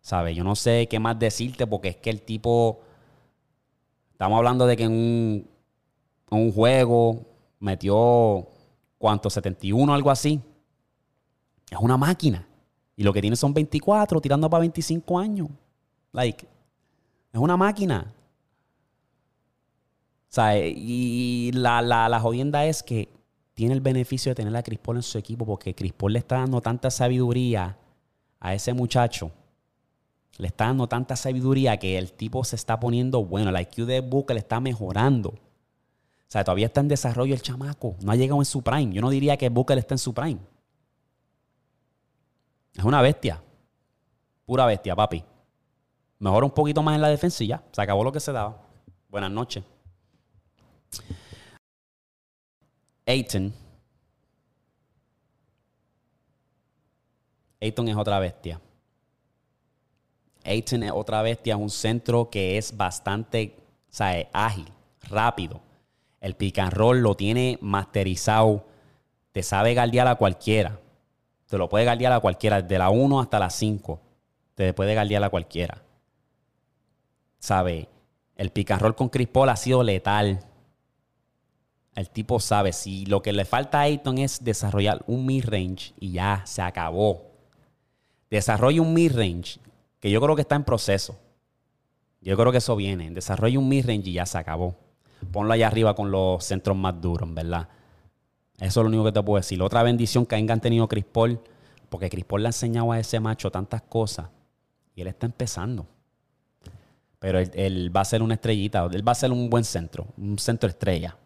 ¿Sabes? 0.00 0.36
Yo 0.36 0.44
no 0.44 0.54
sé 0.54 0.86
qué 0.86 1.00
más 1.00 1.18
decirte 1.18 1.66
porque 1.66 1.88
es 1.88 1.96
que 1.96 2.10
el 2.10 2.22
tipo. 2.22 2.80
Estamos 4.12 4.38
hablando 4.38 4.64
de 4.64 4.76
que 4.76 4.84
en 4.84 4.92
un, 4.92 5.48
en 6.30 6.38
un 6.38 6.52
juego 6.52 7.24
metió. 7.58 8.46
¿Cuánto? 8.96 9.28
71 9.28 9.90
o 9.90 9.94
algo 9.94 10.10
así. 10.10 10.40
Es 11.70 11.78
una 11.78 11.96
máquina. 11.96 12.46
Y 12.96 13.04
lo 13.04 13.12
que 13.12 13.20
tiene 13.20 13.36
son 13.36 13.54
24, 13.54 14.20
tirando 14.20 14.50
para 14.50 14.60
25 14.60 15.18
años. 15.18 15.48
Like, 16.12 16.46
es 17.32 17.40
una 17.40 17.56
máquina. 17.56 18.12
O 20.28 20.30
sea, 20.30 20.58
y 20.58 21.52
la, 21.52 21.80
la, 21.80 22.20
jodienda 22.20 22.66
es 22.66 22.82
que 22.82 23.08
tiene 23.54 23.74
el 23.74 23.80
beneficio 23.80 24.30
de 24.30 24.34
tener 24.34 24.54
a 24.56 24.62
Chris 24.62 24.78
Paul 24.78 24.96
en 24.96 25.02
su 25.02 25.16
equipo 25.16 25.46
porque 25.46 25.74
Chris 25.74 25.92
Paul 25.92 26.12
le 26.12 26.18
está 26.18 26.36
dando 26.36 26.60
tanta 26.60 26.90
sabiduría 26.90 27.78
a 28.40 28.54
ese 28.54 28.74
muchacho. 28.74 29.30
Le 30.36 30.48
está 30.48 30.66
dando 30.66 30.86
tanta 30.86 31.16
sabiduría 31.16 31.76
que 31.78 31.98
el 31.98 32.12
tipo 32.12 32.44
se 32.44 32.56
está 32.56 32.78
poniendo 32.78 33.24
bueno. 33.24 33.50
El 33.50 33.60
IQ 33.60 33.86
de 33.86 34.00
Booker 34.00 34.34
le 34.34 34.40
está 34.40 34.60
mejorando. 34.60 35.30
O 35.30 36.30
sea, 36.30 36.44
todavía 36.44 36.66
está 36.66 36.80
en 36.80 36.88
desarrollo 36.88 37.34
el 37.34 37.42
chamaco. 37.42 37.96
No 38.02 38.12
ha 38.12 38.16
llegado 38.16 38.40
en 38.40 38.44
su 38.44 38.62
prime. 38.62 38.92
Yo 38.92 39.00
no 39.00 39.10
diría 39.10 39.36
que 39.36 39.48
Booker 39.48 39.78
está 39.78 39.94
en 39.94 39.98
su 39.98 40.12
prime. 40.12 40.40
Es 42.78 42.84
una 42.84 43.02
bestia. 43.02 43.42
Pura 44.46 44.64
bestia, 44.64 44.94
papi. 44.94 45.24
Mejora 46.20 46.46
un 46.46 46.52
poquito 46.52 46.80
más 46.80 46.94
en 46.94 47.02
la 47.02 47.08
defensa 47.08 47.42
y 47.42 47.48
ya. 47.48 47.60
Se 47.72 47.82
acabó 47.82 48.04
lo 48.04 48.12
que 48.12 48.20
se 48.20 48.30
daba. 48.30 48.56
Buenas 49.08 49.32
noches. 49.32 49.64
Aiton. 53.04 53.52
Aiton 57.60 57.88
es 57.88 57.96
otra 57.96 58.20
bestia. 58.20 58.60
Aiton 60.44 60.84
es 60.84 60.92
otra 60.92 61.20
bestia, 61.22 61.54
es 61.54 61.60
un 61.60 61.70
centro 61.70 62.30
que 62.30 62.58
es 62.58 62.76
bastante 62.76 63.56
ágil, 64.32 64.72
rápido. 65.02 65.60
El 66.20 66.36
pick 66.36 66.60
and 66.60 66.72
roll 66.72 67.00
lo 67.00 67.16
tiene 67.16 67.58
masterizado. 67.60 68.64
Te 69.32 69.42
sabe 69.42 69.74
guardiar 69.74 70.06
a 70.06 70.14
cualquiera. 70.14 70.78
Te 71.48 71.56
lo 71.56 71.68
puede 71.68 71.84
guardiar 71.84 72.12
a 72.12 72.20
cualquiera, 72.20 72.60
de 72.60 72.78
la 72.78 72.90
1 72.90 73.20
hasta 73.20 73.38
la 73.38 73.48
5. 73.48 74.00
Te 74.54 74.74
puede 74.74 74.94
guardiar 74.94 75.24
a 75.24 75.30
cualquiera. 75.30 75.82
¿Sabe? 77.38 77.88
El 78.36 78.50
picarrol 78.50 78.94
con 78.94 79.08
Chris 79.08 79.28
Paul 79.28 79.48
ha 79.48 79.56
sido 79.56 79.82
letal. 79.82 80.40
El 81.94 82.10
tipo 82.10 82.38
sabe, 82.38 82.72
si 82.72 83.06
lo 83.06 83.22
que 83.22 83.32
le 83.32 83.44
falta 83.44 83.78
a 83.78 83.82
Ayton 83.82 84.18
es 84.18 84.44
desarrollar 84.44 85.02
un 85.06 85.26
mid-range 85.26 85.94
y 85.98 86.12
ya, 86.12 86.42
se 86.44 86.62
acabó. 86.62 87.32
Desarrolla 88.30 88.82
un 88.82 88.92
mid-range, 88.92 89.58
que 90.00 90.10
yo 90.10 90.20
creo 90.20 90.36
que 90.36 90.42
está 90.42 90.54
en 90.54 90.64
proceso. 90.64 91.18
Yo 92.20 92.36
creo 92.36 92.52
que 92.52 92.58
eso 92.58 92.76
viene. 92.76 93.10
Desarrolla 93.10 93.58
un 93.58 93.68
mid-range 93.68 94.10
y 94.10 94.12
ya 94.12 94.26
se 94.26 94.36
acabó. 94.36 94.76
Ponlo 95.32 95.54
allá 95.54 95.66
arriba 95.66 95.94
con 95.94 96.10
los 96.10 96.44
centros 96.44 96.76
más 96.76 97.00
duros, 97.00 97.32
¿verdad? 97.32 97.68
Eso 98.60 98.80
es 98.80 98.84
lo 98.84 98.88
único 98.88 99.04
que 99.04 99.12
te 99.12 99.22
puedo 99.22 99.40
decir. 99.40 99.62
Otra 99.62 99.82
bendición 99.82 100.26
que 100.26 100.34
hayan 100.34 100.60
tenido 100.60 100.88
Chris 100.88 101.04
Paul, 101.04 101.40
porque 101.88 102.10
Chris 102.10 102.24
Paul 102.24 102.42
le 102.42 102.48
ha 102.48 102.50
enseñado 102.50 102.90
a 102.90 102.98
ese 102.98 103.20
macho 103.20 103.50
tantas 103.50 103.82
cosas 103.82 104.28
y 104.94 105.00
él 105.00 105.06
está 105.06 105.26
empezando. 105.26 105.86
Pero 107.20 107.38
él, 107.38 107.96
va 107.96 108.00
a 108.00 108.04
ser 108.04 108.22
una 108.22 108.34
estrellita, 108.34 108.88
él 108.92 109.06
va 109.06 109.12
a 109.12 109.14
ser 109.14 109.30
un 109.30 109.48
buen 109.48 109.64
centro, 109.64 110.06
un 110.16 110.38
centro 110.38 110.68
estrella. 110.68 111.16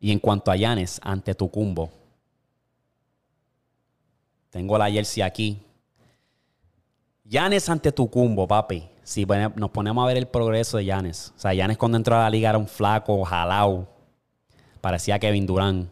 Y 0.00 0.10
en 0.10 0.18
cuanto 0.18 0.50
a 0.50 0.56
Yanes, 0.56 1.00
ante 1.02 1.34
Tucumbo, 1.34 1.90
tengo 4.50 4.76
la 4.76 4.90
jersey 4.90 5.22
aquí. 5.22 5.62
Yanes 7.24 7.68
ante 7.68 7.90
Tucumbo, 7.90 8.46
papi 8.46 8.93
si 9.04 9.26
nos 9.56 9.70
ponemos 9.70 10.02
a 10.02 10.08
ver 10.08 10.16
el 10.16 10.26
progreso 10.26 10.78
de 10.78 10.86
Yanes. 10.86 11.32
O 11.36 11.38
sea, 11.38 11.54
Yanes 11.54 11.76
cuando 11.76 11.98
entró 11.98 12.16
a 12.16 12.20
la 12.20 12.30
liga 12.30 12.48
era 12.48 12.58
un 12.58 12.66
flaco, 12.66 13.22
jalao. 13.22 13.86
Parecía 14.80 15.18
Kevin 15.18 15.46
Durán. 15.46 15.90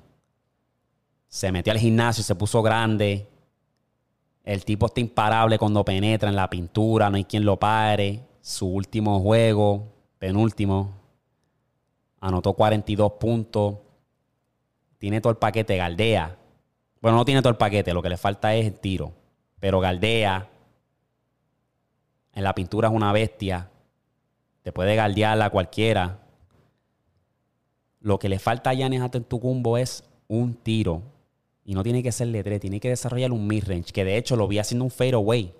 Se 1.28 1.52
metió 1.52 1.72
al 1.72 1.78
gimnasio, 1.78 2.24
se 2.24 2.34
puso 2.34 2.62
grande. 2.62 3.28
El 4.44 4.64
tipo 4.64 4.86
está 4.86 5.00
imparable 5.00 5.58
cuando 5.58 5.84
penetra 5.84 6.28
en 6.28 6.36
la 6.36 6.50
pintura, 6.50 7.10
no 7.10 7.16
hay 7.16 7.24
quien 7.24 7.44
lo 7.44 7.58
pare. 7.58 8.22
Su 8.40 8.66
último 8.66 9.20
juego, 9.20 9.92
penúltimo, 10.18 10.94
anotó 12.18 12.54
42 12.54 13.12
puntos. 13.12 13.76
Tiene 14.98 15.20
todo 15.20 15.30
el 15.30 15.36
paquete, 15.36 15.76
galdea. 15.76 16.38
Bueno, 17.00 17.18
no 17.18 17.24
tiene 17.24 17.42
todo 17.42 17.50
el 17.50 17.56
paquete, 17.56 17.92
lo 17.92 18.02
que 18.02 18.08
le 18.08 18.16
falta 18.16 18.54
es 18.54 18.66
el 18.66 18.78
tiro. 18.78 19.12
Pero 19.60 19.80
galdea, 19.80 20.48
en 22.34 22.44
la 22.44 22.54
pintura 22.54 22.88
es 22.88 22.94
una 22.94 23.12
bestia. 23.12 23.68
Te 24.62 24.72
puede 24.72 24.96
galdear 24.96 25.40
a 25.40 25.50
cualquiera. 25.50 26.20
Lo 28.00 28.18
que 28.18 28.28
le 28.28 28.38
falta 28.38 28.70
a 28.70 28.74
Yanes 28.74 29.00
Antetokounmpo 29.00 29.76
es 29.76 30.04
un 30.28 30.54
tiro. 30.54 31.02
Y 31.64 31.74
no 31.74 31.82
tiene 31.82 32.02
que 32.02 32.10
ser 32.10 32.28
de 32.28 32.58
tiene 32.58 32.80
que 32.80 32.88
desarrollar 32.88 33.32
un 33.32 33.46
mid-range. 33.46 33.92
Que 33.92 34.04
de 34.04 34.16
hecho 34.16 34.36
lo 34.36 34.48
vi 34.48 34.58
haciendo 34.58 34.84
un 34.84 34.90
fadeaway. 34.90 35.52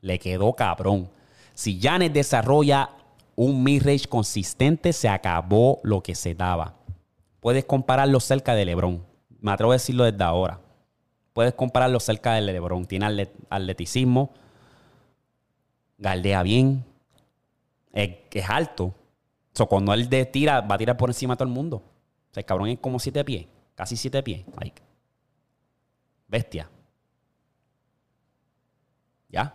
Le 0.00 0.18
quedó 0.18 0.52
cabrón. 0.54 1.10
Si 1.54 1.78
Yanes 1.78 2.12
desarrolla 2.12 2.90
un 3.36 3.62
mid-range 3.62 4.08
consistente, 4.08 4.92
se 4.92 5.08
acabó 5.08 5.80
lo 5.82 6.02
que 6.02 6.14
se 6.14 6.34
daba. 6.34 6.74
Puedes 7.40 7.64
compararlo 7.64 8.20
cerca 8.20 8.54
de 8.54 8.64
LeBron. 8.64 9.04
Me 9.40 9.50
atrevo 9.50 9.72
a 9.72 9.76
decirlo 9.76 10.04
desde 10.04 10.22
ahora. 10.24 10.60
Puedes 11.32 11.54
compararlo 11.54 12.00
cerca 12.00 12.34
de 12.34 12.42
LeBron. 12.42 12.86
Tiene 12.86 13.28
atleticismo, 13.48 14.30
galdea 16.00 16.42
bien, 16.42 16.84
es, 17.92 18.10
alto. 18.48 18.94
So, 19.52 19.66
cuando 19.66 19.92
él 19.92 20.08
de 20.08 20.24
tira, 20.24 20.60
va 20.62 20.74
a 20.74 20.78
tirar 20.78 20.96
por 20.96 21.10
encima 21.10 21.34
de 21.34 21.38
todo 21.38 21.48
el 21.48 21.54
mundo. 21.54 21.76
O 21.76 22.34
sea, 22.34 22.40
el 22.40 22.46
cabrón 22.46 22.68
es 22.68 22.78
como 22.78 22.98
siete 22.98 23.24
pies, 23.24 23.46
casi 23.74 23.96
siete 23.96 24.22
pies. 24.22 24.44
Like. 24.58 24.82
Bestia. 26.26 26.68
¿Ya? 29.28 29.54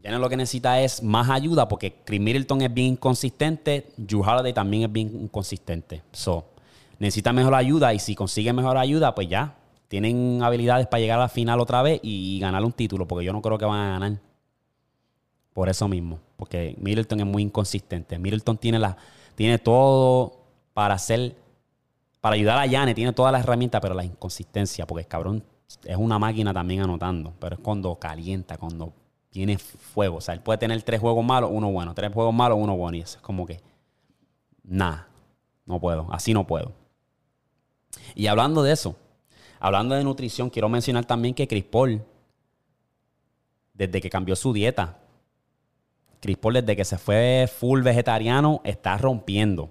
Ya 0.00 0.10
no 0.10 0.18
lo 0.18 0.28
que 0.28 0.36
necesita 0.36 0.80
es 0.80 1.02
más 1.02 1.30
ayuda 1.30 1.66
porque 1.68 2.02
Chris 2.04 2.20
Middleton 2.20 2.62
es 2.62 2.72
bien 2.72 2.88
inconsistente, 2.88 3.92
Drew 3.96 4.22
Holiday 4.22 4.52
también 4.52 4.84
es 4.84 4.92
bien 4.92 5.08
inconsistente. 5.22 6.02
So, 6.12 6.52
necesita 6.98 7.32
mejor 7.32 7.54
ayuda 7.54 7.92
y 7.94 7.98
si 7.98 8.14
consigue 8.14 8.52
mejor 8.52 8.76
ayuda, 8.76 9.14
pues 9.14 9.28
ya. 9.28 9.56
Tienen 9.88 10.42
habilidades 10.42 10.86
para 10.86 11.00
llegar 11.00 11.18
a 11.18 11.22
la 11.22 11.28
final 11.28 11.60
otra 11.60 11.82
vez 11.82 12.00
y 12.02 12.40
ganar 12.40 12.64
un 12.64 12.72
título 12.72 13.06
porque 13.06 13.24
yo 13.24 13.32
no 13.32 13.42
creo 13.42 13.58
que 13.58 13.64
van 13.64 13.80
a 13.80 13.90
ganar. 13.98 14.18
Por 15.54 15.68
eso 15.68 15.86
mismo, 15.86 16.18
porque 16.36 16.74
Middleton 16.80 17.20
es 17.20 17.26
muy 17.26 17.42
inconsistente. 17.44 18.18
Middleton 18.18 18.58
tiene, 18.58 18.80
la, 18.80 18.96
tiene 19.36 19.58
todo 19.58 20.40
para 20.74 20.94
hacer, 20.94 21.36
para 22.20 22.34
ayudar 22.34 22.58
a 22.58 22.66
Yane, 22.66 22.92
tiene 22.92 23.12
todas 23.12 23.32
las 23.32 23.44
herramientas, 23.44 23.80
pero 23.80 23.94
la 23.94 24.04
inconsistencia, 24.04 24.84
porque 24.84 25.02
el 25.02 25.08
cabrón 25.08 25.44
es 25.84 25.96
una 25.96 26.18
máquina 26.18 26.52
también 26.52 26.82
anotando, 26.82 27.32
pero 27.38 27.54
es 27.54 27.60
cuando 27.60 27.94
calienta, 27.94 28.58
cuando 28.58 28.92
tiene 29.30 29.56
fuego. 29.56 30.16
O 30.16 30.20
sea, 30.20 30.34
él 30.34 30.40
puede 30.40 30.58
tener 30.58 30.82
tres 30.82 31.00
juegos 31.00 31.24
malos, 31.24 31.50
uno 31.52 31.70
bueno, 31.70 31.94
tres 31.94 32.12
juegos 32.12 32.34
malos, 32.34 32.58
uno 32.60 32.76
bueno, 32.76 32.96
y 32.96 33.02
eso 33.02 33.18
es 33.18 33.22
como 33.22 33.46
que, 33.46 33.60
nada, 34.64 35.08
no 35.66 35.80
puedo, 35.80 36.08
así 36.10 36.34
no 36.34 36.48
puedo. 36.48 36.72
Y 38.16 38.26
hablando 38.26 38.64
de 38.64 38.72
eso, 38.72 38.96
hablando 39.60 39.94
de 39.94 40.02
nutrición, 40.02 40.50
quiero 40.50 40.68
mencionar 40.68 41.04
también 41.04 41.32
que 41.32 41.46
Chris 41.46 41.64
Paul, 41.64 42.02
desde 43.72 44.00
que 44.00 44.10
cambió 44.10 44.34
su 44.34 44.52
dieta, 44.52 44.98
Chris 46.24 46.38
Paul 46.38 46.54
desde 46.54 46.74
que 46.74 46.86
se 46.86 46.96
fue 46.96 47.46
full 47.54 47.82
vegetariano 47.82 48.62
está 48.64 48.96
rompiendo. 48.96 49.68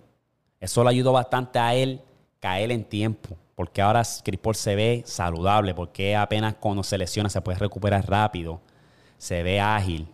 Eso 0.60 0.84
le 0.84 0.91
ayudó 0.91 1.12
bastante 1.12 1.58
a 1.58 1.74
él 1.74 1.99
caer 2.39 2.72
en 2.72 2.86
tiempo. 2.86 3.36
Porque 3.56 3.82
ahora 3.82 4.04
Chris 4.24 4.39
Paul 4.39 4.54
se 4.54 4.76
ve 4.76 5.01
saludable. 5.04 5.74
Porque 5.74 6.16
apenas 6.16 6.54
cuando 6.54 6.84
se 6.84 6.95
lesiona 6.95 7.28
se 7.28 7.41
puede 7.41 7.58
recuperar 7.58 8.08
rápido. 8.08 8.62
Se 9.18 9.41
ve 9.41 9.60
ágil. 9.60 10.08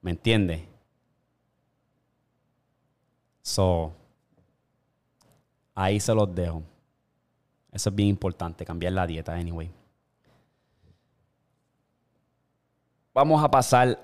¿Me 0.00 0.12
entiendes? 0.12 0.62
So, 3.42 3.92
ahí 5.74 6.00
se 6.00 6.14
los 6.14 6.34
dejo. 6.34 6.62
Eso 7.70 7.90
es 7.90 7.94
bien 7.94 8.08
importante, 8.08 8.64
cambiar 8.64 8.94
la 8.94 9.06
dieta, 9.06 9.34
anyway. 9.34 9.70
Vamos 13.18 13.42
a 13.42 13.50
pasar, 13.50 13.98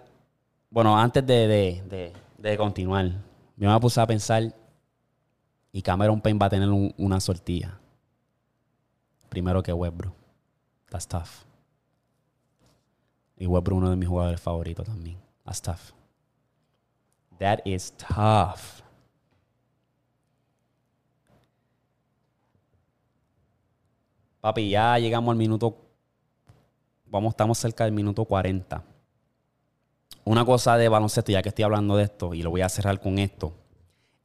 bueno, 0.69 0.99
antes 0.99 1.25
de, 1.25 2.13
de, 2.37 2.57
continuar, 2.57 3.13
yo 3.57 3.71
me 3.71 3.79
puse 3.79 4.01
a 4.01 4.07
pensar 4.09 4.53
y 5.71 5.83
Cameron 5.83 6.21
Payne 6.21 6.37
va 6.37 6.47
a 6.47 6.51
tener 6.51 6.69
una 6.69 7.21
sortilla. 7.21 7.79
Primero 9.29 9.63
que 9.63 9.73
Westbrook. 9.73 10.17
That's 10.91 11.07
tough. 11.07 11.45
Y 13.37 13.47
Westbrook 13.47 13.79
uno 13.79 13.91
de 13.91 13.95
mis 13.95 14.09
jugadores 14.09 14.41
favoritos 14.41 14.85
también. 14.85 15.17
That's 15.45 15.63
tough. 15.63 15.93
That 17.39 17.61
is 17.65 17.97
tough. 17.97 18.83
Papi, 24.41 24.71
ya 24.71 24.99
llegamos 24.99 25.31
al 25.31 25.39
minuto. 25.39 25.77
Vamos, 27.07 27.31
estamos 27.31 27.59
cerca 27.59 27.85
del 27.85 27.93
minuto 27.93 28.25
40. 28.25 28.94
Una 30.25 30.45
cosa 30.45 30.77
de 30.79 30.89
baloncesto, 30.89 31.33
ya 31.33 31.43
que 31.43 31.51
estoy 31.51 31.65
hablando 31.65 31.97
de 31.97 32.05
esto, 32.05 32.33
y 32.35 32.43
lo 32.43 32.51
voy 32.51 32.63
a 32.63 32.69
cerrar 32.69 32.99
con 33.01 33.19
esto, 33.19 33.53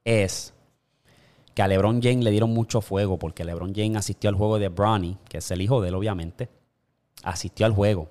es 0.06 0.54
que 1.54 1.62
a 1.62 1.68
LeBron 1.68 2.02
James 2.02 2.24
le 2.24 2.32
dieron 2.32 2.54
mucho 2.54 2.80
fuego, 2.80 3.20
porque 3.20 3.44
LeBron 3.44 3.74
James 3.76 3.98
asistió 3.98 4.30
al 4.30 4.36
juego 4.36 4.60
de 4.60 4.70
Bronny, 4.70 5.18
que 5.28 5.40
es 5.40 5.52
el 5.52 5.62
hijo 5.62 5.82
de 5.82 5.90
él, 5.90 5.96
obviamente. 5.96 6.50
Asistió 7.24 7.66
al 7.66 7.74
juego. 7.74 8.10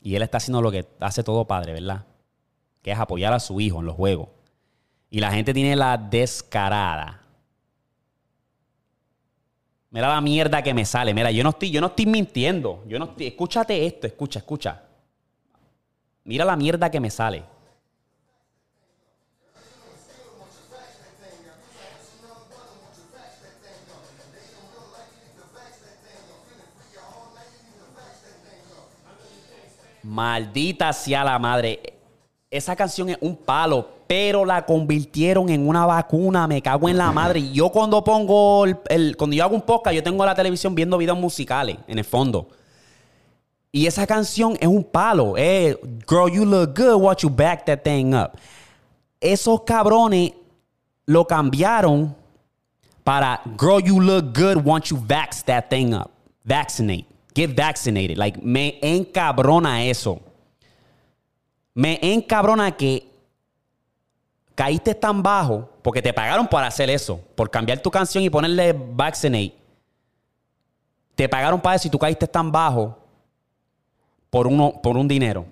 Y 0.00 0.14
él 0.14 0.22
está 0.22 0.38
haciendo 0.38 0.62
lo 0.62 0.70
que 0.70 0.86
hace 1.00 1.22
todo 1.22 1.44
padre, 1.46 1.74
¿verdad? 1.74 2.06
Que 2.80 2.92
es 2.92 2.98
apoyar 2.98 3.34
a 3.34 3.40
su 3.40 3.60
hijo 3.60 3.80
en 3.80 3.86
los 3.86 3.94
juegos. 3.94 4.28
Y 5.10 5.20
la 5.20 5.30
gente 5.30 5.52
tiene 5.52 5.76
la 5.76 5.98
descarada. 5.98 7.22
Mira 9.90 10.08
la 10.08 10.20
mierda 10.20 10.62
que 10.62 10.72
me 10.72 10.84
sale. 10.84 11.12
Mira, 11.12 11.30
yo 11.30 11.42
no 11.42 11.50
estoy, 11.50 11.70
yo 11.70 11.80
no 11.80 11.88
estoy 11.88 12.06
mintiendo. 12.06 12.84
Yo 12.86 12.98
no 12.98 13.06
estoy, 13.06 13.26
escúchate 13.26 13.86
esto, 13.86 14.06
escucha, 14.06 14.38
escucha. 14.38 14.87
Mira 16.28 16.44
la 16.44 16.56
mierda 16.56 16.90
que 16.90 17.00
me 17.00 17.08
sale. 17.08 17.42
Maldita 30.02 30.92
sea 30.92 31.24
la 31.24 31.38
madre. 31.38 31.94
Esa 32.50 32.76
canción 32.76 33.08
es 33.08 33.16
un 33.22 33.34
palo, 33.34 33.88
pero 34.06 34.44
la 34.44 34.66
convirtieron 34.66 35.48
en 35.48 35.66
una 35.66 35.86
vacuna. 35.86 36.46
Me 36.46 36.60
cago 36.60 36.90
en 36.90 36.98
la 36.98 37.10
madre. 37.10 37.40
Y 37.40 37.54
yo 37.54 37.70
cuando 37.70 38.04
pongo 38.04 38.66
el, 38.66 39.16
cuando 39.16 39.34
yo 39.34 39.44
hago 39.44 39.54
un 39.54 39.62
podcast, 39.62 39.96
yo 39.96 40.02
tengo 40.02 40.26
la 40.26 40.34
televisión 40.34 40.74
viendo 40.74 40.98
videos 40.98 41.18
musicales 41.18 41.78
en 41.86 41.98
el 41.98 42.04
fondo. 42.04 42.48
Y 43.70 43.86
esa 43.86 44.06
canción 44.06 44.56
es 44.60 44.66
un 44.66 44.82
palo. 44.82 45.34
Eh, 45.36 45.76
girl, 46.06 46.30
you 46.30 46.44
look 46.44 46.74
good. 46.74 47.00
Watch 47.00 47.22
you 47.22 47.30
back 47.30 47.66
that 47.66 47.82
thing 47.82 48.14
up. 48.14 48.38
Esos 49.20 49.62
cabrones 49.62 50.32
lo 51.06 51.26
cambiaron 51.26 52.14
para 53.04 53.40
Girl, 53.58 53.80
you 53.80 54.00
look 54.00 54.34
good. 54.34 54.64
Want 54.64 54.90
you 54.90 54.96
vax 54.96 55.44
that 55.44 55.68
thing 55.68 55.94
up. 55.94 56.10
Vaccinate. 56.44 57.06
Get 57.34 57.54
vaccinated. 57.54 58.16
Like, 58.16 58.40
me 58.42 58.78
encabrona 58.82 59.84
eso. 59.84 60.20
Me 61.74 61.98
encabrona 62.02 62.76
que 62.76 63.06
caíste 64.54 64.94
tan 64.94 65.22
bajo 65.22 65.68
porque 65.82 66.02
te 66.02 66.12
pagaron 66.12 66.48
para 66.48 66.66
hacer 66.66 66.90
eso, 66.90 67.20
por 67.36 67.48
cambiar 67.48 67.78
tu 67.78 67.90
canción 67.90 68.24
y 68.24 68.30
ponerle 68.30 68.72
vaccinate. 68.72 69.54
Te 71.14 71.28
pagaron 71.28 71.60
para 71.60 71.76
eso 71.76 71.86
y 71.86 71.90
tú 71.90 71.98
caíste 71.98 72.26
tan 72.26 72.50
bajo 72.50 72.98
por, 74.30 74.46
uno, 74.46 74.80
por 74.82 74.96
un 74.96 75.08
dinero. 75.08 75.46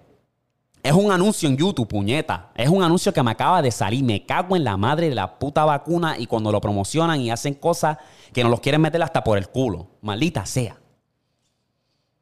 Es 0.86 0.92
un 0.92 1.10
anuncio 1.10 1.48
en 1.48 1.56
YouTube, 1.56 1.88
puñeta. 1.88 2.50
Es 2.54 2.68
un 2.68 2.82
anuncio 2.82 3.12
que 3.12 3.22
me 3.22 3.32
acaba 3.32 3.60
de 3.60 3.72
salir. 3.72 4.04
Me 4.04 4.24
cago 4.24 4.54
en 4.54 4.62
la 4.62 4.76
madre 4.76 5.08
de 5.08 5.16
la 5.16 5.38
puta 5.38 5.64
vacuna 5.64 6.16
y 6.16 6.26
cuando 6.26 6.52
lo 6.52 6.60
promocionan 6.60 7.20
y 7.20 7.30
hacen 7.30 7.54
cosas 7.54 7.98
que 8.32 8.42
nos 8.44 8.50
los 8.50 8.60
quieren 8.60 8.80
meter 8.80 9.02
hasta 9.02 9.24
por 9.24 9.36
el 9.36 9.48
culo. 9.48 9.88
Maldita 10.00 10.46
sea. 10.46 10.76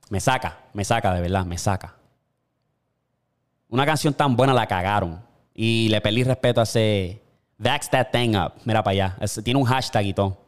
Me 0.09 0.19
saca, 0.19 0.61
me 0.73 0.83
saca 0.83 1.13
de 1.13 1.21
verdad, 1.21 1.45
me 1.45 1.59
saca. 1.59 1.97
Una 3.69 3.85
canción 3.85 4.15
tan 4.15 4.35
buena 4.35 4.55
la 4.55 4.67
cagaron. 4.67 5.23
Y 5.55 5.89
le 5.91 6.01
perdí 6.01 6.25
respeto 6.25 6.61
a 6.61 6.65
ese. 6.65 7.23
Vax 7.59 7.91
that 7.91 8.09
thing 8.13 8.35
up. 8.35 8.55
Mira 8.65 8.83
para 8.83 8.93
allá. 8.93 9.17
tiene 9.43 9.61
un 9.61 9.67
hashtag 9.67 10.07
y 10.07 10.15
todo. 10.15 10.39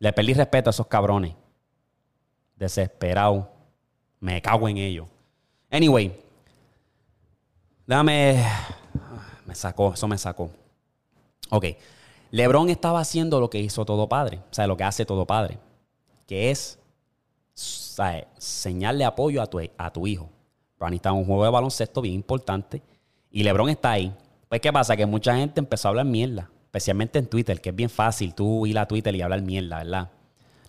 Le 0.00 0.12
perdí 0.12 0.34
respeto 0.34 0.68
a 0.68 0.72
esos 0.72 0.88
cabrones. 0.88 1.34
Desesperado. 2.56 3.52
Me 4.18 4.42
cago 4.42 4.68
en 4.68 4.78
ellos. 4.78 5.06
Anyway. 5.76 6.10
Déjame. 7.86 8.42
Me 9.44 9.54
sacó, 9.54 9.92
eso 9.92 10.08
me 10.08 10.16
sacó. 10.16 10.50
Ok. 11.50 11.66
LeBron 12.30 12.70
estaba 12.70 13.00
haciendo 13.00 13.40
lo 13.40 13.50
que 13.50 13.60
hizo 13.60 13.84
todo 13.84 14.08
padre. 14.08 14.38
O 14.50 14.54
sea, 14.54 14.66
lo 14.66 14.76
que 14.78 14.84
hace 14.84 15.04
todo 15.04 15.26
padre. 15.26 15.58
Que 16.26 16.50
es 16.50 16.78
señal 18.38 18.96
de 18.96 19.04
apoyo 19.04 19.42
a 19.42 19.46
tu, 19.46 19.60
a 19.76 19.92
tu 19.92 20.06
hijo. 20.06 20.30
Bronny 20.78 20.96
está 20.96 21.10
en 21.10 21.16
un 21.16 21.26
juego 21.26 21.44
de 21.44 21.50
baloncesto 21.50 22.00
bien 22.00 22.14
importante 22.14 22.82
y 23.30 23.42
LeBron 23.42 23.68
está 23.68 23.92
ahí. 23.92 24.14
Pues, 24.48 24.62
¿qué 24.62 24.72
pasa? 24.72 24.96
Que 24.96 25.04
mucha 25.04 25.36
gente 25.36 25.60
empezó 25.60 25.88
a 25.88 25.90
hablar 25.90 26.06
mierda, 26.06 26.50
especialmente 26.64 27.18
en 27.18 27.26
Twitter, 27.26 27.60
que 27.60 27.70
es 27.70 27.76
bien 27.76 27.90
fácil 27.90 28.34
tú 28.34 28.66
ir 28.66 28.78
a 28.78 28.86
Twitter 28.86 29.14
y 29.14 29.22
hablar 29.22 29.42
mierda, 29.42 29.78
¿verdad? 29.78 30.10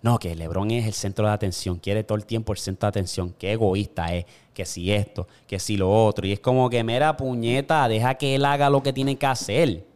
No, 0.02 0.18
que 0.18 0.34
LeBron 0.34 0.70
es 0.70 0.86
el 0.86 0.92
centro 0.92 1.26
de 1.26 1.32
atención, 1.32 1.78
quiere 1.78 2.04
todo 2.04 2.16
el 2.16 2.24
tiempo 2.24 2.52
el 2.52 2.58
centro 2.58 2.86
de 2.86 2.90
atención, 2.90 3.34
qué 3.38 3.52
egoísta 3.52 4.14
es, 4.14 4.26
que 4.54 4.64
si 4.64 4.92
esto, 4.92 5.26
que 5.46 5.58
si 5.58 5.76
lo 5.76 5.90
otro. 5.90 6.26
Y 6.26 6.32
es 6.32 6.40
como 6.40 6.70
que, 6.70 6.82
mira, 6.84 7.16
puñeta, 7.16 7.88
deja 7.88 8.14
que 8.14 8.34
él 8.34 8.44
haga 8.44 8.70
lo 8.70 8.82
que 8.82 8.92
tiene 8.92 9.16
que 9.16 9.26
hacer. 9.26 9.86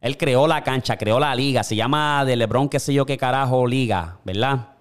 Él 0.00 0.16
creó 0.16 0.46
la 0.46 0.62
cancha, 0.62 0.96
creó 0.96 1.18
la 1.18 1.34
liga, 1.34 1.64
se 1.64 1.74
llama 1.74 2.24
de 2.24 2.36
LeBron, 2.36 2.68
qué 2.68 2.78
sé 2.78 2.94
yo 2.94 3.04
qué 3.04 3.16
carajo 3.16 3.66
liga, 3.66 4.18
¿verdad? 4.24 4.74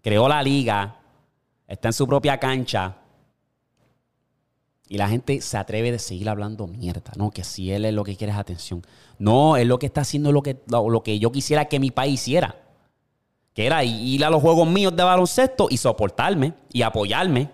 Creó 0.00 0.28
la 0.28 0.42
liga, 0.42 0.96
está 1.66 1.88
en 1.88 1.92
su 1.92 2.06
propia 2.06 2.38
cancha 2.38 2.96
y 4.88 4.98
la 4.98 5.08
gente 5.08 5.40
se 5.40 5.56
atreve 5.56 5.90
de 5.90 5.98
seguir 5.98 6.28
hablando 6.28 6.66
mierda, 6.66 7.12
¿no? 7.16 7.30
Que 7.30 7.42
si 7.42 7.72
él 7.72 7.84
es 7.84 7.94
lo 7.94 8.04
que 8.04 8.16
quiere 8.16 8.32
es 8.32 8.38
atención. 8.38 8.82
No, 9.18 9.56
él 9.56 9.68
lo 9.68 9.78
que 9.78 9.86
está 9.86 10.02
haciendo 10.02 10.28
es 10.28 10.34
lo 10.34 10.42
que, 10.42 10.62
lo, 10.68 11.02
que 11.02 11.18
yo 11.18 11.32
quisiera 11.32 11.64
que 11.64 11.80
mi 11.80 11.90
país 11.90 12.20
hiciera. 12.20 12.56
Que 13.56 13.66
era 13.66 13.82
ir 13.82 14.24
a 14.24 14.30
los 14.30 14.40
juegos 14.40 14.68
míos 14.68 14.94
de 14.94 15.02
baloncesto 15.02 15.66
y 15.68 15.78
soportarme 15.78 16.54
y 16.72 16.82
apoyarme. 16.82 17.50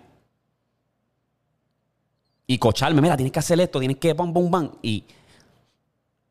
Y 2.46 2.58
cocharme. 2.58 3.00
Mira, 3.00 3.16
tienes 3.16 3.32
que 3.32 3.38
hacer 3.38 3.58
esto, 3.58 3.78
tienes 3.78 3.96
que 3.96 4.12
bam, 4.12 4.34
bam, 4.34 4.50
bam. 4.50 4.72
Y 4.82 5.04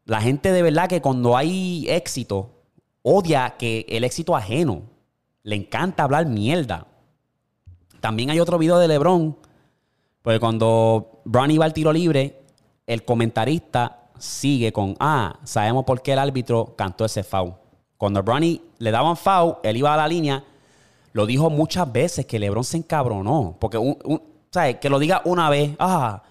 la 0.06 0.22
gente 0.22 0.52
de 0.52 0.62
verdad 0.62 0.88
que 0.88 1.02
cuando 1.02 1.36
hay 1.36 1.88
éxito, 1.90 2.52
odia 3.02 3.56
que 3.58 3.88
el 3.90 4.04
éxito 4.04 4.36
ajeno. 4.36 4.84
Le 5.42 5.56
encanta 5.56 6.04
hablar 6.04 6.28
mierda. 6.28 6.86
También 8.00 8.30
hay 8.30 8.40
otro 8.40 8.60
video 8.60 8.78
de 8.78 8.88
LeBron 8.88 9.38
porque 10.22 10.40
cuando 10.40 11.22
Bronny 11.26 11.58
va 11.58 11.66
al 11.66 11.74
tiro 11.74 11.92
libre, 11.92 12.44
el 12.86 13.04
comentarista 13.04 14.10
sigue 14.20 14.72
con, 14.72 14.96
ah, 15.00 15.40
sabemos 15.44 15.84
por 15.84 16.02
qué 16.02 16.14
el 16.14 16.20
árbitro 16.20 16.76
cantó 16.78 17.06
ese 17.06 17.24
foul. 17.24 17.54
Cuando 18.02 18.24
Bronny 18.24 18.60
le 18.80 18.90
daban 18.90 19.16
foul, 19.16 19.58
él 19.62 19.78
iba 19.78 19.94
a 19.94 19.98
la 19.98 20.08
línea, 20.08 20.44
lo 21.14 21.28
dijo 21.28 21.52
muchas 21.52 21.92
veces 21.92 22.26
que 22.26 22.40
LeBron 22.40 22.64
se 22.64 22.78
encabronó. 22.78 23.56
Porque, 23.60 23.78
¿sabes? 24.50 24.78
Que 24.78 24.90
lo 24.90 24.98
diga 24.98 25.22
una 25.24 25.52
vez, 25.52 25.76
ah, 25.78 26.24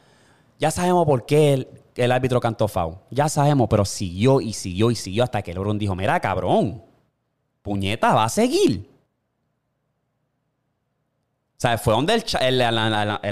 ya 0.59 0.73
sabemos 0.73 1.07
por 1.07 1.27
qué 1.27 1.53
el, 1.53 1.69
el 1.95 2.11
árbitro 2.11 2.41
cantó 2.41 2.67
foul. 2.67 2.97
Ya 3.13 3.29
sabemos, 3.29 3.69
pero 3.71 3.85
siguió 3.85 4.41
y 4.41 4.53
siguió 4.53 4.91
y 4.91 4.97
siguió 4.97 5.23
hasta 5.23 5.43
que 5.43 5.55
LeBron 5.55 5.79
dijo, 5.79 5.95
mira, 5.95 6.19
cabrón, 6.19 6.83
puñeta, 7.63 8.15
va 8.15 8.25
a 8.25 8.29
seguir. 8.29 8.91
O 11.57 11.61
sea, 11.61 11.79
fue 11.79 11.95
donde 11.95 12.15
el, 12.41 12.63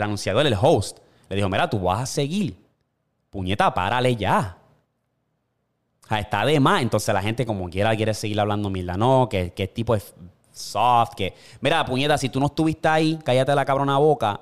anunciador, 0.01 0.47
el 0.47 0.57
host, 0.63 0.99
le 1.29 1.35
dijo, 1.35 1.49
mira, 1.49 1.69
tú 1.69 1.81
vas 1.81 2.03
a 2.03 2.07
seguir. 2.07 2.57
Puñeta, 3.31 3.75
párale 3.75 4.15
ya. 4.15 4.59
Está 6.11 6.45
de 6.45 6.59
más. 6.61 6.83
Entonces 6.83 7.13
la 7.13 7.23
gente 7.23 7.45
como 7.45 7.69
quiera 7.69 7.95
quiere 7.97 8.15
seguir 8.15 8.39
hablando 8.41 8.71
mierda. 8.71 8.97
No, 8.97 9.29
que, 9.29 9.53
que 9.53 9.69
tipo 9.69 9.95
es 9.95 10.15
soft, 10.53 11.15
que... 11.15 11.35
Mira, 11.61 11.85
puñeta, 11.85 12.19
si 12.19 12.29
tú 12.29 12.41
no 12.41 12.47
estuviste 12.47 12.89
ahí, 12.89 13.19
cállate 13.25 13.55
la 13.55 13.65
cabrona 13.65 13.99
boca 13.99 14.41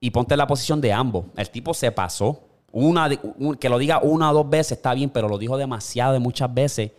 y 0.00 0.10
ponte 0.10 0.34
en 0.34 0.38
la 0.38 0.46
posición 0.46 0.80
de 0.80 0.92
ambos. 0.92 1.24
El 1.36 1.48
tipo 1.50 1.72
se 1.72 1.90
pasó. 1.90 2.40
Una, 2.72 3.08
que 3.58 3.68
lo 3.68 3.78
diga 3.78 4.00
una 4.00 4.30
o 4.30 4.34
dos 4.34 4.50
veces 4.50 4.72
está 4.72 4.92
bien, 4.92 5.08
pero 5.08 5.28
lo 5.28 5.38
dijo 5.38 5.56
demasiado 5.56 6.12
de 6.12 6.18
muchas 6.18 6.52
veces. 6.52 6.90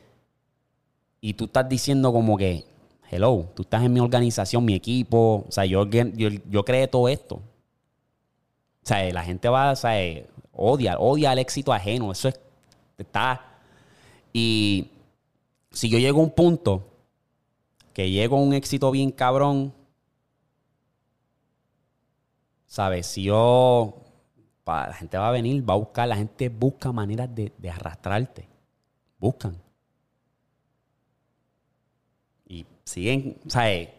Y 1.22 1.34
tú 1.34 1.46
estás 1.46 1.68
diciendo 1.70 2.12
como 2.12 2.38
que, 2.38 2.66
hello, 3.12 3.50
tú 3.54 3.64
estás 3.64 3.84
en 3.84 3.94
mi 3.94 4.00
organización, 4.00 4.66
mi 4.66 4.74
equipo. 4.74 5.46
O 5.48 5.52
sea, 5.52 5.66
yo, 5.66 5.86
yo, 5.86 6.30
yo 6.50 6.66
creé 6.66 6.88
todo 6.88 7.08
esto. 7.08 7.36
O 7.36 7.42
sea, 8.88 9.12
la 9.12 9.24
gente 9.24 9.50
va, 9.50 9.72
o 9.72 9.76
sea, 9.76 9.94
odia, 10.54 10.98
odia 10.98 11.34
el 11.34 11.40
éxito 11.40 11.74
ajeno. 11.74 12.12
Eso 12.12 12.30
es, 12.30 12.40
está. 13.04 13.42
Y 14.34 14.90
si 15.72 15.90
yo 15.90 15.98
llego 16.00 16.20
a 16.20 16.24
un 16.24 16.32
punto 16.32 16.88
que 17.94 18.10
llego 18.12 18.38
a 18.38 18.42
un 18.42 18.54
éxito 18.54 18.92
bien 18.92 19.12
cabrón, 19.12 19.74
¿sabes? 22.68 23.08
Si 23.08 23.24
yo, 23.24 23.96
pa- 24.64 24.88
la 24.88 24.94
gente 24.94 25.18
va 25.18 25.30
a 25.30 25.32
venir, 25.32 25.68
va 25.68 25.74
a 25.76 25.78
buscar, 25.78 26.08
la 26.08 26.18
gente 26.18 26.50
busca 26.50 26.92
maneras 26.92 27.34
de, 27.34 27.52
de 27.58 27.70
arrastrarte. 27.70 28.48
Buscan. 29.20 29.56
Y 32.48 32.66
siguen, 32.84 33.38
¿sabes? 33.48 33.90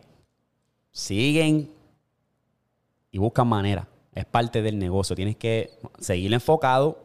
Siguen 0.92 1.70
y 3.11 3.18
buscan 3.18 3.49
maneras. 3.49 3.86
Es 4.14 4.24
parte 4.24 4.62
del 4.62 4.78
negocio. 4.78 5.16
Tienes 5.16 5.36
que 5.36 5.78
seguir 5.99 6.32
enfocado 6.32 6.99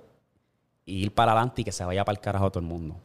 y 0.85 1.03
ir 1.03 1.13
para 1.13 1.31
adelante 1.31 1.61
y 1.61 1.63
que 1.63 1.71
se 1.71 1.85
vaya 1.85 2.03
para 2.03 2.17
el 2.17 2.21
carajo 2.21 2.49
todo 2.49 2.59
el 2.59 2.67
mundo. 2.67 2.95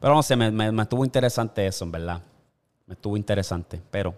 Pero 0.00 0.14
no 0.14 0.22
sé, 0.22 0.36
me 0.36 0.82
estuvo 0.82 1.04
interesante 1.04 1.66
eso, 1.66 1.84
en 1.84 1.92
verdad. 1.92 2.22
Me 2.86 2.94
estuvo 2.94 3.16
interesante. 3.16 3.80
Pero 3.90 4.14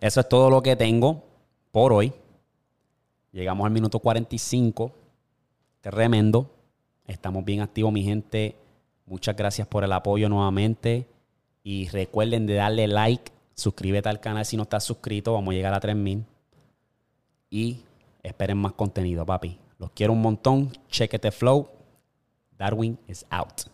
eso 0.00 0.20
es 0.20 0.28
todo 0.28 0.50
lo 0.50 0.62
que 0.62 0.74
tengo 0.74 1.22
por 1.70 1.92
hoy. 1.92 2.12
Llegamos 3.30 3.64
al 3.64 3.72
minuto 3.72 4.00
45. 4.00 4.92
Tremendo. 5.80 6.50
Estamos 7.06 7.44
bien 7.44 7.60
activos, 7.60 7.92
mi 7.92 8.02
gente. 8.02 8.56
Muchas 9.06 9.36
gracias 9.36 9.68
por 9.68 9.84
el 9.84 9.92
apoyo 9.92 10.28
nuevamente. 10.28 11.06
Y 11.62 11.88
recuerden 11.88 12.46
de 12.46 12.54
darle 12.54 12.88
like, 12.88 13.30
suscríbete 13.54 14.08
al 14.08 14.18
canal 14.18 14.44
si 14.44 14.56
no 14.56 14.64
estás 14.64 14.82
suscrito. 14.82 15.34
Vamos 15.34 15.52
a 15.52 15.54
llegar 15.54 15.74
a 15.74 15.80
3000. 15.80 16.24
Y 17.50 17.80
esperen 18.22 18.58
más 18.58 18.72
contenido, 18.72 19.24
papi. 19.24 19.58
Los 19.78 19.90
quiero 19.92 20.12
un 20.12 20.22
montón. 20.22 20.72
Chequete 20.88 21.30
flow. 21.30 21.68
Darwin 22.62 22.96
is 23.08 23.24
out. 23.32 23.64